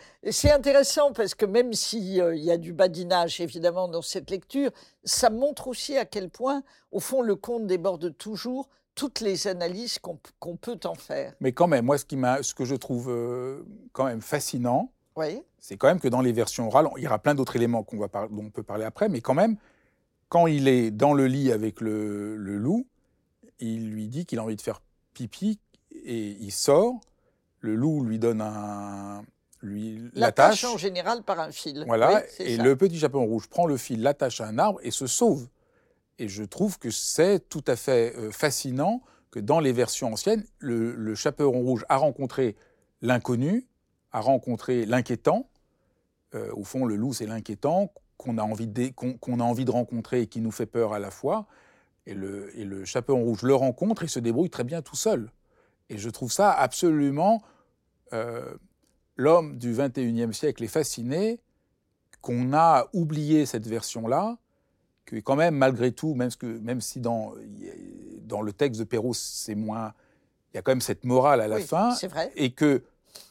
intéressant 0.50 1.12
parce 1.12 1.34
que 1.34 1.44
même 1.44 1.72
s'il 1.72 2.20
euh, 2.20 2.36
y 2.36 2.50
a 2.50 2.56
du 2.56 2.72
badinage, 2.72 3.40
évidemment, 3.40 3.88
dans 3.88 4.02
cette 4.02 4.30
lecture, 4.30 4.70
ça 5.02 5.30
montre 5.30 5.66
aussi 5.66 5.96
à 5.96 6.04
quel 6.04 6.30
point, 6.30 6.62
au 6.92 7.00
fond, 7.00 7.20
le 7.20 7.34
conte 7.34 7.66
déborde 7.66 8.16
toujours 8.16 8.68
toutes 8.94 9.20
les 9.20 9.48
analyses 9.48 9.98
qu'on 9.98 10.56
peut 10.56 10.78
en 10.84 10.94
faire. 10.94 11.34
Mais 11.40 11.50
quand 11.50 11.66
même, 11.66 11.86
moi, 11.86 11.98
ce, 11.98 12.04
qui 12.04 12.16
ce 12.42 12.54
que 12.54 12.64
je 12.64 12.76
trouve 12.76 13.10
euh, 13.10 13.64
quand 13.92 14.04
même 14.04 14.20
fascinant, 14.20 14.92
oui. 15.16 15.42
c'est 15.58 15.76
quand 15.76 15.88
même 15.88 15.98
que 15.98 16.06
dans 16.06 16.20
les 16.20 16.32
versions 16.32 16.68
orales, 16.68 16.88
il 16.96 17.02
y 17.02 17.06
aura 17.08 17.18
plein 17.18 17.34
d'autres 17.34 17.56
éléments 17.56 17.82
qu'on 17.82 17.98
va 17.98 18.08
dont 18.28 18.44
on 18.44 18.50
peut 18.50 18.62
parler 18.62 18.84
après, 18.84 19.08
mais 19.08 19.20
quand 19.20 19.34
même, 19.34 19.56
quand 20.28 20.46
il 20.46 20.68
est 20.68 20.92
dans 20.92 21.12
le 21.12 21.26
lit 21.26 21.50
avec 21.50 21.80
le, 21.80 22.36
le 22.36 22.56
loup, 22.56 22.86
il 23.58 23.90
lui 23.90 24.06
dit 24.06 24.24
qu'il 24.24 24.38
a 24.38 24.44
envie 24.44 24.56
de 24.56 24.62
faire 24.62 24.80
pipi 25.12 25.58
et 26.04 26.36
il 26.40 26.52
sort 26.52 27.00
le 27.64 27.74
loup 27.74 28.04
lui 28.04 28.18
donne 28.18 28.42
un, 28.42 29.24
lui 29.62 30.10
l'attache 30.14 30.64
en 30.64 30.76
général 30.76 31.22
par 31.22 31.40
un 31.40 31.50
fil. 31.50 31.84
Voilà, 31.86 32.22
et 32.38 32.58
le 32.58 32.76
petit 32.76 32.98
chaperon 32.98 33.24
rouge 33.24 33.48
prend 33.48 33.66
le 33.66 33.78
fil, 33.78 34.02
l'attache 34.02 34.42
à 34.42 34.46
un 34.46 34.58
arbre 34.58 34.78
et 34.82 34.90
se 34.90 35.06
sauve. 35.06 35.48
Et 36.18 36.28
je 36.28 36.44
trouve 36.44 36.78
que 36.78 36.90
c'est 36.90 37.48
tout 37.48 37.64
à 37.66 37.74
fait 37.74 38.14
euh, 38.16 38.30
fascinant 38.30 39.02
que 39.30 39.40
dans 39.40 39.60
les 39.60 39.72
versions 39.72 40.12
anciennes, 40.12 40.44
le, 40.58 41.14
chaperon 41.14 41.62
rouge 41.62 41.84
a 41.88 41.96
rencontré 41.96 42.54
l'inconnu, 43.00 43.66
a 44.12 44.20
rencontré 44.20 44.84
l'inquiétant. 44.84 45.48
Euh, 46.34 46.52
au 46.52 46.62
fond, 46.62 46.84
le 46.84 46.94
loup, 46.94 47.14
c'est 47.14 47.26
l'inquiétant 47.26 47.92
qu'on 48.16 48.38
a, 48.38 48.42
envie 48.42 48.68
de, 48.68 48.90
qu'on, 48.90 49.40
a 49.40 49.42
envie 49.42 49.64
de 49.64 49.72
rencontrer 49.72 50.20
et 50.20 50.26
qui 50.28 50.40
nous 50.40 50.52
fait 50.52 50.66
peur 50.66 50.92
à 50.92 50.98
la 50.98 51.10
fois. 51.10 51.46
Et 52.06 52.14
le, 52.14 52.56
et 52.56 52.64
le 52.64 52.84
chaperon 52.84 53.24
rouge 53.24 53.42
le 53.42 53.54
rencontre 53.54 54.04
et 54.04 54.08
se 54.08 54.20
débrouille 54.20 54.50
très 54.50 54.64
bien 54.64 54.82
tout 54.82 54.96
seul. 54.96 55.30
Et 55.94 55.98
je 55.98 56.10
trouve 56.10 56.32
ça 56.32 56.50
absolument 56.50 57.40
euh, 58.12 58.52
l'homme 59.16 59.58
du 59.58 59.72
21e 59.72 60.32
siècle 60.32 60.64
est 60.64 60.68
fasciné 60.68 61.40
qu'on 62.20 62.52
a 62.52 62.88
oublié 62.92 63.46
cette 63.46 63.68
version-là, 63.68 64.36
que 65.04 65.16
quand 65.16 65.36
même, 65.36 65.54
malgré 65.54 65.92
tout, 65.92 66.14
même, 66.14 66.32
que, 66.32 66.46
même 66.46 66.80
si 66.80 66.98
dans, 66.98 67.34
dans 68.22 68.42
le 68.42 68.52
texte 68.52 68.80
de 68.80 68.84
Perrault, 68.84 69.14
c'est 69.14 69.54
moins... 69.54 69.92
Il 70.52 70.56
y 70.56 70.58
a 70.58 70.62
quand 70.62 70.72
même 70.72 70.80
cette 70.80 71.04
morale 71.04 71.40
à 71.40 71.48
la 71.48 71.60
fin. 71.60 71.94
Vrai. 72.08 72.32
Et 72.34 72.50
que 72.52 72.82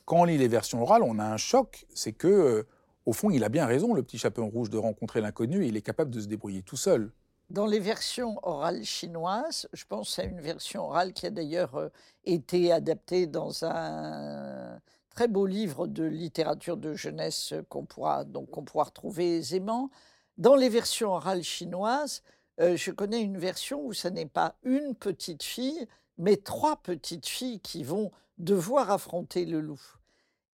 quand 0.06 0.22
on 0.22 0.24
lit 0.24 0.38
les 0.38 0.48
versions 0.48 0.82
orales, 0.82 1.04
on 1.04 1.20
a 1.20 1.26
un 1.26 1.38
choc, 1.38 1.86
c'est 1.94 2.14
que, 2.14 2.28
euh, 2.28 2.64
au 3.06 3.12
fond, 3.12 3.30
il 3.30 3.44
a 3.44 3.50
bien 3.50 3.66
raison, 3.66 3.94
le 3.94 4.04
petit 4.04 4.18
chaperon 4.18 4.48
rouge, 4.48 4.70
de 4.70 4.78
rencontrer 4.78 5.20
l'inconnu, 5.20 5.66
et 5.66 5.68
il 5.68 5.76
est 5.76 5.82
capable 5.82 6.12
de 6.12 6.22
se 6.22 6.28
débrouiller 6.28 6.62
tout 6.62 6.78
seul. 6.78 7.12
Dans 7.50 7.66
les 7.66 7.80
versions 7.80 8.40
orales 8.44 8.84
chinoises, 8.84 9.68
je 9.74 9.86
pense 9.86 10.18
à 10.18 10.24
une 10.24 10.42
version 10.42 10.86
orale 10.86 11.14
qui 11.14 11.28
a 11.28 11.30
d'ailleurs 11.30 11.76
euh, 11.76 11.90
été 12.26 12.72
adaptée 12.72 13.28
dans 13.28 13.66
un 13.66 14.80
très 15.10 15.28
beau 15.28 15.46
livre 15.46 15.88
de 15.88 16.04
littérature 16.04 16.78
de 16.78 16.94
jeunesse 16.94 17.54
qu'on 17.70 17.86
pourra, 17.86 18.24
donc 18.24 18.50
pourra 18.66 18.86
retrouver 18.86 19.38
aisément. 19.38 19.92
Dans 20.38 20.56
les 20.56 20.70
versions 20.70 21.12
orales 21.12 21.44
chinoises, 21.44 22.24
euh, 22.60 22.76
je 22.76 22.92
connais 22.92 23.22
une 23.22 23.38
version 23.38 23.86
où 23.86 23.94
ce 23.94 24.08
n'est 24.08 24.26
pas 24.26 24.56
une 24.64 24.96
petite 24.96 25.44
fille, 25.44 25.88
mais 26.18 26.38
trois 26.38 26.78
petites 26.78 27.28
filles 27.28 27.60
qui 27.60 27.84
vont 27.84 28.12
devoir 28.38 28.90
affronter 28.92 29.46
le 29.46 29.60
loup. 29.60 29.82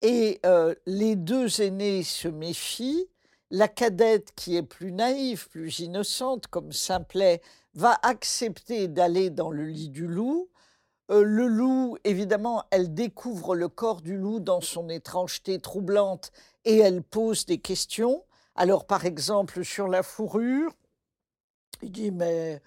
Et 0.01 0.39
euh, 0.45 0.75
les 0.85 1.15
deux 1.15 1.61
aînés 1.61 2.03
se 2.03 2.27
méfient, 2.27 3.07
la 3.51 3.67
cadette, 3.67 4.31
qui 4.35 4.55
est 4.55 4.63
plus 4.63 4.91
naïve, 4.91 5.49
plus 5.49 5.79
innocente, 5.79 6.47
comme 6.47 6.71
Simplet, 6.71 7.41
va 7.73 7.97
accepter 8.03 8.87
d'aller 8.87 9.29
dans 9.29 9.51
le 9.51 9.65
lit 9.65 9.89
du 9.89 10.07
loup. 10.07 10.49
Euh, 11.11 11.23
le 11.23 11.47
loup, 11.47 11.97
évidemment, 12.03 12.63
elle 12.71 12.93
découvre 12.93 13.55
le 13.55 13.67
corps 13.67 14.01
du 14.01 14.17
loup 14.17 14.39
dans 14.39 14.61
son 14.61 14.89
étrangeté 14.89 15.59
troublante 15.59 16.31
et 16.65 16.77
elle 16.77 17.01
pose 17.01 17.45
des 17.45 17.59
questions. 17.59 18.23
Alors, 18.55 18.85
par 18.85 19.05
exemple, 19.05 19.63
sur 19.63 19.87
la 19.87 20.03
fourrure, 20.03 20.71
il 21.81 21.91
dit 21.91 22.11
Mais 22.11 22.61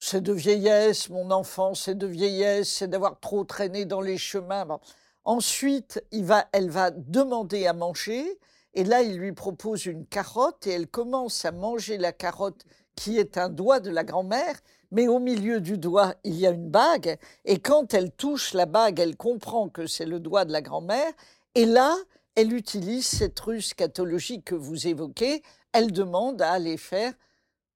c'est 0.00 0.22
de 0.22 0.32
vieillesse, 0.32 1.08
mon 1.08 1.30
enfant, 1.30 1.74
c'est 1.74 1.96
de 1.96 2.06
vieillesse, 2.06 2.70
c'est 2.70 2.88
d'avoir 2.88 3.18
trop 3.20 3.44
traîné 3.44 3.84
dans 3.84 4.00
les 4.00 4.18
chemins. 4.18 4.78
Ensuite, 5.24 6.02
il 6.12 6.24
va, 6.24 6.46
elle 6.52 6.70
va 6.70 6.90
demander 6.90 7.66
à 7.66 7.72
manger, 7.72 8.38
et 8.74 8.84
là, 8.84 9.02
il 9.02 9.16
lui 9.16 9.32
propose 9.32 9.86
une 9.86 10.06
carotte, 10.06 10.66
et 10.66 10.70
elle 10.70 10.86
commence 10.86 11.44
à 11.44 11.52
manger 11.52 11.98
la 11.98 12.12
carotte 12.12 12.64
qui 12.94 13.18
est 13.18 13.38
un 13.38 13.48
doigt 13.48 13.80
de 13.80 13.90
la 13.90 14.04
grand-mère, 14.04 14.56
mais 14.90 15.06
au 15.08 15.18
milieu 15.18 15.60
du 15.60 15.78
doigt, 15.78 16.14
il 16.24 16.34
y 16.34 16.46
a 16.46 16.50
une 16.50 16.70
bague, 16.70 17.18
et 17.44 17.58
quand 17.58 17.94
elle 17.94 18.10
touche 18.10 18.54
la 18.54 18.66
bague, 18.66 19.00
elle 19.00 19.16
comprend 19.16 19.68
que 19.68 19.86
c'est 19.86 20.06
le 20.06 20.20
doigt 20.20 20.44
de 20.44 20.52
la 20.52 20.62
grand-mère, 20.62 21.12
et 21.54 21.64
là, 21.64 21.96
elle 22.34 22.52
utilise 22.52 23.06
cette 23.06 23.38
ruse 23.40 23.68
scatologique 23.68 24.44
que 24.44 24.54
vous 24.54 24.86
évoquez, 24.86 25.42
elle 25.72 25.92
demande 25.92 26.40
à 26.42 26.52
aller 26.52 26.76
faire 26.76 27.12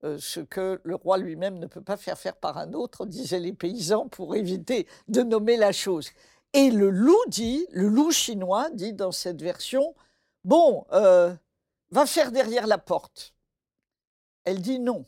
euh, 0.04 0.18
ce 0.18 0.40
que 0.40 0.80
le 0.82 0.94
roi 0.96 1.18
lui-même 1.18 1.58
ne 1.58 1.66
peut 1.66 1.80
pas 1.80 1.96
faire 1.96 2.18
faire 2.18 2.36
par 2.36 2.58
un 2.58 2.72
autre, 2.72 3.06
disaient 3.06 3.40
les 3.40 3.52
paysans, 3.52 4.08
pour 4.08 4.34
éviter 4.34 4.86
de 5.08 5.22
nommer 5.22 5.56
la 5.56 5.72
chose. 5.72 6.10
Et 6.54 6.70
le 6.70 6.90
loup 6.90 7.24
dit, 7.28 7.66
le 7.70 7.88
loup 7.88 8.10
chinois 8.10 8.68
dit 8.72 8.92
dans 8.92 9.12
cette 9.12 9.40
version, 9.40 9.94
bon, 10.44 10.86
euh, 10.92 11.34
va 11.90 12.06
faire 12.06 12.32
derrière 12.32 12.66
la 12.66 12.78
porte. 12.78 13.34
Elle 14.44 14.60
dit 14.60 14.78
non, 14.78 15.04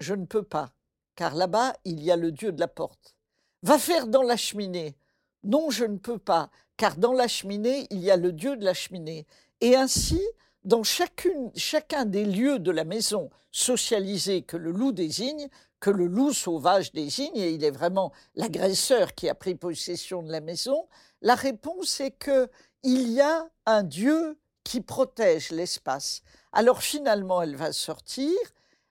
je 0.00 0.14
ne 0.14 0.26
peux 0.26 0.42
pas, 0.42 0.72
car 1.14 1.34
là-bas, 1.34 1.74
il 1.84 2.02
y 2.02 2.10
a 2.10 2.16
le 2.16 2.32
dieu 2.32 2.52
de 2.52 2.60
la 2.60 2.68
porte. 2.68 3.16
Va 3.62 3.78
faire 3.78 4.06
dans 4.06 4.22
la 4.22 4.36
cheminée. 4.36 4.96
Non, 5.42 5.70
je 5.70 5.84
ne 5.84 5.96
peux 5.96 6.18
pas, 6.18 6.50
car 6.76 6.96
dans 6.96 7.12
la 7.12 7.28
cheminée, 7.28 7.86
il 7.90 8.00
y 8.00 8.10
a 8.10 8.16
le 8.16 8.32
dieu 8.32 8.56
de 8.56 8.64
la 8.64 8.74
cheminée. 8.74 9.26
Et 9.60 9.76
ainsi, 9.76 10.20
dans 10.64 10.82
chacun 10.82 12.04
des 12.04 12.24
lieux 12.24 12.58
de 12.58 12.70
la 12.70 12.84
maison 12.84 13.30
socialisés 13.52 14.42
que 14.42 14.56
le 14.56 14.70
loup 14.70 14.92
désigne, 14.92 15.48
que 15.80 15.90
le 15.90 16.06
loup 16.06 16.32
sauvage 16.32 16.92
désigne, 16.92 17.36
et 17.36 17.50
il 17.50 17.64
est 17.64 17.70
vraiment 17.70 18.12
l'agresseur 18.34 19.14
qui 19.14 19.28
a 19.28 19.34
pris 19.34 19.54
possession 19.54 20.22
de 20.22 20.32
la 20.32 20.40
maison, 20.40 20.88
la 21.22 21.34
réponse 21.34 22.00
est 22.00 22.10
que 22.10 22.50
il 22.82 23.10
y 23.10 23.20
a 23.20 23.48
un 23.64 23.82
Dieu 23.82 24.38
qui 24.66 24.80
protège 24.80 25.52
l'espace. 25.52 26.22
Alors 26.52 26.82
finalement, 26.82 27.40
elle 27.40 27.54
va 27.54 27.70
sortir, 27.70 28.32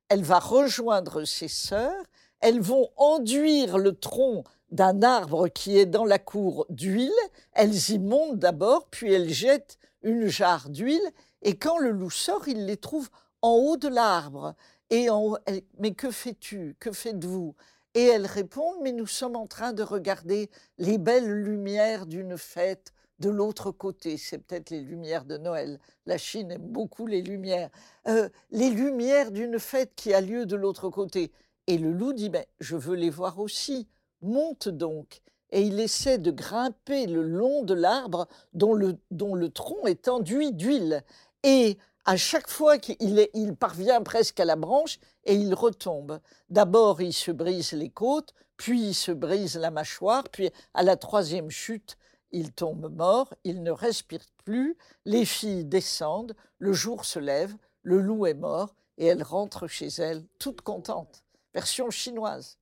elle 0.08 0.24
va 0.24 0.40
rejoindre 0.40 1.26
ses 1.26 1.50
sœurs, 1.50 2.06
elles 2.40 2.62
vont 2.62 2.90
enduire 2.96 3.78
le 3.78 3.94
tronc 3.94 4.46
d'un 4.72 5.04
arbre 5.04 5.50
qui 5.50 5.78
est 5.78 5.86
dans 5.86 6.06
la 6.06 6.18
cour 6.18 6.66
d'huile, 6.70 7.12
elles 7.52 7.90
y 7.90 8.00
montent 8.00 8.40
d'abord, 8.40 8.88
puis 8.90 9.12
elles 9.12 9.30
jettent 9.30 9.78
une 10.02 10.28
jarre 10.28 10.70
d'huile, 10.70 11.12
et 11.42 11.58
quand 11.58 11.78
le 11.78 11.92
loup 11.92 12.10
sort, 12.10 12.48
il 12.48 12.66
les 12.66 12.78
trouve 12.78 13.10
en 13.42 13.56
haut 13.56 13.78
de 13.78 13.90
l'arbre. 13.90 14.56
Et 14.90 15.10
en 15.10 15.36
mais 15.78 15.94
que 15.94 16.10
fais-tu? 16.10 16.78
Que 16.80 16.94
faites-vous? 16.94 17.54
Et 17.96 18.06
elles 18.06 18.28
répondent, 18.28 18.78
mais 18.82 18.94
nous 18.94 19.08
sommes 19.08 19.36
en 19.36 19.48
train 19.48 19.74
de 19.74 19.84
regarder 19.84 20.50
les 20.78 20.98
belles 20.98 21.32
lumières 21.32 22.06
d'une 22.06 22.38
fête 22.38 22.94
de 23.20 23.30
l'autre 23.30 23.72
côté. 23.72 24.18
C'est 24.18 24.38
peut-être 24.38 24.70
les 24.70 24.82
lumières 24.82 25.26
de 25.26 25.38
Noël. 25.38 25.80
La 26.06 26.18
Chine 26.18 26.52
aime 26.52 26.68
beaucoup 26.68 27.08
les 27.08 27.22
lumières. 27.22 27.70
Euh, 28.08 28.30
les 28.52 28.70
lumières 28.70 29.32
d'une 29.32 29.60
fête 29.60 29.94
qui 29.96 30.14
a 30.14 30.22
lieu 30.22 30.46
de 30.46 30.56
l'autre 30.56 30.90
côté. 30.90 31.32
Et 31.68 31.78
le 31.78 31.92
loup 31.92 32.14
dit, 32.14 32.30
ben, 32.30 32.46
je 32.60 32.76
veux 32.76 32.96
les 32.96 33.10
voir 33.10 33.40
aussi. 33.40 33.88
Monte 34.22 34.70
donc. 34.70 35.22
Et 35.52 35.62
il 35.62 35.80
essaie 35.80 36.18
de 36.18 36.32
grimper 36.32 37.08
le 37.08 37.24
long 37.24 37.64
de 37.64 37.74
l'arbre 37.74 38.28
dont 38.54 38.74
le, 38.74 38.98
dont 39.12 39.36
le 39.36 39.50
tronc 39.50 39.86
est 39.86 40.08
enduit 40.08 40.52
d'huile. 40.52 41.04
Et 41.44 41.78
à 42.06 42.18
chaque 42.18 42.50
fois 42.50 42.78
qu'il 42.78 43.28
il 43.34 43.56
parvient 43.56 44.02
presque 44.02 44.40
à 44.40 44.46
la 44.46 44.56
branche 44.56 45.00
et 45.24 45.36
il 45.36 45.54
retombe. 45.54 46.20
D'abord, 46.50 47.02
il 47.02 47.14
se 47.14 47.32
brise 47.32 47.72
les 47.72 47.90
côtes, 47.90 48.34
puis 48.58 48.90
il 48.90 48.94
se 48.94 49.12
brise 49.12 49.58
la 49.58 49.72
mâchoire, 49.72 50.24
puis 50.30 50.52
à 50.74 50.84
la 50.84 50.98
troisième 50.98 51.50
chute, 51.50 51.98
il 52.32 52.52
tombe 52.52 52.94
mort, 52.94 53.34
il 53.44 53.64
ne 53.64 53.72
respire 53.72 54.22
plus, 54.44 54.78
les 55.06 55.26
filles 55.26 55.66
descendent, 55.66 56.36
le 56.60 56.74
jour 56.74 57.06
se 57.06 57.20
lève, 57.20 57.56
le 57.82 58.00
loup 58.00 58.26
est 58.26 58.34
mort 58.34 58.76
et 58.98 59.06
elle 59.06 59.24
rentre 59.24 59.68
chez 59.68 59.88
elle 59.88 60.26
toute 60.40 60.62
contente. 60.62 61.24
Version 61.54 61.90
chinoise. 61.90 62.58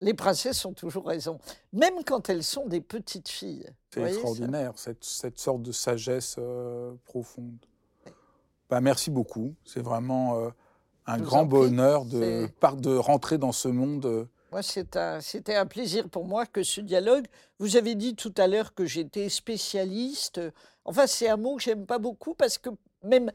Les 0.00 0.14
princesses 0.14 0.64
ont 0.64 0.74
toujours 0.74 1.06
raison, 1.06 1.40
même 1.72 2.04
quand 2.04 2.28
elles 2.28 2.44
sont 2.44 2.66
des 2.66 2.80
petites 2.80 3.28
filles. 3.28 3.68
C'est 3.92 4.02
extraordinaire, 4.02 4.74
cette, 4.76 5.38
sorte 5.38 5.62
de 5.62 5.72
sagesse 5.72 6.36
euh, 6.38 6.94
profonde. 7.04 7.58
Bah, 8.70 8.80
merci 8.80 9.10
beaucoup. 9.10 9.54
C'est 9.64 9.80
vraiment 9.80 10.38
euh, 10.38 10.50
un 11.06 11.18
grand 11.18 11.46
bonheur 11.46 12.04
de, 12.04 12.48
de 12.76 12.96
rentrer 12.96 13.38
dans 13.38 13.52
ce 13.52 13.68
monde. 13.68 14.06
Euh. 14.06 14.24
Moi, 14.50 14.62
c'était 14.62 15.56
un, 15.56 15.66
plaisir 15.66 16.08
pour 16.08 16.24
moi 16.24 16.46
que 16.46 16.62
ce 16.62 16.80
dialogue. 16.80 17.26
Vous 17.58 17.76
avez 17.76 17.94
dit 17.94 18.14
tout 18.14 18.32
à 18.36 18.46
l'heure 18.46 18.74
que 18.74 18.86
j'étais 18.86 19.28
spécialiste. 19.28 20.40
Enfin, 20.84 21.06
c'est 21.06 21.28
un 21.28 21.36
mot 21.36 21.56
que 21.56 21.62
j'aime 21.62 21.86
pas 21.86 21.98
beaucoup 21.98 22.34
parce 22.34 22.56
que 22.56 22.70
même, 23.02 23.30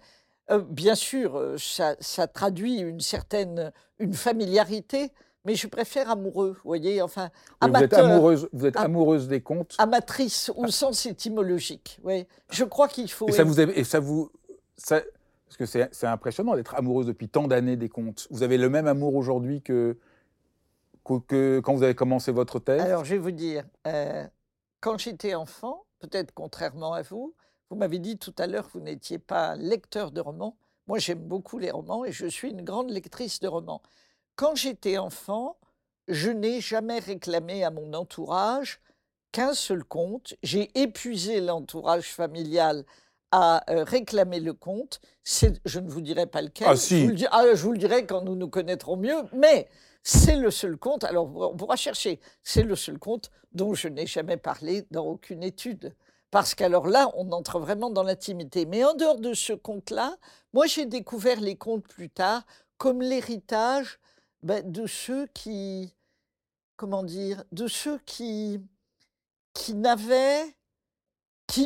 bien 0.70 0.96
sûr, 0.96 1.56
ça, 1.58 1.96
ça, 2.00 2.28
traduit 2.28 2.80
une 2.80 3.00
certaine 3.00 3.72
une 4.00 4.14
familiarité 4.14 5.12
mais 5.46 5.56
je 5.56 5.68
préfère 5.68 6.10
amoureux, 6.10 6.54
vous 6.64 6.70
voyez, 6.70 7.02
enfin, 7.02 7.30
Vous 7.62 7.76
êtes 7.76 7.94
amoureuse, 7.94 8.48
vous 8.54 8.66
êtes 8.66 8.78
amoureuse 8.78 9.28
des 9.28 9.42
contes 9.42 9.76
Amatrice, 9.78 10.52
au 10.56 10.68
sens 10.68 11.06
étymologique, 11.06 12.00
oui. 12.04 12.26
Je 12.50 12.64
crois 12.64 12.88
qu'il 12.88 13.12
faut... 13.12 13.28
Et 13.28 13.34
ça 13.34 13.44
vous... 13.44 13.60
Et 13.60 13.84
ça 13.84 14.00
vous 14.00 14.32
ça, 14.78 15.02
parce 15.46 15.72
que 15.72 15.88
c'est 15.92 16.08
impressionnant 16.08 16.56
d'être 16.56 16.74
amoureuse 16.76 17.06
depuis 17.06 17.30
tant 17.30 17.48
d'années 17.48 17.76
des 17.76 17.90
contes. 17.90 18.28
Vous 18.32 18.42
avez 18.42 18.58
le 18.58 18.70
même 18.70 18.88
amour 18.88 19.16
aujourd'hui 19.16 19.62
que, 19.62 19.98
que, 21.04 21.60
quand 21.60 21.74
vous 21.74 21.84
avez 21.84 21.96
commencé 21.96 22.32
votre 22.32 22.60
thèse? 22.60 22.82
Alors, 22.82 23.06
je 23.06 23.16
vais 23.16 23.20
vous 23.20 23.32
dire, 23.32 23.66
euh, 23.88 24.26
quand 24.80 24.98
j'étais 24.98 25.36
enfant, 25.36 25.86
peut-être 26.00 26.34
contrairement 26.34 26.94
à 26.94 27.02
vous, 27.02 27.36
vous 27.70 27.78
m'avez 27.78 28.00
dit 28.00 28.18
tout 28.18 28.34
à 28.38 28.48
l'heure 28.48 28.68
que 28.68 28.74
vous 28.74 28.84
n'étiez 28.84 29.20
pas 29.20 29.56
lecteur 29.56 30.12
de 30.12 30.22
romans. 30.22 30.58
Moi, 30.88 31.00
j'aime 31.00 31.20
beaucoup 31.20 31.58
les 31.58 31.72
romans 31.72 32.06
et 32.06 32.12
je 32.12 32.26
suis 32.26 32.50
une 32.50 32.64
grande 32.64 32.90
lectrice 32.90 33.40
de 33.40 33.48
romans. 33.48 33.82
Quand 34.36 34.56
j'étais 34.56 34.98
enfant, 34.98 35.58
je 36.08 36.30
n'ai 36.30 36.62
jamais 36.62 37.00
réclamé 37.00 37.64
à 37.64 37.72
mon 37.72 37.94
entourage 37.94 38.82
qu'un 39.32 39.54
seul 39.54 39.84
compte. 39.84 40.36
J'ai 40.44 40.70
épuisé 40.80 41.40
l'entourage 41.42 42.14
familial 42.14 42.86
à 43.32 43.64
euh, 43.72 43.84
réclamer 43.84 44.40
le 44.40 44.54
compte. 44.54 45.02
Je 45.24 45.80
ne 45.80 45.90
vous 45.90 46.02
dirai 46.02 46.28
pas 46.28 46.42
lequel. 46.42 46.68
Ah, 46.70 46.76
si. 46.76 47.02
je, 47.02 47.12
vous 47.12 47.26
ah, 47.32 47.44
je, 47.54 47.64
vous 47.64 47.72
le 47.72 47.78
dirai 47.78 48.06
quand 48.06 48.22
nous 48.22 48.36
nous 48.36 48.50
connaîtrons 48.50 48.98
mieux. 48.98 49.24
Mais 49.34 49.68
c'est 50.04 50.36
le 50.36 50.52
seul 50.52 50.78
compte. 50.78 51.06
Alors, 51.06 51.34
on 51.36 51.56
pourra 51.56 51.78
chercher. 51.78 52.20
C'est 52.44 52.64
le 52.64 52.76
seul 52.76 53.00
compte 53.00 53.32
dont 53.54 53.74
je 53.74 53.88
n'ai 53.88 54.06
jamais 54.06 54.38
parlé 54.38 54.86
dans 54.92 55.06
aucune 55.06 55.44
étude. 55.44 55.96
Parce 56.30 56.56
qu'alors 56.56 56.88
là, 56.88 57.10
on 57.16 57.32
entre 57.32 57.60
vraiment 57.60 57.90
dans 57.90 58.04
l'intimité. 58.04 58.66
Mais 58.66 58.84
en 58.84 58.96
dehors 58.96 59.20
de 59.20 59.34
ce 59.34 59.54
compte-là, 59.54 60.18
moi, 60.52 60.68
j'ai 60.68 60.86
découvert 60.86 61.40
les 61.40 61.56
contes 61.56 61.88
plus 61.88 62.10
tard 62.10 62.44
comme 62.78 63.02
l'héritage 63.02 64.00
ben, 64.42 64.70
de 64.70 64.88
ceux 64.88 65.28
qui, 65.28 65.94
comment 66.76 67.04
dire, 67.04 67.44
de 67.52 67.68
ceux 67.68 68.00
qui, 68.00 68.60
qui 69.54 69.74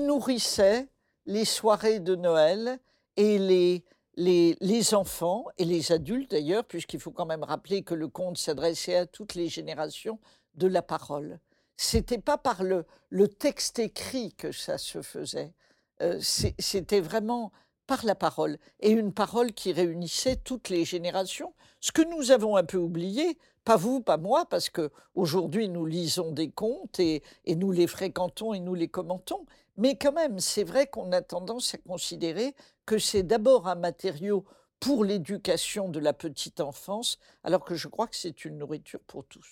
nourrissaient 0.02 0.88
les 1.26 1.46
soirées 1.46 2.00
de 2.00 2.16
Noël 2.16 2.80
et 3.16 3.40
les, 3.40 3.84
les, 4.18 4.94
enfants 4.94 5.46
et 5.58 5.66
les 5.66 5.92
adultes 5.92 6.32
d'ailleurs, 6.32 6.66
puisqu'il 6.66 7.00
faut 7.00 7.12
quand 7.12 7.26
même 7.26 7.44
rappeler 7.44 7.84
que 7.84 7.94
le 7.94 8.08
conte 8.08 8.38
s'adressait 8.38 8.96
à 8.96 9.06
toutes 9.06 9.36
les 9.36 9.48
générations 9.48 10.20
de 10.56 10.68
la 10.68 10.82
parole. 10.82 11.40
C'était 11.78 12.18
pas 12.18 12.38
par 12.38 12.64
le, 12.64 12.86
texte 13.28 13.80
écrit 13.80 14.34
que 14.34 14.52
ça 14.52 14.78
se 14.78 15.02
faisait. 15.02 15.54
Euh, 16.02 16.20
c'était 16.22 17.00
vraiment 17.00 17.52
par 17.86 18.06
la 18.06 18.16
parole, 18.16 18.58
et 18.82 18.92
une 18.92 19.14
parole 19.14 19.54
qui 19.54 19.72
réunissait 19.72 20.36
toutes 20.36 20.68
les 20.68 20.84
générations. 20.84 21.54
Ce 21.80 21.94
que 21.94 22.02
nous 22.02 22.32
avons 22.32 22.58
un 22.58 22.66
peu 22.66 22.78
oublié, 22.78 23.38
pas 23.64 23.78
vous, 23.78 24.02
pas 24.02 24.18
moi, 24.18 24.46
parce 24.46 24.70
que 24.70 24.92
aujourd'hui 25.16 25.70
nous 25.70 25.86
lisons 25.86 26.32
des 26.32 26.50
contes 26.50 27.00
et, 27.00 27.24
nous 27.48 27.72
les 27.72 27.88
fréquentons 27.88 28.54
et 28.54 28.60
nous 28.60 28.76
les 28.76 28.90
commentons, 28.90 29.46
mais 29.78 29.96
quand 29.96 30.12
même, 30.12 30.40
c'est 30.40 30.66
vrai 30.66 30.88
qu'on 30.88 31.14
a 31.14 31.22
tendance 31.22 31.76
à 31.76 31.78
considérer 31.78 32.56
que 32.88 32.98
c'est 32.98 33.22
d'abord 33.22 33.68
un 33.68 33.76
matériau 33.76 34.44
pour 34.80 35.04
l'éducation 35.04 35.90
de 35.90 36.00
la 36.00 36.14
petite 36.14 36.60
enfance, 36.60 37.20
alors 37.44 37.64
que 37.64 37.76
je 37.76 37.88
crois 37.88 38.08
que 38.08 38.16
c'est 38.16 38.46
une 38.46 38.58
nourriture 38.58 39.02
pour 39.02 39.24
tous 39.26 39.48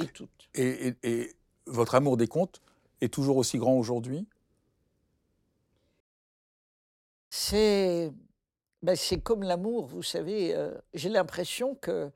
et 0.00 0.06
toutes. 0.06 0.48
et 0.54 1.36
votre 1.66 1.94
amour 1.94 2.16
des 2.16 2.26
contes 2.26 2.60
est 3.00 3.12
toujours 3.12 3.36
aussi 3.36 3.58
grand 3.58 3.74
aujourd'hui? 3.74 4.26
C'est 7.30 8.12
ben, 8.82 8.96
comme 9.22 9.42
l'amour, 9.42 9.86
vous 9.86 10.02
savez. 10.02 10.54
Euh, 10.54 10.74
j'ai 10.94 11.08
l'impression 11.08 11.74
que 11.76 12.10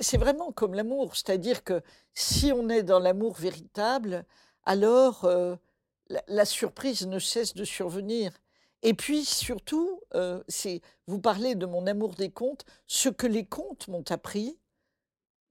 c'est 0.00 0.18
vraiment 0.18 0.52
comme 0.52 0.74
l'amour, 0.74 1.16
c'est-à-dire 1.16 1.64
que 1.64 1.82
si 2.14 2.52
on 2.52 2.68
est 2.68 2.84
dans 2.84 3.00
l'amour 3.00 3.34
véritable, 3.34 4.24
alors 4.64 5.24
euh, 5.24 5.56
la, 6.28 6.44
surprise 6.44 7.06
ne 7.06 7.18
cesse 7.18 7.54
de 7.54 7.64
survenir. 7.64 8.32
Et 8.82 8.94
puis 8.94 9.24
surtout, 9.24 10.00
euh, 10.14 10.42
vous 11.06 11.20
parlez 11.20 11.54
de 11.54 11.66
mon 11.66 11.86
amour 11.86 12.14
des 12.14 12.30
contes, 12.30 12.64
ce 12.86 13.08
que 13.08 13.26
les 13.26 13.46
contes 13.46 13.88
m'ont 13.88 14.04
appris, 14.10 14.58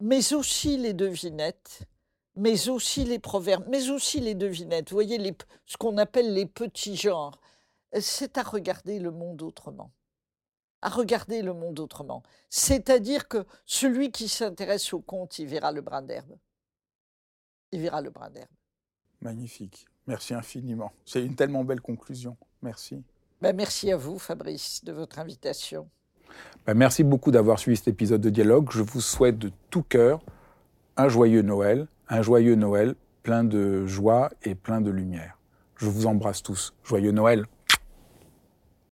mais 0.02 0.34
aussi 0.34 0.78
les 0.78 0.94
devinettes, 0.94 1.84
mais 2.36 2.70
aussi 2.70 3.06
les 3.06 3.20
proverbes, 3.20 3.66
mais 3.70 3.90
aussi 3.90 4.20
les 4.20 4.36
devinettes. 4.36 4.90
Vous 4.90 4.96
voyez, 4.96 5.18
les, 5.18 5.34
ce 5.66 5.78
qu'on 5.78 5.98
appelle 5.98 6.34
les 6.34 6.46
petits 6.46 6.98
genres. 6.98 7.40
C'est 8.00 8.38
à 8.38 8.44
regarder 8.44 9.00
le 9.00 9.12
monde 9.12 9.42
autrement. 9.42 9.92
À 10.82 10.90
regarder 10.90 11.42
le 11.42 11.54
monde 11.54 11.80
autrement. 11.80 12.24
C'est-à-dire 12.50 13.28
que 13.28 13.46
celui 13.66 14.12
qui 14.12 14.28
s'intéresse 14.28 14.94
au 14.94 15.00
conte, 15.00 15.40
il 15.40 15.48
verra 15.48 15.72
le 15.72 15.82
brin 15.82 16.02
d'herbe. 16.02 16.38
Il 17.72 17.82
verra 17.82 18.02
le 18.02 18.10
brin 18.10 18.30
d'herbe. 18.30 18.50
Magnifique. 19.22 19.86
Merci 20.08 20.34
infiniment. 20.34 20.92
C'est 21.06 21.24
une 21.24 21.36
tellement 21.36 21.64
belle 21.64 21.82
conclusion. 21.82 22.36
Merci. 22.62 23.04
Ben, 23.42 23.56
merci 23.56 23.92
à 23.92 23.98
vous, 23.98 24.20
Fabrice, 24.20 24.84
de 24.86 24.92
votre 24.92 25.18
invitation. 25.18 25.89
Ben, 26.68 26.76
merci 26.76 27.04
beaucoup 27.04 27.32
d'avoir 27.32 27.58
suivi 27.58 27.76
cet 27.76 27.88
épisode 27.88 28.22
de 28.22 28.30
Dialogue. 28.30 28.70
Je 28.72 28.84
vous 28.84 29.02
souhaite 29.02 29.39
de 29.39 29.52
tout 29.72 29.82
cœur 29.82 30.22
un 30.96 31.10
joyeux 31.10 31.42
Noël, 31.42 31.88
un 32.08 32.22
joyeux 32.22 32.56
Noël 32.56 32.96
plein 33.24 33.44
de 33.44 33.86
joie 33.88 34.30
et 34.44 34.56
plein 34.56 34.82
de 34.82 34.92
lumière. 34.92 35.38
Je 35.78 35.88
vous 35.88 36.06
embrasse 36.06 36.44
tous. 36.44 36.74
Joyeux 36.84 37.12
Noël. 37.12 37.46